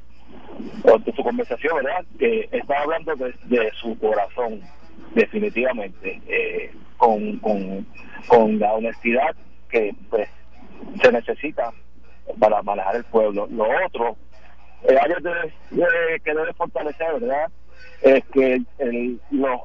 durante 0.84 1.12
su 1.14 1.24
conversación, 1.24 1.76
¿verdad?, 1.76 2.06
que 2.18 2.48
estaba 2.52 2.82
hablando 2.82 3.14
de, 3.16 3.72
su 3.82 3.98
corazón, 4.00 4.62
definitivamente, 5.16 6.22
eh, 6.28 6.72
con, 6.98 7.38
con, 7.40 8.60
la 8.60 8.74
honestidad 8.74 9.36
que 9.70 9.94
pues, 10.10 10.30
se 11.02 11.12
necesita 11.12 11.72
para 12.40 12.62
manejar 12.64 12.96
el 12.96 13.04
pueblo. 13.06 13.48
Lo 13.52 13.66
otro, 13.86 14.18
eh, 14.84 16.20
que 16.24 16.34
debe 16.34 16.54
fortalecer, 16.54 17.20
¿verdad?, 17.20 17.50
es 18.02 18.24
que 18.26 18.62
el, 18.80 19.20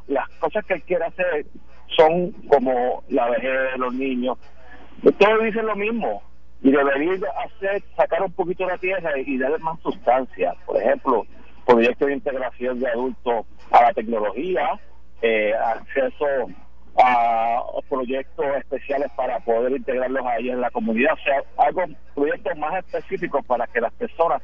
las 0.06 0.28
cosas 0.38 0.64
que 0.64 0.74
él 0.74 0.82
quiere 0.82 1.04
hacer 1.04 1.46
son 1.96 2.32
como 2.48 3.02
la 3.08 3.28
vejez 3.30 3.72
de 3.72 3.78
los 3.78 3.92
niños. 3.94 4.38
Todos 5.18 5.44
dicen 5.44 5.66
lo 5.66 5.76
mismo 5.76 6.22
y 6.62 6.70
debería 6.70 7.14
hacer 7.44 7.82
sacar 7.96 8.22
un 8.22 8.32
poquito 8.32 8.64
de 8.64 8.72
la 8.72 8.78
tierra 8.78 9.10
y 9.18 9.36
darle 9.36 9.58
más 9.58 9.80
sustancia. 9.80 10.54
Por 10.64 10.80
ejemplo, 10.80 11.26
proyectos 11.66 12.08
de 12.08 12.14
integración 12.14 12.80
de 12.80 12.88
adultos 12.88 13.46
a 13.70 13.82
la 13.82 13.92
tecnología, 13.92 14.80
eh, 15.20 15.52
acceso 15.54 16.26
a 17.02 17.62
proyectos 17.88 18.44
especiales 18.58 19.10
para 19.16 19.40
poder 19.40 19.72
integrarlos 19.72 20.24
ahí 20.26 20.50
en 20.50 20.60
la 20.60 20.70
comunidad, 20.70 21.14
o 21.14 21.22
sea, 21.24 21.42
algo, 21.56 21.82
proyectos 22.14 22.56
más 22.58 22.84
específicos 22.84 23.44
para 23.46 23.66
que 23.66 23.80
las 23.80 23.92
personas, 23.94 24.42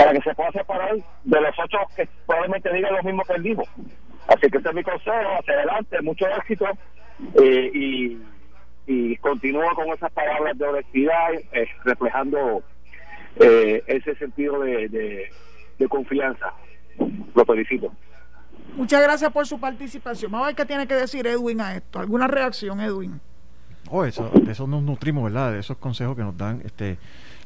para 0.00 0.12
que 0.14 0.22
se 0.22 0.34
pueda 0.34 0.50
separar 0.52 0.96
de 1.24 1.40
los 1.40 1.58
ocho 1.58 1.78
que 1.94 2.08
probablemente 2.26 2.72
digan 2.72 2.94
lo 2.94 3.02
mismo 3.02 3.22
que 3.22 3.34
él 3.34 3.42
dijo. 3.42 3.62
Así 4.28 4.50
que 4.50 4.58
ese 4.58 4.68
es 4.68 4.74
mi 4.74 4.82
consejo, 4.82 5.28
hacia 5.38 5.54
adelante, 5.54 6.00
mucho 6.00 6.26
éxito 6.38 6.66
eh, 7.42 7.70
y, 7.74 8.18
y 8.86 9.16
continúa 9.16 9.74
con 9.74 9.88
esas 9.88 10.10
palabras 10.12 10.56
de 10.56 10.64
honestidad, 10.64 11.34
eh, 11.52 11.68
reflejando 11.84 12.62
eh, 13.36 13.82
ese 13.86 14.14
sentido 14.14 14.60
de, 14.60 15.28
de, 15.78 15.88
confianza. 15.88 16.54
Lo 17.34 17.44
felicito. 17.44 17.92
Muchas 18.76 19.02
gracias 19.02 19.30
por 19.32 19.46
su 19.46 19.60
participación. 19.60 20.32
Vamos 20.32 20.46
a 20.46 20.48
ver 20.48 20.56
qué 20.56 20.64
tiene 20.64 20.86
que 20.86 20.94
decir 20.94 21.26
Edwin 21.26 21.60
a 21.60 21.76
esto. 21.76 21.98
¿Alguna 21.98 22.26
reacción, 22.26 22.80
Edwin? 22.80 23.20
Oh, 23.90 24.04
eso, 24.04 24.30
de 24.30 24.52
eso 24.52 24.66
nos 24.66 24.82
nutrimos, 24.82 25.24
¿verdad? 25.24 25.52
De 25.52 25.58
esos 25.58 25.76
consejos 25.76 26.16
que 26.16 26.22
nos 26.22 26.38
dan 26.38 26.62
este, 26.64 26.96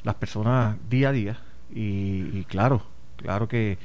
las 0.04 0.14
personas 0.14 0.76
día 0.88 1.08
a 1.08 1.12
día. 1.12 1.38
Y 1.70 2.44
claro, 2.44 2.82
claro 3.16 3.48
que 3.48 3.78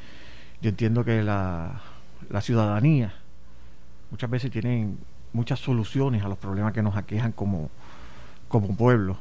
yo 0.61 0.69
entiendo 0.69 1.03
que 1.05 1.23
la, 1.23 1.81
la 2.29 2.41
ciudadanía 2.41 3.13
muchas 4.11 4.29
veces 4.29 4.51
tienen 4.51 4.97
muchas 5.33 5.59
soluciones 5.59 6.23
a 6.23 6.27
los 6.27 6.37
problemas 6.37 6.73
que 6.73 6.81
nos 6.81 6.95
aquejan 6.95 7.31
como, 7.31 7.69
como 8.47 8.75
pueblo. 8.75 9.17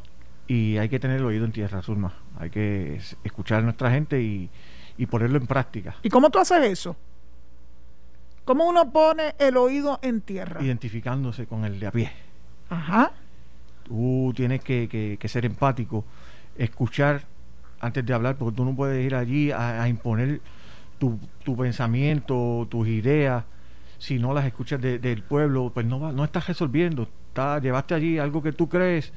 Y 0.46 0.78
hay 0.78 0.88
que 0.88 0.98
tener 0.98 1.18
el 1.18 1.26
oído 1.26 1.44
en 1.44 1.52
tierra, 1.52 1.82
Zulma. 1.82 2.14
Hay 2.38 2.50
que 2.50 3.00
escuchar 3.22 3.59
a 3.59 3.62
nuestra 3.62 3.90
gente 3.90 4.22
y, 4.22 4.48
y 4.96 5.06
ponerlo 5.06 5.38
en 5.38 5.46
práctica. 5.46 5.96
¿Y 6.02 6.09
cómo 6.09 6.30
tú 6.30 6.38
haces 6.38 6.64
eso? 6.64 6.96
¿Cómo 8.44 8.66
uno 8.66 8.90
pone 8.90 9.34
el 9.38 9.59
oído 9.59 9.98
en 10.02 10.22
tierra? 10.22 10.62
Identificándose 10.62 11.46
con 11.46 11.66
el 11.66 11.78
de 11.78 11.86
a 11.86 11.92
pie. 11.92 12.11
Ajá. 12.70 13.12
Tú 13.84 14.32
tienes 14.34 14.62
que, 14.62 15.16
que, 15.20 15.28
ser 15.28 15.44
empático, 15.44 16.04
escuchar 16.56 17.22
antes 17.81 18.05
de 18.05 18.14
hablar, 18.14 18.37
porque 18.37 18.57
tú 18.57 18.64
no 18.64 18.74
puedes 18.74 19.05
ir 19.05 19.14
allí 19.14 19.51
a 19.53 19.89
imponer 19.89 20.41
tu, 20.99 21.18
tu 21.45 21.57
pensamiento, 21.57 22.66
tus 22.70 22.89
ideas, 22.89 23.45
si 23.99 24.18
no 24.18 24.33
las 24.33 24.47
escuchas 24.47 24.81
del 24.81 25.22
pueblo, 25.22 25.70
pues 25.74 25.85
no, 25.87 26.12
no 26.12 26.24
estás 26.24 26.47
resolviendo. 26.47 27.09
Está, 27.29 27.59
llevaste 27.59 27.95
allí 27.95 28.18
algo 28.18 28.43
que 28.43 28.53
tú 28.53 28.68
crees 28.68 29.12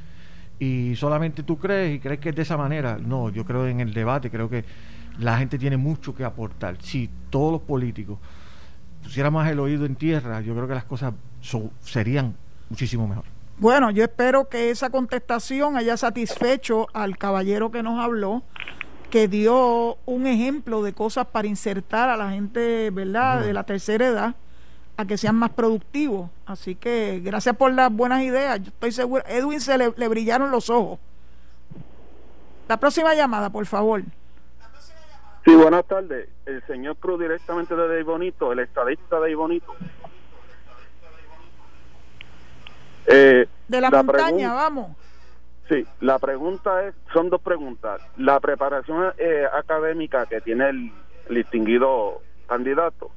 y 0.59 0.95
solamente 0.95 1.43
tú 1.43 1.57
crees 1.57 1.95
y 1.95 1.99
crees 1.99 2.20
que 2.20 2.30
es 2.30 2.36
de 2.36 2.41
esa 2.41 2.57
manera. 2.57 2.97
No, 2.97 3.30
yo 3.30 3.45
creo 3.45 3.68
en 3.68 3.80
el 3.80 3.93
debate, 3.93 4.30
creo 4.30 4.49
que 4.49 4.66
la 5.20 5.38
gente 5.38 5.59
tiene 5.59 5.78
mucho 5.78 6.16
que 6.16 6.24
aportar. 6.24 6.78
Si 6.82 7.09
todos 7.30 7.51
los 7.51 7.62
políticos 7.62 8.18
pusieran 9.03 9.34
más 9.34 9.49
el 9.49 9.59
oído 9.59 9.86
en 9.86 9.95
tierra, 9.95 10.41
yo 10.41 10.55
creo 10.55 10.68
que 10.68 10.76
las 10.76 10.86
cosas 10.86 11.14
serían 11.82 12.36
muchísimo 12.70 13.07
mejor. 13.07 13.26
Bueno, 13.62 13.91
yo 13.91 14.03
espero 14.03 14.49
que 14.49 14.72
esa 14.72 14.89
contestación 14.89 15.78
haya 15.78 15.95
satisfecho 15.95 16.88
al 16.93 17.20
caballero 17.20 17.70
que 17.70 17.84
nos 17.84 18.03
habló 18.03 18.41
que 19.12 19.28
dio 19.28 19.99
un 20.07 20.26
ejemplo 20.26 20.82
de 20.82 20.93
cosas 20.93 21.28
para 21.28 21.47
insertar 21.47 22.09
a 22.09 22.18
la 22.18 22.32
gente, 22.32 22.89
¿verdad?, 22.89 23.41
de 23.41 23.53
la 23.53 23.64
tercera 23.64 24.07
edad 24.07 24.36
a 24.97 25.05
que 25.05 25.16
sean 25.16 25.36
más 25.36 25.51
productivos. 25.51 26.32
Así 26.47 26.74
que 26.74 27.22
gracias 27.24 27.55
por 27.55 27.72
las 27.72 27.93
buenas 27.93 28.24
ideas. 28.24 28.59
Yo 28.64 28.70
estoy 28.70 28.91
seguro, 28.93 29.24
Edwin 29.28 29.62
se 29.62 29.78
le, 29.78 30.07
brillaron 30.07 30.49
los 30.49 30.72
ojos. 30.72 30.97
La 32.68 32.78
próxima 32.78 33.14
llamada, 33.14 33.51
por 33.51 33.68
favor. 33.68 34.01
Sí, 35.45 35.53
buenas 35.53 35.86
tardes. 35.86 36.30
El 36.47 36.66
señor 36.66 36.97
Cruz 36.97 37.20
directamente 37.20 37.76
de 37.76 38.01
Bonito, 38.01 38.53
el 38.53 38.57
estadista 38.57 39.20
de 39.20 39.36
Bonito. 39.36 39.76
Eh, 43.08 43.47
de 43.68 43.82
la, 43.82 43.89
montaña, 43.89 44.54
vamos. 44.54 44.97
Sí, 45.70 45.86
la 46.02 46.20
pregunta 46.20 46.86
es, 46.86 46.93
son 47.14 47.30
dos 47.30 47.41
preguntas. 47.41 48.02
La 48.18 48.39
preparación 48.39 49.14
eh, 49.18 49.45
académica 49.54 50.26
que 50.26 50.41
tiene 50.41 50.70
el, 50.70 50.91
distinguido 51.30 52.22
candidato 52.47 53.10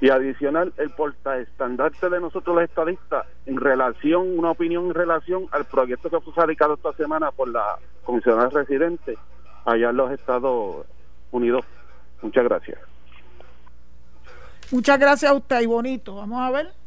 y 0.00 0.08
adicional 0.10 0.72
el 0.76 0.90
portaestandarte 0.90 2.08
de 2.08 2.20
nosotros 2.20 2.54
los 2.54 2.64
estadistas 2.64 3.26
en 3.46 3.56
relación, 3.56 4.38
una 4.38 4.52
opinión 4.52 4.86
en 4.86 4.94
relación 4.94 5.46
al 5.50 5.64
proyecto 5.64 6.08
que 6.08 6.20
fue 6.20 6.32
radicado 6.36 6.74
esta 6.74 6.92
semana 6.92 7.32
por 7.32 7.48
la 7.48 7.76
comisionada 8.04 8.50
residente 8.50 9.18
allá 9.64 9.90
en 9.90 9.96
los 9.96 10.12
Estados 10.12 10.86
Unidos. 11.32 11.64
Muchas 12.22 12.44
gracias. 12.44 12.78
Muchas 14.70 14.98
gracias 14.98 15.32
a 15.32 15.34
usted 15.34 15.60
y 15.60 15.66
bonito. 15.66 16.14
Vamos 16.14 16.40
a 16.40 16.50
ver 16.52 16.79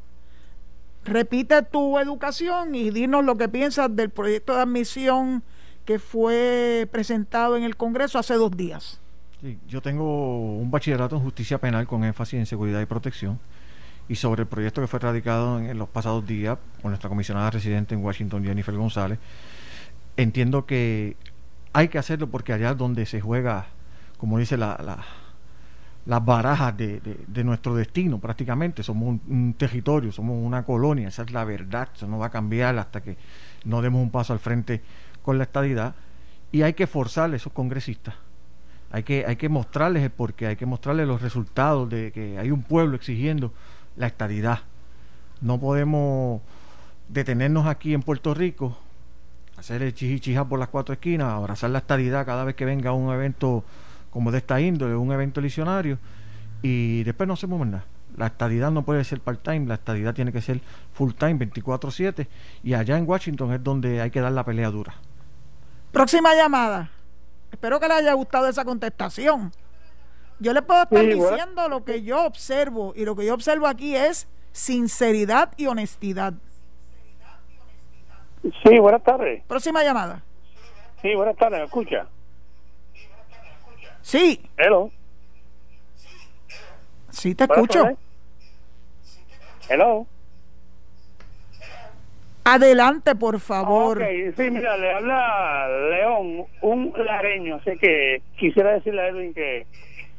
repite 1.06 1.62
tu 1.64 1.99
educación 1.99 2.76
y 2.76 2.89
dinos 2.89 3.24
lo 3.24 3.38
que 3.38 3.49
piensas 3.49 3.95
del 3.95 4.10
proyecto 4.10 4.56
de 4.56 4.62
admisión 4.62 5.43
que 5.86 5.99
fue 5.99 6.88
presentado 6.91 7.58
en 7.58 7.64
el 7.64 7.76
Congreso 7.76 8.20
hace 8.20 8.36
dos 8.36 8.56
días. 8.56 8.99
yo 9.68 9.82
tengo 9.82 10.56
un 10.56 10.72
bachillerato 10.72 11.18
en 11.18 11.22
justicia 11.22 11.58
penal 11.58 11.86
con 11.86 12.04
énfasis 12.04 12.39
en 12.39 12.45
seguridad 12.45 12.80
y 12.82 12.86
protección 12.86 13.39
y 14.08 14.16
sobre 14.16 14.43
el 14.43 14.47
proyecto 14.47 14.82
que 14.82 14.88
fue 14.88 14.99
radicado 14.99 15.60
en, 15.60 15.78
los 15.78 15.89
pasados 15.89 16.26
días 16.26 16.58
por 16.82 16.89
nuestra 16.89 17.10
comisionada 17.10 17.51
residente 17.51 17.95
en 17.95 18.04
Washington, 18.04 18.43
Jennifer 18.43 18.76
González. 18.76 19.20
Entiendo 20.18 20.66
que 20.66 21.16
hay 21.74 21.88
que 21.88 21.97
hacerlo 21.97 22.28
porque 22.28 22.54
allá 22.54 22.74
donde 22.74 23.06
se 23.06 23.22
juega, 23.22 23.68
como 24.18 24.38
dice 24.38 24.58
la 24.58 25.04
las 26.06 26.24
barajas 26.24 26.76
de, 26.76 26.99
de, 27.28 27.43
nuestro 27.43 27.76
destino 27.76 28.20
prácticamente. 28.20 28.84
Somos 28.84 29.20
un, 29.28 29.54
territorio, 29.58 30.12
somos 30.12 30.38
una 30.38 30.64
colonia, 30.64 31.08
esa 31.08 31.24
es 31.24 31.32
la 31.32 31.45
verdad, 31.45 31.89
eso 31.95 32.08
no 32.08 32.18
va 32.18 32.28
a 32.28 32.32
cambiar 32.32 32.78
hasta 32.78 33.01
que 33.01 33.18
no 33.66 33.82
demos 33.82 34.01
un 34.01 34.12
paso 34.12 34.34
al 34.34 34.39
frente 34.39 34.82
con 35.22 35.38
la 35.38 35.45
estadidad. 35.45 35.95
Y 36.51 36.62
hay 36.62 36.74
que 36.74 36.88
forzarle 36.88 37.36
a 37.36 37.38
esos 37.38 37.54
congresistas, 37.54 38.16
hay 38.91 39.04
que, 39.04 39.26
hay 39.26 39.38
que 39.38 39.49
mostrarles 39.49 40.04
el 40.04 40.12
porqué, 40.12 40.47
hay 40.47 40.56
que 40.56 40.66
mostrarles 40.66 41.08
los 41.08 41.22
resultados 41.22 41.89
de 41.89 42.12
que 42.12 42.38
hay 42.38 42.51
un 42.51 42.64
pueblo 42.64 42.95
exigiendo 42.95 43.54
la 43.95 44.08
estadidad. 44.08 44.60
No 45.41 45.60
podemos 45.60 46.41
detenernos 47.08 47.66
aquí 47.66 47.93
en 47.93 48.01
Puerto 48.01 48.34
Rico, 48.34 48.78
hacer 49.58 49.82
el 49.82 49.93
chichichija 49.93 50.45
por 50.45 50.60
las 50.60 50.68
cuatro 50.68 50.93
esquinas, 50.93 51.32
abrazar 51.32 51.70
la 51.70 51.80
estadidad 51.80 52.26
cada 52.26 52.43
vez 52.43 52.56
que 52.56 52.66
venga 52.66 52.91
un 52.91 53.12
evento 53.14 53.64
como 54.14 54.32
de 54.32 54.38
esta 54.38 54.61
índole, 54.61 54.95
un 54.95 55.11
evento 55.11 55.41
licionario, 55.41 55.97
y 56.61 57.03
después 57.03 57.28
no 57.28 57.34
hacemos 57.34 57.66
nada. 57.66 57.84
La 58.16 58.28
estadidad 58.28 58.70
no 58.70 58.84
puede 58.84 59.03
ser 59.03 59.20
part-time, 59.20 59.66
la 59.66 59.74
estadidad 59.74 60.14
tiene 60.14 60.32
que 60.32 60.39
ser 60.39 60.61
full-time, 60.93 61.39
24-7, 61.49 62.28
y 62.64 62.76
allá 62.76 62.95
en 62.95 63.09
Washington 63.09 63.53
es 63.53 63.64
donde 63.64 64.01
hay 64.01 64.11
que 64.11 64.22
dar 64.22 64.32
la 64.32 64.45
pelea 64.45 64.70
dura. 64.70 64.93
Próxima 65.91 66.36
llamada. 66.36 66.91
Espero 67.51 67.80
que 67.80 67.88
le 67.88 67.95
haya 67.95 68.14
gustado 68.14 68.47
esa 68.47 68.64
contestación. 68.64 69.51
Yo 70.39 70.53
le 70.53 70.61
puedo 70.61 70.84
estar 70.84 71.03
diciendo 71.03 71.68
lo 71.70 71.84
que 71.84 72.03
yo 72.03 72.24
observo, 72.24 72.93
y 72.95 73.05
lo 73.05 73.16
que 73.16 73.26
yo 73.26 73.34
observo 73.34 73.66
aquí 73.66 73.95
es 73.95 74.28
sinceridad 74.51 75.51
y 75.57 75.66
honestidad. 75.66 76.34
Sí, 78.64 78.78
buenas 78.78 79.03
tardes. 79.03 79.43
Próxima 79.47 79.84
llamada. 79.84 80.22
Sí, 81.01 81.16
buenas 81.16 81.36
tardes, 81.36 81.59
¿me 81.59 81.66
escucha? 81.66 82.05
Sí. 84.04 84.39
Hello. 84.58 84.91
Sí, 87.10 87.34
te 87.34 87.45
escucho. 87.45 87.97
Hello. 89.70 90.06
Adelante, 92.43 93.16
por 93.16 93.39
favor. 93.39 94.01
Ok, 94.01 94.08
sí, 94.36 94.51
mira, 94.51 94.76
le 94.78 94.91
habla 94.91 95.68
León, 95.89 96.45
un 96.62 96.93
lareño. 96.97 97.56
Así 97.56 97.78
que 97.78 98.22
quisiera 98.38 98.74
decirle 98.74 99.01
a 99.01 99.08
Edwin 99.08 99.34
que 99.34 99.66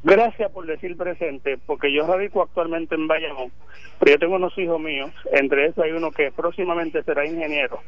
gracias 0.03 0.51
por 0.51 0.67
decir 0.67 0.97
presente, 0.97 1.59
porque 1.67 1.93
yo 1.93 2.07
radico 2.07 2.43
actualmente 2.43 2.95
en 2.95 3.07
Bayamón, 3.07 3.53
pero 3.99 4.13
yo 4.13 4.19
tengo 4.19 4.37
unos 4.37 4.57
hijos 4.59 4.81
míos, 4.81 5.11
entre 5.33 5.67
esos 5.67 5.85
hay 5.85 5.93
uno 5.93 6.11
que 6.11 6.31
próximamente 6.31 7.03
será 7.03 7.27
ingeniero 7.27 7.81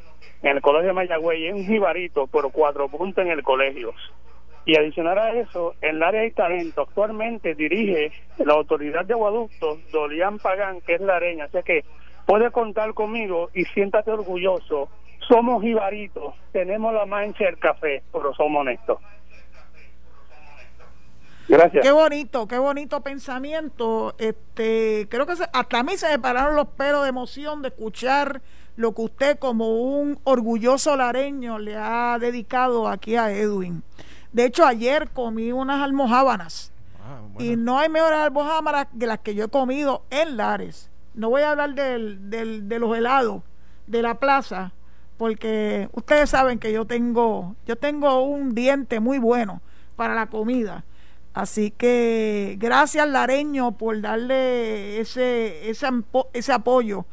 en 0.43 0.57
el 0.57 0.63
colegio 0.63 0.89
de 0.89 0.95
Mayagüey, 0.95 1.47
es 1.47 1.55
un 1.55 1.67
jibarito, 1.67 2.27
por 2.27 2.51
cuatro 2.53 2.89
puntos 2.89 3.25
en 3.25 3.31
el 3.31 3.43
colegio. 3.43 3.93
Y 4.67 4.77
adicional 4.77 5.17
a 5.17 5.33
eso, 5.33 5.75
en 5.81 5.97
el 5.97 6.03
área 6.03 6.23
de 6.23 6.33
talento 6.33 6.83
actualmente 6.83 7.55
dirige 7.55 8.11
la 8.39 8.55
autoridad 8.55 9.05
de 9.05 9.15
aguaductos, 9.15 9.79
Dolian 9.93 10.41
Pagán, 10.41 10.81
que 10.81 10.97
es 10.97 11.01
la 11.01 11.17
areña. 11.17 11.45
O 11.47 11.51
sea 11.51 11.63
que 11.63 11.85
puede 12.27 12.51
contar 12.51 12.93
conmigo 12.93 13.49
y 13.55 13.65
siéntate 13.67 14.11
orgulloso. 14.11 14.89
Somos 15.29 15.63
jibaritos, 15.63 16.35
tenemos 16.53 16.93
la 16.93 17.07
mancha 17.07 17.45
del 17.45 17.59
café, 17.59 18.03
pero 18.13 18.35
somos 18.35 18.61
honestos. 18.61 18.99
Gracias. 21.49 21.85
Qué 21.85 21.93
bonito, 21.93 22.49
qué 22.49 22.59
bonito 22.59 23.01
pensamiento. 23.03 24.17
Este, 24.19 25.07
creo 25.09 25.27
que 25.27 25.35
hasta 25.53 25.79
a 25.79 25.83
mí 25.85 25.97
se 25.97 26.09
me 26.09 26.19
pararon 26.19 26.57
los 26.57 26.67
pelos 26.69 27.05
de 27.05 27.11
emoción 27.11 27.63
de 27.63 27.69
escuchar 27.69 28.43
lo 28.75 28.93
que 28.95 29.03
usted 29.03 29.39
como 29.39 29.69
un 29.69 30.19
orgulloso 30.25 30.97
lareño 30.97 31.61
le 31.61 31.77
ha 31.77 32.19
dedicado 32.21 32.89
aquí 32.89 33.15
a 33.15 33.31
Edwin. 33.31 33.85
De 34.33 34.45
hecho, 34.45 34.67
ayer 34.67 35.09
comí 35.11 35.53
unas 35.53 35.83
almohábanas. 35.83 36.73
Ah, 37.01 37.21
y 37.39 37.57
no 37.57 37.79
hay 37.79 37.89
mejores 37.89 38.19
almohábanas 38.19 38.89
que 38.99 39.07
las 39.07 39.21
que 39.21 39.35
yo 39.35 39.45
he 39.45 39.49
comido 39.49 40.03
en 40.11 40.37
Lares. 40.37 40.91
No 41.15 41.31
voy 41.31 41.43
a 41.43 41.53
hablar 41.53 41.75
del, 41.75 42.31
del, 42.31 42.69
de 42.69 42.79
los 42.79 42.97
helados 42.97 43.43
de 43.87 44.03
la 44.03 44.19
plaza, 44.19 44.73
porque 45.17 45.89
ustedes 45.93 46.31
saben 46.31 46.59
que 46.59 46.73
yo 46.73 46.85
tengo, 46.85 47.55
yo 47.67 47.77
tengo 47.77 48.23
un 48.23 48.55
diente 48.55 49.01
muy 49.01 49.19
bueno 49.19 49.61
para 49.97 50.15
la 50.15 50.27
comida. 50.27 50.85
Así 51.33 51.71
que 51.71 52.57
gracias 52.59 53.09
Lareño 53.09 53.73
por 53.73 54.01
darle 54.01 55.01
ese, 55.01 55.69
ese, 55.69 55.89
ese 56.33 56.53
apoyo 56.53 57.05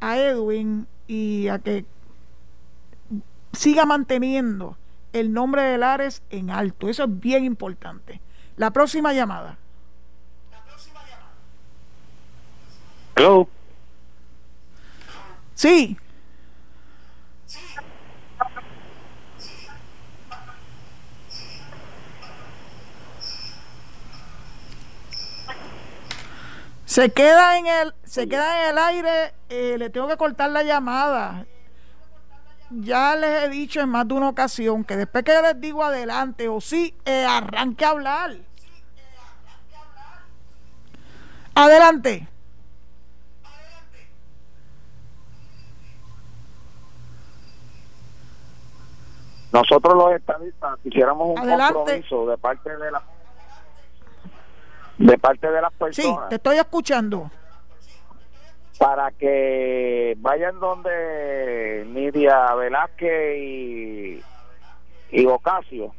a 0.00 0.18
Edwin 0.18 0.86
y 1.06 1.48
a 1.48 1.58
que 1.58 1.84
siga 3.52 3.84
manteniendo 3.84 4.76
el 5.12 5.32
nombre 5.32 5.62
de 5.62 5.78
Lares 5.78 6.22
en 6.30 6.50
alto. 6.50 6.88
Eso 6.88 7.04
es 7.04 7.20
bien 7.20 7.44
importante. 7.44 8.20
La 8.56 8.70
próxima 8.70 9.12
llamada. 9.12 9.58
Hello. 13.16 13.48
Sí. 15.54 15.96
Se 26.84 27.10
queda 27.10 27.56
en 27.56 27.66
el, 27.66 27.94
se 28.04 28.28
queda 28.28 28.64
en 28.64 28.72
el 28.72 28.78
aire, 28.78 29.34
eh, 29.48 29.76
le 29.78 29.88
tengo 29.88 30.08
que 30.08 30.18
cortar 30.18 30.50
la 30.50 30.62
llamada. 30.62 31.46
Ya 32.74 33.14
les 33.16 33.44
he 33.44 33.48
dicho 33.48 33.80
en 33.80 33.88
más 33.88 34.08
de 34.08 34.14
una 34.14 34.28
ocasión 34.28 34.84
que 34.84 34.96
después 34.96 35.24
que 35.24 35.32
les 35.32 35.60
digo 35.60 35.84
adelante 35.84 36.48
o 36.48 36.60
sí, 36.60 36.96
eh, 37.04 37.24
arranque 37.24 37.84
a 37.84 37.90
hablar. 37.90 38.36
Adelante. 41.54 42.28
Nosotros 49.52 49.94
los 49.94 50.12
estadistas 50.14 50.78
quisiéramos 50.82 51.28
un 51.28 51.34
compromiso 51.36 52.26
de 52.26 52.38
parte 52.38 52.74
de 52.74 52.90
la 52.90 53.02
de 54.96 55.18
parte 55.18 55.50
de 55.50 55.60
las 55.60 55.72
personas. 55.74 56.20
Sí, 56.20 56.28
te 56.30 56.36
estoy 56.36 56.56
escuchando. 56.56 57.30
Para 58.82 59.12
que 59.12 60.16
vayan 60.18 60.58
donde 60.58 61.84
Nidia 61.86 62.52
Velázquez 62.56 63.38
y, 63.38 64.20
y 65.12 65.26
Ocasio, 65.26 65.94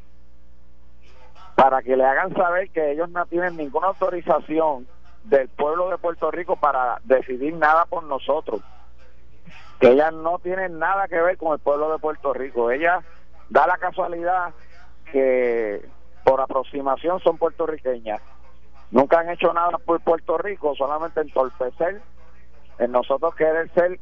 para 1.56 1.82
que 1.82 1.96
le 1.96 2.04
hagan 2.04 2.34
saber 2.34 2.70
que 2.72 2.92
ellos 2.92 3.10
no 3.10 3.26
tienen 3.28 3.56
ninguna 3.56 3.88
autorización 3.88 4.86
del 5.24 5.48
pueblo 5.48 5.92
de 5.92 5.98
Puerto 5.98 6.30
Rico 6.30 6.58
para 6.58 7.00
decidir 7.06 7.54
nada 7.54 7.86
por 7.86 8.04
nosotros. 8.04 8.60
Que 9.80 9.92
ellas 9.92 10.12
no 10.12 10.40
tienen 10.40 10.78
nada 10.78 11.08
que 11.08 11.22
ver 11.22 11.38
con 11.38 11.54
el 11.54 11.60
pueblo 11.60 11.90
de 11.90 12.00
Puerto 12.00 12.34
Rico. 12.34 12.70
Ellas 12.70 13.02
da 13.50 13.66
la 13.66 13.78
casualidad 13.78 14.54
que 15.10 15.88
por 16.26 16.42
aproximación 16.42 17.22
son 17.22 17.38
puertorriqueñas 17.38 18.22
Nunca 18.92 19.22
han 19.22 19.30
hecho 19.30 19.54
nada 19.54 19.78
por 19.78 20.02
Puerto 20.02 20.38
Rico, 20.38 20.76
solamente 20.76 21.22
entorpecer 21.22 22.02
en 22.80 22.92
nosotros 22.92 23.36
querer 23.36 23.72
ser 23.74 24.00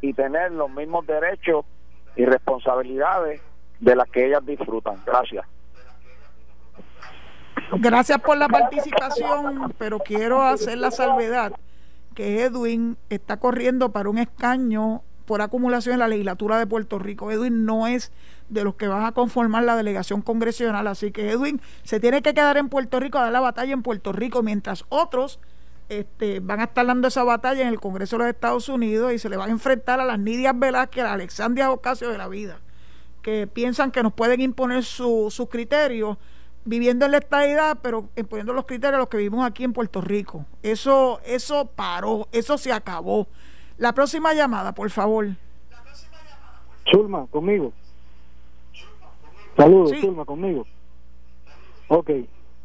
y 0.00 0.12
tener 0.12 0.52
los 0.52 0.70
mismos 0.70 1.06
derechos 1.06 1.64
y 2.16 2.24
responsabilidades 2.24 3.40
de 3.80 3.96
las 3.96 4.08
que 4.10 4.26
ellas 4.26 4.44
disfrutan. 4.44 4.96
Gracias. 5.04 5.44
Gracias 7.72 8.20
por 8.20 8.36
la 8.36 8.48
participación, 8.48 9.74
pero 9.78 9.98
quiero 9.98 10.42
hacer 10.42 10.78
la 10.78 10.90
salvedad 10.90 11.52
que 12.14 12.44
Edwin 12.44 12.96
está 13.10 13.38
corriendo 13.38 13.92
para 13.92 14.08
un 14.08 14.18
escaño 14.18 15.02
por 15.26 15.42
acumulación 15.42 15.94
en 15.94 15.98
la 15.98 16.08
legislatura 16.08 16.58
de 16.58 16.66
Puerto 16.66 16.98
Rico. 16.98 17.30
Edwin 17.30 17.66
no 17.66 17.86
es 17.86 18.12
de 18.48 18.62
los 18.62 18.76
que 18.76 18.86
van 18.86 19.04
a 19.04 19.12
conformar 19.12 19.64
la 19.64 19.76
delegación 19.76 20.22
congresional, 20.22 20.86
así 20.86 21.10
que 21.10 21.30
Edwin 21.30 21.60
se 21.82 21.98
tiene 21.98 22.22
que 22.22 22.32
quedar 22.32 22.56
en 22.56 22.68
Puerto 22.68 23.00
Rico 23.00 23.18
a 23.18 23.22
dar 23.22 23.32
la 23.32 23.40
batalla 23.40 23.72
en 23.72 23.82
Puerto 23.82 24.12
Rico, 24.12 24.42
mientras 24.42 24.84
otros 24.88 25.40
este, 25.88 26.40
van 26.40 26.60
a 26.60 26.64
estar 26.64 26.86
dando 26.86 27.08
esa 27.08 27.24
batalla 27.24 27.62
en 27.62 27.68
el 27.68 27.80
Congreso 27.80 28.16
de 28.16 28.24
los 28.24 28.34
Estados 28.34 28.68
Unidos 28.68 29.12
y 29.12 29.18
se 29.18 29.28
le 29.28 29.36
van 29.36 29.50
a 29.50 29.52
enfrentar 29.52 30.00
a 30.00 30.04
las 30.04 30.18
Nidias 30.18 30.58
Velázquez, 30.58 31.04
a 31.04 31.12
Alexandria 31.12 31.70
Ocasio 31.70 32.10
de 32.10 32.18
la 32.18 32.28
vida, 32.28 32.60
que 33.22 33.46
piensan 33.46 33.90
que 33.90 34.02
nos 34.02 34.12
pueden 34.12 34.40
imponer 34.40 34.84
sus 34.84 35.48
criterios 35.48 36.18
viviendo 36.64 37.06
en 37.06 37.12
la 37.12 37.18
estadidad, 37.18 37.78
pero 37.80 38.08
imponiendo 38.16 38.52
los 38.52 38.66
criterios 38.66 38.96
a 38.96 38.98
los 38.98 39.08
que 39.08 39.16
vivimos 39.18 39.46
aquí 39.46 39.64
en 39.64 39.72
Puerto 39.72 40.00
Rico. 40.00 40.44
Eso, 40.62 41.20
eso 41.24 41.66
paró, 41.66 42.28
eso 42.32 42.58
se 42.58 42.72
acabó. 42.72 43.28
La 43.78 43.92
próxima 43.92 44.34
llamada, 44.34 44.74
por 44.74 44.90
favor. 44.90 45.28
Chulma, 46.84 47.26
conmigo. 47.28 47.72
Saludos, 49.56 49.92
Chulma, 50.00 50.24
conmigo. 50.24 50.66
Ok. 51.88 52.10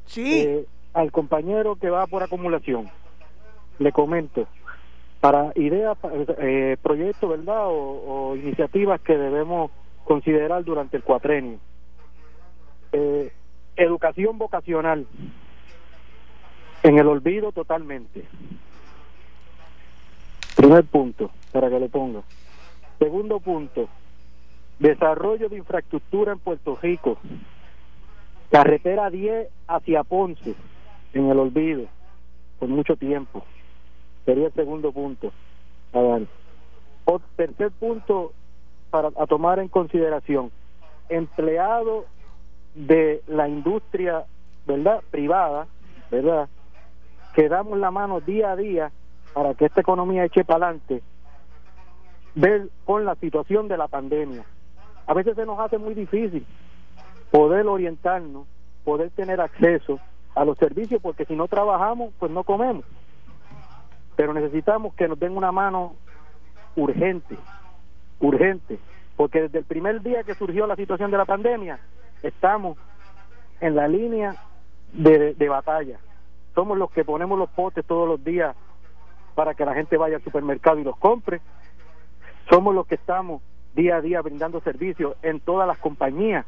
Sí. 0.06 0.40
Eh, 0.40 0.66
al 0.94 1.12
compañero 1.12 1.76
que 1.76 1.90
va 1.90 2.06
por 2.08 2.24
acumulación, 2.24 2.90
le 3.82 3.92
comento, 3.92 4.48
para 5.20 5.52
ideas, 5.56 5.98
eh, 6.40 6.78
proyectos, 6.82 7.30
¿verdad? 7.30 7.64
O, 7.66 8.36
iniciativas 8.36 9.02
que 9.02 9.18
debemos 9.18 9.72
considerar 10.04 10.64
durante 10.64 10.98
el 10.98 11.04
cuatrenio. 11.04 11.58
Eh, 12.92 13.32
educación 13.76 14.38
vocacional, 14.38 15.08
en 16.84 16.98
el 17.00 17.08
olvido 17.08 17.52
totalmente. 17.52 18.24
Primer 20.56 20.84
punto, 20.86 21.32
para 21.52 21.70
que 21.70 21.80
lo 21.80 21.90
ponga. 21.90 22.22
Segundo 23.00 23.40
punto, 23.40 23.90
desarrollo 24.78 25.50
de 25.50 25.58
infraestructura 25.58 26.34
en 26.34 26.40
Puerto 26.40 26.78
Rico. 26.80 27.18
Carretera 28.52 29.10
10 29.10 29.48
hacia 29.68 30.04
Ponce, 30.04 30.54
en 31.14 31.30
el 31.30 31.40
olvido, 31.40 31.86
por 32.60 32.70
mucho 32.70 32.96
tiempo. 32.96 33.44
Sería 34.26 34.48
el 34.48 34.54
segundo 34.54 34.92
punto. 34.92 35.32
O 35.94 37.20
tercer 37.36 37.72
punto 37.72 38.34
para 38.90 39.10
a 39.18 39.26
tomar 39.26 39.60
en 39.60 39.68
consideración, 39.68 40.52
empleado 41.10 42.06
de 42.76 43.22
la 43.28 43.48
industria, 43.48 44.26
¿verdad? 44.66 45.02
Privada, 45.10 45.68
¿verdad? 46.10 46.48
Que 47.34 47.50
damos 47.50 47.80
la 47.80 47.92
mano 47.92 48.20
día 48.22 48.52
a 48.52 48.56
día 48.56 48.92
para 49.34 49.54
que 49.54 49.66
esta 49.66 49.82
economía 49.82 50.26
eche 50.26 50.44
para 50.44 50.68
adelante, 50.68 51.02
ver 52.36 52.70
con 52.86 53.06
la 53.06 53.16
situación 53.16 53.68
de 53.68 53.78
la 53.78 53.88
pandemia. 53.88 54.44
A 55.08 55.14
veces 55.14 55.36
se 55.36 55.46
nos 55.46 55.60
hace 55.60 55.78
muy 55.78 55.94
difícil 55.94 56.46
poder 57.32 57.68
orientarnos, 57.68 58.46
poder 58.84 59.10
tener 59.12 59.40
acceso 59.42 60.00
a 60.36 60.46
los 60.46 60.58
servicios, 60.58 61.02
porque 61.02 61.26
si 61.26 61.36
no 61.36 61.48
trabajamos, 61.48 62.14
pues 62.20 62.32
no 62.32 62.44
comemos. 62.44 62.86
Pero 64.22 64.36
necesitamos 64.36 64.94
que 64.94 65.08
nos 65.08 65.18
den 65.18 65.36
una 65.36 65.52
mano 65.52 65.96
urgente, 66.76 67.36
urgente, 68.20 68.78
porque 69.18 69.42
desde 69.42 69.58
el 69.58 69.66
primer 69.66 70.00
día 70.04 70.22
que 70.22 70.36
surgió 70.36 70.68
la 70.68 70.76
situación 70.76 71.10
de 71.10 71.18
la 71.18 71.26
pandemia, 71.26 71.80
estamos 72.22 72.78
en 73.62 73.76
la 73.76 73.88
línea 73.88 74.36
de, 74.94 75.34
de 75.34 75.50
batalla. 75.50 75.98
Somos 76.54 76.78
los 76.78 76.92
que 76.92 77.04
ponemos 77.04 77.40
los 77.40 77.50
potes 77.50 77.84
todos 77.84 78.08
los 78.08 78.24
días 78.24 78.56
para 79.34 79.56
que 79.56 79.66
la 79.66 79.74
gente 79.74 79.98
vaya 79.98 80.18
al 80.18 80.24
supermercado 80.24 80.78
y 80.78 80.84
los 80.84 80.98
compre. 80.98 81.42
Somos 82.48 82.76
los 82.76 82.86
que 82.86 82.94
estamos 82.94 83.42
día 83.74 83.96
a 83.96 84.02
día 84.02 84.22
brindando 84.22 84.62
servicios 84.62 85.16
en 85.24 85.40
todas 85.40 85.68
las 85.68 85.80
compañías 85.80 86.46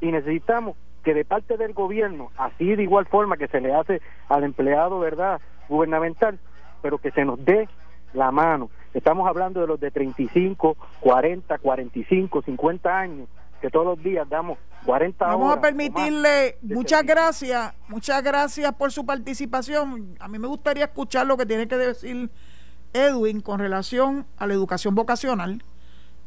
y 0.00 0.10
necesitamos 0.10 0.74
que 1.04 1.12
de 1.12 1.26
parte 1.26 1.58
del 1.58 1.74
gobierno, 1.74 2.30
así 2.38 2.76
de 2.76 2.82
igual 2.82 3.04
forma 3.04 3.36
que 3.36 3.46
se 3.48 3.60
le 3.60 3.74
hace 3.74 4.00
al 4.30 4.42
empleado, 4.42 5.00
¿verdad?, 5.00 5.38
gubernamental, 5.68 6.38
pero 6.82 6.98
que 6.98 7.10
se 7.10 7.24
nos 7.24 7.44
dé 7.44 7.68
la 8.12 8.30
mano. 8.30 8.70
Estamos 8.94 9.28
hablando 9.28 9.60
de 9.60 9.66
los 9.66 9.78
de 9.78 9.90
35, 9.90 10.76
40, 11.00 11.58
45, 11.58 12.42
50 12.42 12.98
años, 12.98 13.28
que 13.60 13.70
todos 13.70 13.86
los 13.86 14.02
días 14.02 14.28
damos 14.28 14.58
40 14.84 15.26
Vamos 15.26 15.56
a 15.56 15.60
permitirle, 15.60 16.58
muchas 16.62 17.04
gracias, 17.04 17.74
muchas 17.88 18.22
gracias 18.22 18.72
por 18.74 18.92
su 18.92 19.04
participación. 19.04 20.16
A 20.20 20.28
mí 20.28 20.38
me 20.38 20.46
gustaría 20.46 20.84
escuchar 20.84 21.26
lo 21.26 21.36
que 21.36 21.44
tiene 21.44 21.66
que 21.66 21.76
decir 21.76 22.30
Edwin 22.92 23.40
con 23.40 23.58
relación 23.58 24.26
a 24.38 24.46
la 24.46 24.54
educación 24.54 24.94
vocacional 24.94 25.62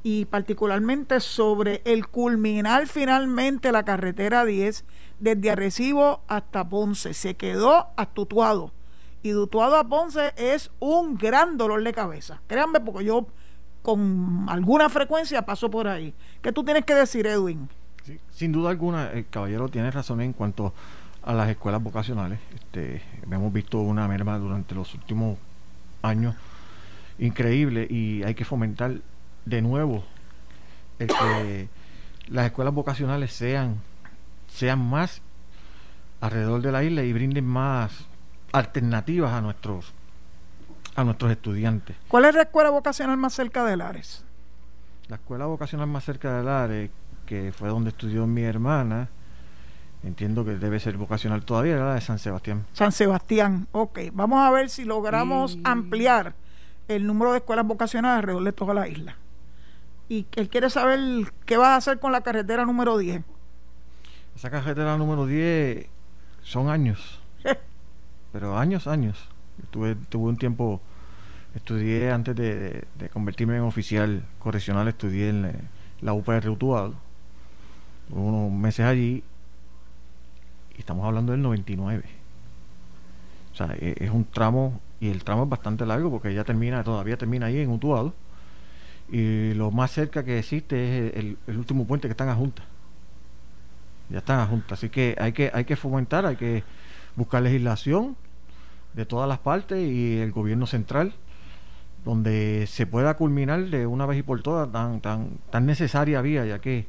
y 0.03 0.25
particularmente 0.25 1.19
sobre 1.19 1.81
el 1.85 2.07
culminar 2.07 2.87
finalmente 2.87 3.71
la 3.71 3.83
carretera 3.83 4.45
10 4.45 4.85
desde 5.19 5.51
Arecibo 5.51 6.21
hasta 6.27 6.67
Ponce. 6.67 7.13
Se 7.13 7.35
quedó 7.35 7.87
astutuado. 7.97 8.71
Y 9.21 9.31
dutuado 9.31 9.75
a 9.75 9.83
Ponce 9.83 10.33
es 10.37 10.71
un 10.79 11.17
gran 11.17 11.57
dolor 11.57 11.83
de 11.83 11.93
cabeza. 11.93 12.41
Créanme, 12.47 12.79
porque 12.79 13.05
yo 13.05 13.27
con 13.81 14.45
alguna 14.49 14.89
frecuencia 14.89 15.45
paso 15.45 15.69
por 15.69 15.87
ahí. 15.87 16.13
¿Qué 16.41 16.51
tú 16.51 16.63
tienes 16.63 16.85
que 16.85 16.95
decir, 16.95 17.27
Edwin? 17.27 17.69
sin 18.31 18.51
duda 18.51 18.71
alguna, 18.71 19.11
el 19.11 19.27
caballero 19.27 19.69
tiene 19.69 19.91
razón 19.91 20.21
en 20.21 20.33
cuanto 20.33 20.73
a 21.23 21.33
las 21.33 21.49
escuelas 21.49 21.81
vocacionales. 21.83 22.39
Este, 22.55 23.01
hemos 23.29 23.53
visto 23.53 23.79
una 23.79 24.07
merma 24.07 24.37
durante 24.37 24.73
los 24.75 24.93
últimos 24.93 25.37
años 26.01 26.35
increíble 27.19 27.85
y 27.89 28.23
hay 28.23 28.33
que 28.33 28.45
fomentar 28.45 28.95
de 29.45 29.61
nuevo 29.61 30.03
el 30.99 31.07
que 31.07 31.67
las 32.29 32.45
escuelas 32.45 32.73
vocacionales 32.73 33.33
sean, 33.33 33.75
sean 34.47 34.79
más 34.79 35.21
alrededor 36.21 36.61
de 36.61 36.71
la 36.71 36.83
isla 36.83 37.03
y 37.03 37.13
brinden 37.13 37.45
más 37.45 38.05
alternativas 38.51 39.33
a 39.33 39.41
nuestros 39.41 39.93
a 40.95 41.03
nuestros 41.03 41.31
estudiantes. 41.31 41.95
¿Cuál 42.07 42.25
es 42.25 42.35
la 42.35 42.41
escuela 42.43 42.69
vocacional 42.71 43.15
más 43.17 43.33
cerca 43.33 43.63
de 43.63 43.77
Lares? 43.77 44.25
La 45.07 45.15
escuela 45.15 45.45
vocacional 45.45 45.87
más 45.87 46.03
cerca 46.03 46.37
de 46.37 46.43
Lares, 46.43 46.91
que 47.25 47.53
fue 47.53 47.69
donde 47.69 47.91
estudió 47.91 48.27
mi 48.27 48.41
hermana, 48.41 49.07
entiendo 50.03 50.43
que 50.43 50.55
debe 50.55 50.79
ser 50.79 50.97
vocacional 50.97 51.43
todavía, 51.45 51.75
era 51.75 51.85
la 51.87 51.93
de 51.95 52.01
San 52.01 52.19
Sebastián. 52.19 52.65
San 52.73 52.91
Sebastián, 52.91 53.67
ok. 53.71 53.99
Vamos 54.13 54.41
a 54.41 54.51
ver 54.51 54.69
si 54.69 54.83
logramos 54.83 55.57
ampliar 55.63 56.33
el 56.87 57.05
número 57.05 57.31
de 57.31 57.37
escuelas 57.37 57.65
vocacionales 57.65 58.17
alrededor 58.17 58.43
de 58.43 58.51
toda 58.51 58.73
la 58.73 58.87
isla. 58.87 59.15
Y 60.09 60.25
él 60.35 60.49
quiere 60.49 60.69
saber 60.69 60.99
qué 61.45 61.57
vas 61.57 61.69
a 61.69 61.75
hacer 61.77 61.99
con 61.99 62.11
la 62.11 62.21
carretera 62.21 62.65
número 62.65 62.97
10. 62.97 63.21
Esa 64.35 64.49
carretera 64.49 64.97
número 64.97 65.25
10 65.25 65.87
son 66.43 66.69
años. 66.69 67.18
Pero 68.31 68.57
años, 68.57 68.87
años. 68.87 69.17
Tuve, 69.71 69.95
tuve 69.95 70.29
un 70.29 70.37
tiempo, 70.37 70.81
estudié 71.55 72.11
antes 72.11 72.35
de, 72.35 72.85
convertirme 73.11 73.57
en 73.57 73.63
oficial 73.63 74.23
correccional, 74.39 74.87
estudié 74.87 75.29
en 75.29 75.69
la, 76.01 76.13
UPR 76.13 76.49
Utuado, 76.49 76.95
unos 78.09 78.51
meses 78.51 78.85
allí, 78.85 79.23
y 80.75 80.79
estamos 80.79 81.05
hablando 81.05 81.33
del 81.33 81.41
99. 81.41 82.03
O 83.51 83.55
sea, 83.55 83.75
e, 83.77 83.95
es, 83.99 84.09
un 84.09 84.25
tramo, 84.25 84.79
y 84.99 85.09
el 85.09 85.23
tramo 85.23 85.43
es 85.43 85.49
bastante 85.49 85.85
largo 85.85 86.09
porque 86.09 86.33
ya 86.33 86.43
termina, 86.43 86.83
todavía 86.83 87.17
termina 87.17 87.47
ahí 87.47 87.59
en 87.59 87.69
Utuado, 87.69 88.13
y 89.11 89.53
lo 89.55 89.71
más 89.71 89.91
cerca 89.91 90.23
que 90.23 90.39
existe 90.39 91.07
es 91.07 91.15
el, 91.17 91.37
el 91.47 91.57
último 91.57 91.85
puente 91.85 92.07
que 92.07 92.11
están 92.11 92.29
a 92.29 92.35
Junta. 92.35 92.63
Ya 94.09 94.19
están 94.19 94.39
a 94.39 94.45
Junta, 94.47 94.75
así 94.75 94.89
que 94.89 95.15
hay 95.19 95.33
que, 95.33 95.51
hay 95.53 95.65
que 95.65 95.75
fomentar, 95.75 96.25
hay 96.25 96.35
que 96.35 96.63
buscar 97.15 97.41
legislación 97.41 98.15
de 98.93 99.05
todas 99.05 99.27
las 99.27 99.39
partes 99.39 99.79
y 99.79 100.19
el 100.19 100.31
gobierno 100.31 100.65
central 100.67 101.13
donde 102.05 102.65
se 102.67 102.87
pueda 102.87 103.15
culminar 103.15 103.65
de 103.65 103.85
una 103.85 104.05
vez 104.05 104.19
y 104.19 104.23
por 104.23 104.41
todas 104.41 104.71
tan 104.71 105.01
tan 105.01 105.31
tan 105.51 105.65
necesaria 105.65 106.21
vía 106.21 106.45
ya 106.45 106.59
que 106.59 106.87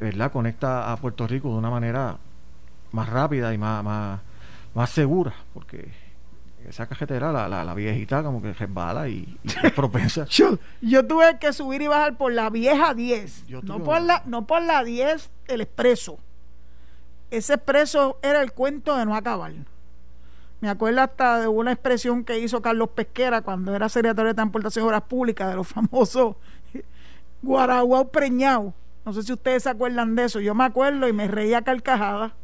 verdad 0.00 0.32
conecta 0.32 0.90
a 0.92 0.96
Puerto 0.96 1.26
Rico 1.26 1.50
de 1.50 1.56
una 1.56 1.70
manera 1.70 2.16
más 2.92 3.08
rápida 3.08 3.52
y 3.52 3.58
más 3.58 3.84
más, 3.84 4.20
más 4.74 4.90
segura 4.90 5.34
porque 5.52 5.90
esa 6.68 6.86
cajetera 6.86 7.30
la, 7.30 7.48
la, 7.48 7.74
viejita 7.74 8.24
como 8.24 8.42
que 8.42 8.52
resbala 8.52 9.08
y, 9.08 9.38
y 9.44 9.66
es 9.66 9.72
propensa 9.72 10.24
yo, 10.30 10.58
yo, 10.80 11.06
tuve 11.06 11.38
que 11.38 11.52
subir 11.52 11.82
y 11.82 11.86
bajar 11.86 12.16
por 12.16 12.32
la 12.32 12.50
vieja 12.50 12.94
10 12.94 13.44
no 13.62 13.84
por 13.84 14.00
la 14.00 14.22
no 14.26 14.46
por 14.46 14.62
la 14.62 14.82
10 14.82 15.30
el 15.46 15.60
expreso 15.60 16.18
ese 17.30 17.54
expreso 17.54 18.18
era 18.22 18.42
el 18.42 18.52
cuento 18.52 18.96
de 18.96 19.04
no 19.04 19.14
acabar 19.14 19.52
me 20.60 20.70
acuerdo 20.70 21.02
hasta 21.02 21.40
de 21.40 21.48
una 21.48 21.72
expresión 21.72 22.24
que 22.24 22.38
hizo 22.38 22.62
Carlos 22.62 22.88
Pesquera 22.90 23.42
cuando 23.42 23.74
era 23.74 23.88
secretario 23.88 24.28
de 24.28 24.34
Transportación 24.34 24.84
y 24.84 24.88
Obras 24.88 25.02
Públicas, 25.02 25.50
de 25.50 25.56
los 25.56 25.68
famosos 25.68 26.36
Guaraguao 27.42 28.08
preñado. 28.08 28.72
No 29.04 29.12
sé 29.12 29.22
si 29.22 29.32
ustedes 29.32 29.62
se 29.62 29.68
acuerdan 29.68 30.16
de 30.16 30.24
eso. 30.24 30.40
Yo 30.40 30.54
me 30.54 30.64
acuerdo 30.64 31.06
y 31.06 31.12
me 31.12 31.28
reía 31.28 31.62
carcajada. 31.62 32.34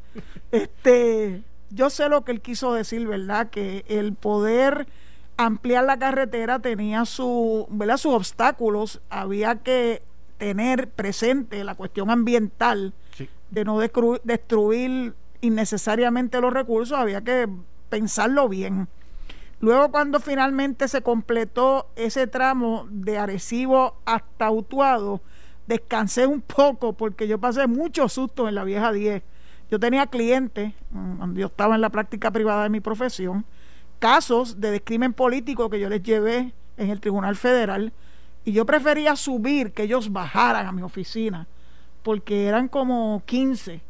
Este, 0.53 1.43
yo 1.71 1.91
sé 1.91 2.09
lo 2.09 2.25
que 2.25 2.33
él 2.33 2.41
quiso 2.41 2.75
decir, 2.75 3.07
¿verdad? 3.07 3.51
Que 3.51 3.85
el 3.89 4.13
poder 4.13 4.87
ampliar 5.37 5.85
la 5.85 5.99
carretera 5.99 6.61
tenía 6.61 7.05
su, 7.07 7.67
¿verdad? 7.71 7.97
sus 7.97 8.13
obstáculos. 8.15 9.01
Había 9.11 9.57
que 9.57 10.03
tener 10.39 10.89
presente 10.89 11.65
la 11.65 11.75
cuestión 11.75 12.11
ambiental 12.11 12.93
de 13.53 13.65
no 13.65 13.79
destruir 13.79 15.15
innecesariamente 15.43 16.41
los 16.41 16.53
recursos. 16.53 16.99
Había 16.99 17.21
que 17.21 17.49
pensarlo 17.89 18.49
bien. 18.49 18.89
Luego 19.61 19.93
cuando 19.93 20.19
finalmente 20.19 20.89
se 20.89 21.03
completó 21.03 21.87
ese 21.95 22.27
tramo 22.27 22.87
de 22.91 23.19
Arecibo 23.19 23.95
hasta 24.07 24.51
Utuado, 24.51 25.21
descansé 25.67 26.27
un 26.27 26.41
poco 26.41 26.95
porque 26.95 27.29
yo 27.29 27.39
pasé 27.39 27.67
muchos 27.67 28.15
sustos 28.15 28.49
en 28.49 28.55
la 28.55 28.65
vieja 28.65 28.91
10. 28.91 29.23
Yo 29.71 29.79
tenía 29.79 30.07
clientes, 30.07 30.73
cuando 30.91 31.39
yo 31.39 31.47
estaba 31.47 31.75
en 31.75 31.83
la 31.83 31.91
práctica 31.91 32.31
privada 32.31 32.65
de 32.65 32.71
mi 32.71 32.81
profesión, 32.81 33.45
casos 33.99 34.61
de 34.61 34.71
descrimen 34.71 35.13
político 35.13 35.71
que 35.71 35.79
yo 35.79 35.89
les 35.89 36.03
llevé 36.03 36.53
en 36.77 36.91
el 36.91 37.01
Tribunal 37.01 37.37
Federal 37.37 37.93
y 38.45 38.53
yo 38.53 38.67
prefería 38.67 39.15
subir 39.15 39.73
que 39.73 39.85
ellos 39.85 40.11
bajaran 40.11 40.67
a 40.67 40.73
mi 40.73 40.83
oficina 40.83 41.47
porque 42.03 42.47
eran 42.47 42.69
como 42.69 43.23
15 43.27 43.81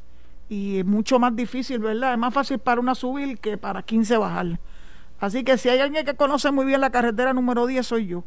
y 0.49 0.79
es 0.79 0.85
mucho 0.85 1.19
más 1.19 1.35
difícil, 1.35 1.79
¿verdad? 1.79 2.13
Es 2.13 2.19
más 2.19 2.35
fácil 2.35 2.59
para 2.59 2.81
una 2.81 2.95
subir 2.95 3.39
que 3.39 3.57
para 3.57 3.83
15 3.83 4.17
bajar. 4.19 4.59
Así 5.19 5.45
que 5.45 5.57
si 5.57 5.69
hay 5.69 5.81
alguien 5.81 6.05
que 6.05 6.15
conoce 6.15 6.51
muy 6.51 6.67
bien 6.67 6.81
la 6.81 6.91
carretera 6.91 7.33
número 7.33 7.67
10 7.67 7.87
soy 7.87 8.07
yo, 8.07 8.25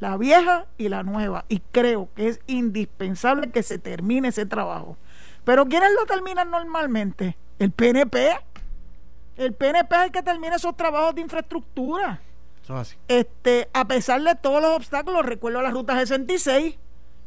la 0.00 0.16
vieja 0.16 0.66
y 0.76 0.88
la 0.88 1.02
nueva, 1.02 1.44
y 1.48 1.60
creo 1.72 2.08
que 2.14 2.28
es 2.28 2.40
indispensable 2.46 3.50
que 3.50 3.62
se 3.62 3.78
termine 3.78 4.28
ese 4.28 4.44
trabajo. 4.44 4.96
Pero 5.44 5.66
¿quiénes 5.66 5.90
lo 5.98 6.06
terminan 6.06 6.50
normalmente? 6.50 7.36
El 7.58 7.70
PNP. 7.70 8.36
El 9.36 9.52
PNP 9.52 9.96
es 9.96 10.02
el 10.02 10.12
que 10.12 10.22
termina 10.22 10.56
esos 10.56 10.76
trabajos 10.76 11.14
de 11.14 11.20
infraestructura. 11.20 12.20
Este, 13.08 13.68
a 13.72 13.86
pesar 13.86 14.22
de 14.22 14.34
todos 14.34 14.62
los 14.62 14.76
obstáculos, 14.76 15.24
recuerdo 15.24 15.60
la 15.60 15.70
ruta 15.70 15.98
66, 15.98 16.76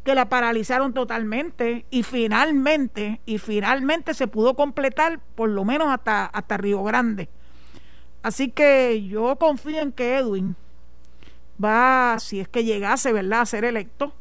que 0.07 0.15
la 0.15 0.29
paralizaron 0.29 0.93
totalmente 0.93 1.85
y 1.89 2.01
finalmente, 2.03 3.19
y 3.25 3.39
finalmente 3.39 4.13
se 4.13 4.27
pudo 4.27 4.53
completar 4.53 5.19
por 5.35 5.49
lo 5.49 5.65
menos 5.65 5.89
hasta, 5.89 6.27
hasta 6.27 6.55
Río 6.55 6.81
Grande. 6.81 7.27
Así 8.23 8.49
que 8.49 9.05
yo 9.05 9.35
confío 9.35 9.81
en 9.81 9.91
que 9.91 10.15
Edwin 10.15 10.55
va, 11.61 12.19
si 12.21 12.39
es 12.39 12.47
que 12.47 12.63
llegase, 12.63 13.11
¿verdad?, 13.11 13.41
a 13.41 13.45
ser 13.47 13.65
electo, 13.65 14.13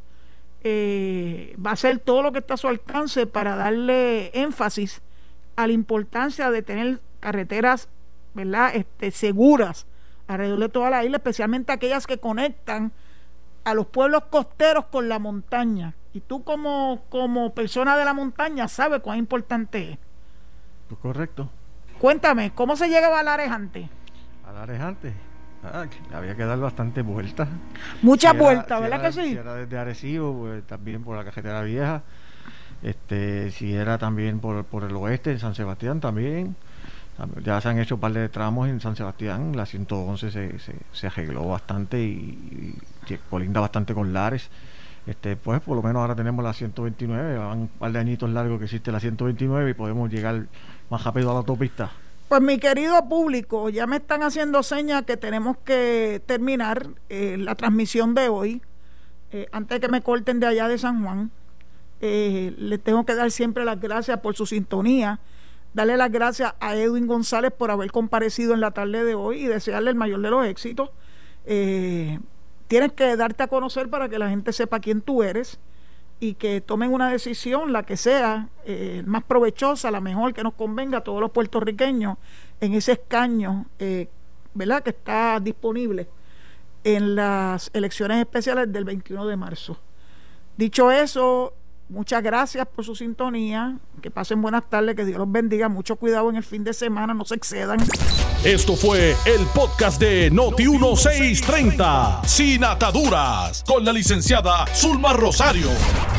eh, 0.64 1.54
va 1.64 1.70
a 1.70 1.74
hacer 1.74 2.00
todo 2.00 2.20
lo 2.20 2.32
que 2.32 2.40
está 2.40 2.54
a 2.54 2.56
su 2.56 2.66
alcance 2.66 3.28
para 3.28 3.54
darle 3.54 4.32
énfasis 4.34 5.02
a 5.54 5.68
la 5.68 5.72
importancia 5.72 6.50
de 6.50 6.62
tener 6.62 6.98
carreteras, 7.20 7.88
¿verdad?, 8.34 8.74
este, 8.74 9.12
seguras 9.12 9.86
alrededor 10.26 10.58
de 10.58 10.68
toda 10.68 10.90
la 10.90 11.04
isla, 11.04 11.18
especialmente 11.18 11.70
aquellas 11.70 12.08
que 12.08 12.18
conectan 12.18 12.90
a 13.66 13.74
los 13.74 13.86
pueblos 13.86 14.22
costeros 14.30 14.86
con 14.86 15.08
la 15.08 15.18
montaña. 15.18 15.94
Y 16.12 16.20
tú 16.20 16.44
como, 16.44 17.02
como 17.08 17.52
persona 17.52 17.96
de 17.96 18.04
la 18.04 18.14
montaña 18.14 18.68
sabes 18.68 19.00
cuán 19.00 19.18
importante 19.18 19.90
es. 19.90 19.98
Pues 20.88 21.00
correcto. 21.00 21.50
Cuéntame, 21.98 22.52
¿cómo 22.54 22.76
se 22.76 22.88
llegaba 22.88 23.18
a 23.18 23.22
Lares 23.24 23.50
antes? 23.50 23.88
A 24.48 24.52
Lares 24.52 24.80
antes. 24.80 25.12
Ah, 25.64 25.84
había 26.14 26.36
que 26.36 26.44
dar 26.44 26.60
bastante 26.60 27.02
vueltas. 27.02 27.48
Muchas 28.02 28.38
vueltas, 28.38 28.80
¿verdad 28.80 29.02
que 29.02 29.12
sí? 29.12 29.30
Si 29.30 29.36
era 29.36 29.54
desde 29.56 29.76
Arecibo, 29.76 30.32
pues 30.32 30.64
también 30.64 31.02
por 31.02 31.16
la 31.16 31.24
cajetera 31.24 31.62
vieja. 31.62 32.02
Este, 32.84 33.50
si 33.50 33.74
era 33.74 33.98
también 33.98 34.38
por, 34.38 34.64
por 34.64 34.84
el 34.84 34.94
oeste, 34.94 35.32
en 35.32 35.40
San 35.40 35.56
Sebastián 35.56 35.98
también. 35.98 36.54
Ya 37.42 37.60
se 37.60 37.68
han 37.68 37.80
hecho 37.80 37.96
un 37.96 38.00
par 38.00 38.12
de 38.12 38.28
tramos 38.28 38.68
en 38.68 38.80
San 38.80 38.94
Sebastián, 38.94 39.56
la 39.56 39.66
111 39.66 40.30
se, 40.30 40.58
se, 40.60 40.74
se 40.92 41.06
arregló 41.08 41.48
bastante 41.48 41.98
y, 41.98 42.78
colinda 43.30 43.60
bastante 43.60 43.94
con 43.94 44.12
Lares. 44.12 44.50
Este, 45.06 45.36
pues 45.36 45.60
por 45.60 45.76
lo 45.76 45.82
menos 45.82 46.00
ahora 46.00 46.16
tenemos 46.16 46.44
la 46.44 46.52
129, 46.52 47.38
van 47.38 47.58
un 47.58 47.68
par 47.68 47.92
de 47.92 47.98
añitos 48.00 48.28
largos 48.30 48.58
que 48.58 48.64
existe 48.64 48.90
la 48.90 48.98
129 48.98 49.70
y 49.70 49.74
podemos 49.74 50.10
llegar 50.10 50.46
más 50.90 51.04
rápido 51.04 51.30
a 51.30 51.34
la 51.34 51.38
autopista. 51.38 51.92
Pues 52.28 52.42
mi 52.42 52.58
querido 52.58 53.08
público, 53.08 53.68
ya 53.68 53.86
me 53.86 53.96
están 53.96 54.24
haciendo 54.24 54.64
señas 54.64 55.04
que 55.04 55.16
tenemos 55.16 55.58
que 55.58 56.20
terminar 56.26 56.88
eh, 57.08 57.36
la 57.38 57.54
transmisión 57.54 58.14
de 58.16 58.28
hoy. 58.28 58.62
Eh, 59.30 59.46
antes 59.52 59.78
que 59.78 59.88
me 59.88 60.02
corten 60.02 60.40
de 60.40 60.46
allá 60.46 60.66
de 60.66 60.76
San 60.76 61.04
Juan, 61.04 61.30
eh, 62.00 62.52
les 62.58 62.82
tengo 62.82 63.06
que 63.06 63.14
dar 63.14 63.30
siempre 63.30 63.64
las 63.64 63.80
gracias 63.80 64.18
por 64.18 64.34
su 64.34 64.44
sintonía 64.44 65.20
darle 65.72 65.98
las 65.98 66.10
gracias 66.10 66.54
a 66.58 66.74
Edwin 66.74 67.06
González 67.06 67.52
por 67.52 67.70
haber 67.70 67.92
comparecido 67.92 68.54
en 68.54 68.60
la 68.60 68.70
tarde 68.70 69.04
de 69.04 69.14
hoy 69.14 69.44
y 69.44 69.46
desearle 69.46 69.90
el 69.90 69.96
mayor 69.96 70.22
de 70.22 70.30
los 70.30 70.46
éxitos. 70.46 70.88
Tienes 72.68 72.92
que 72.92 73.16
darte 73.16 73.42
a 73.42 73.46
conocer 73.46 73.88
para 73.88 74.08
que 74.08 74.18
la 74.18 74.28
gente 74.28 74.52
sepa 74.52 74.80
quién 74.80 75.00
tú 75.00 75.22
eres 75.22 75.58
y 76.18 76.34
que 76.34 76.60
tomen 76.60 76.92
una 76.92 77.10
decisión, 77.10 77.72
la 77.72 77.84
que 77.84 77.96
sea, 77.96 78.48
eh, 78.64 79.02
más 79.06 79.22
provechosa, 79.24 79.90
la 79.90 80.00
mejor 80.00 80.32
que 80.34 80.42
nos 80.42 80.54
convenga 80.54 80.98
a 80.98 81.00
todos 81.02 81.20
los 81.20 81.30
puertorriqueños 81.30 82.16
en 82.60 82.74
ese 82.74 82.92
escaño, 82.92 83.66
eh, 83.78 84.08
¿verdad?, 84.54 84.82
que 84.82 84.90
está 84.90 85.38
disponible 85.40 86.08
en 86.84 87.14
las 87.16 87.70
elecciones 87.74 88.18
especiales 88.18 88.72
del 88.72 88.84
21 88.84 89.26
de 89.26 89.36
marzo. 89.36 89.78
Dicho 90.56 90.90
eso, 90.90 91.52
Muchas 91.88 92.20
gracias 92.22 92.66
por 92.66 92.84
su 92.84 92.96
sintonía. 92.96 93.78
Que 94.02 94.10
pasen 94.10 94.42
buenas 94.42 94.68
tardes, 94.68 94.96
que 94.96 95.04
Dios 95.04 95.18
los 95.18 95.30
bendiga. 95.30 95.68
Mucho 95.68 95.96
cuidado 95.96 96.28
en 96.30 96.36
el 96.36 96.42
fin 96.42 96.64
de 96.64 96.72
semana, 96.72 97.14
no 97.14 97.24
se 97.24 97.36
excedan. 97.36 97.78
Esto 98.44 98.74
fue 98.76 99.14
el 99.24 99.46
podcast 99.54 100.00
de 100.00 100.32
Noti1630, 100.32 102.24
sin 102.24 102.64
ataduras, 102.64 103.62
con 103.66 103.84
la 103.84 103.92
licenciada 103.92 104.66
Zulma 104.74 105.12
Rosario. 105.12 105.68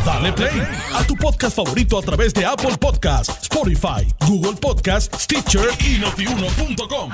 Dale 0.06 0.32
play 0.34 0.62
a 0.94 1.04
tu 1.06 1.16
podcast 1.16 1.56
favorito 1.56 1.98
a 1.98 2.02
través 2.02 2.34
de 2.34 2.46
Apple 2.46 2.78
Podcasts, 2.80 3.44
Spotify, 3.44 4.08
Google 4.26 4.58
Podcasts, 4.60 5.24
Stitcher 5.24 5.70
y 5.80 6.00
notiuno.com. 6.00 7.12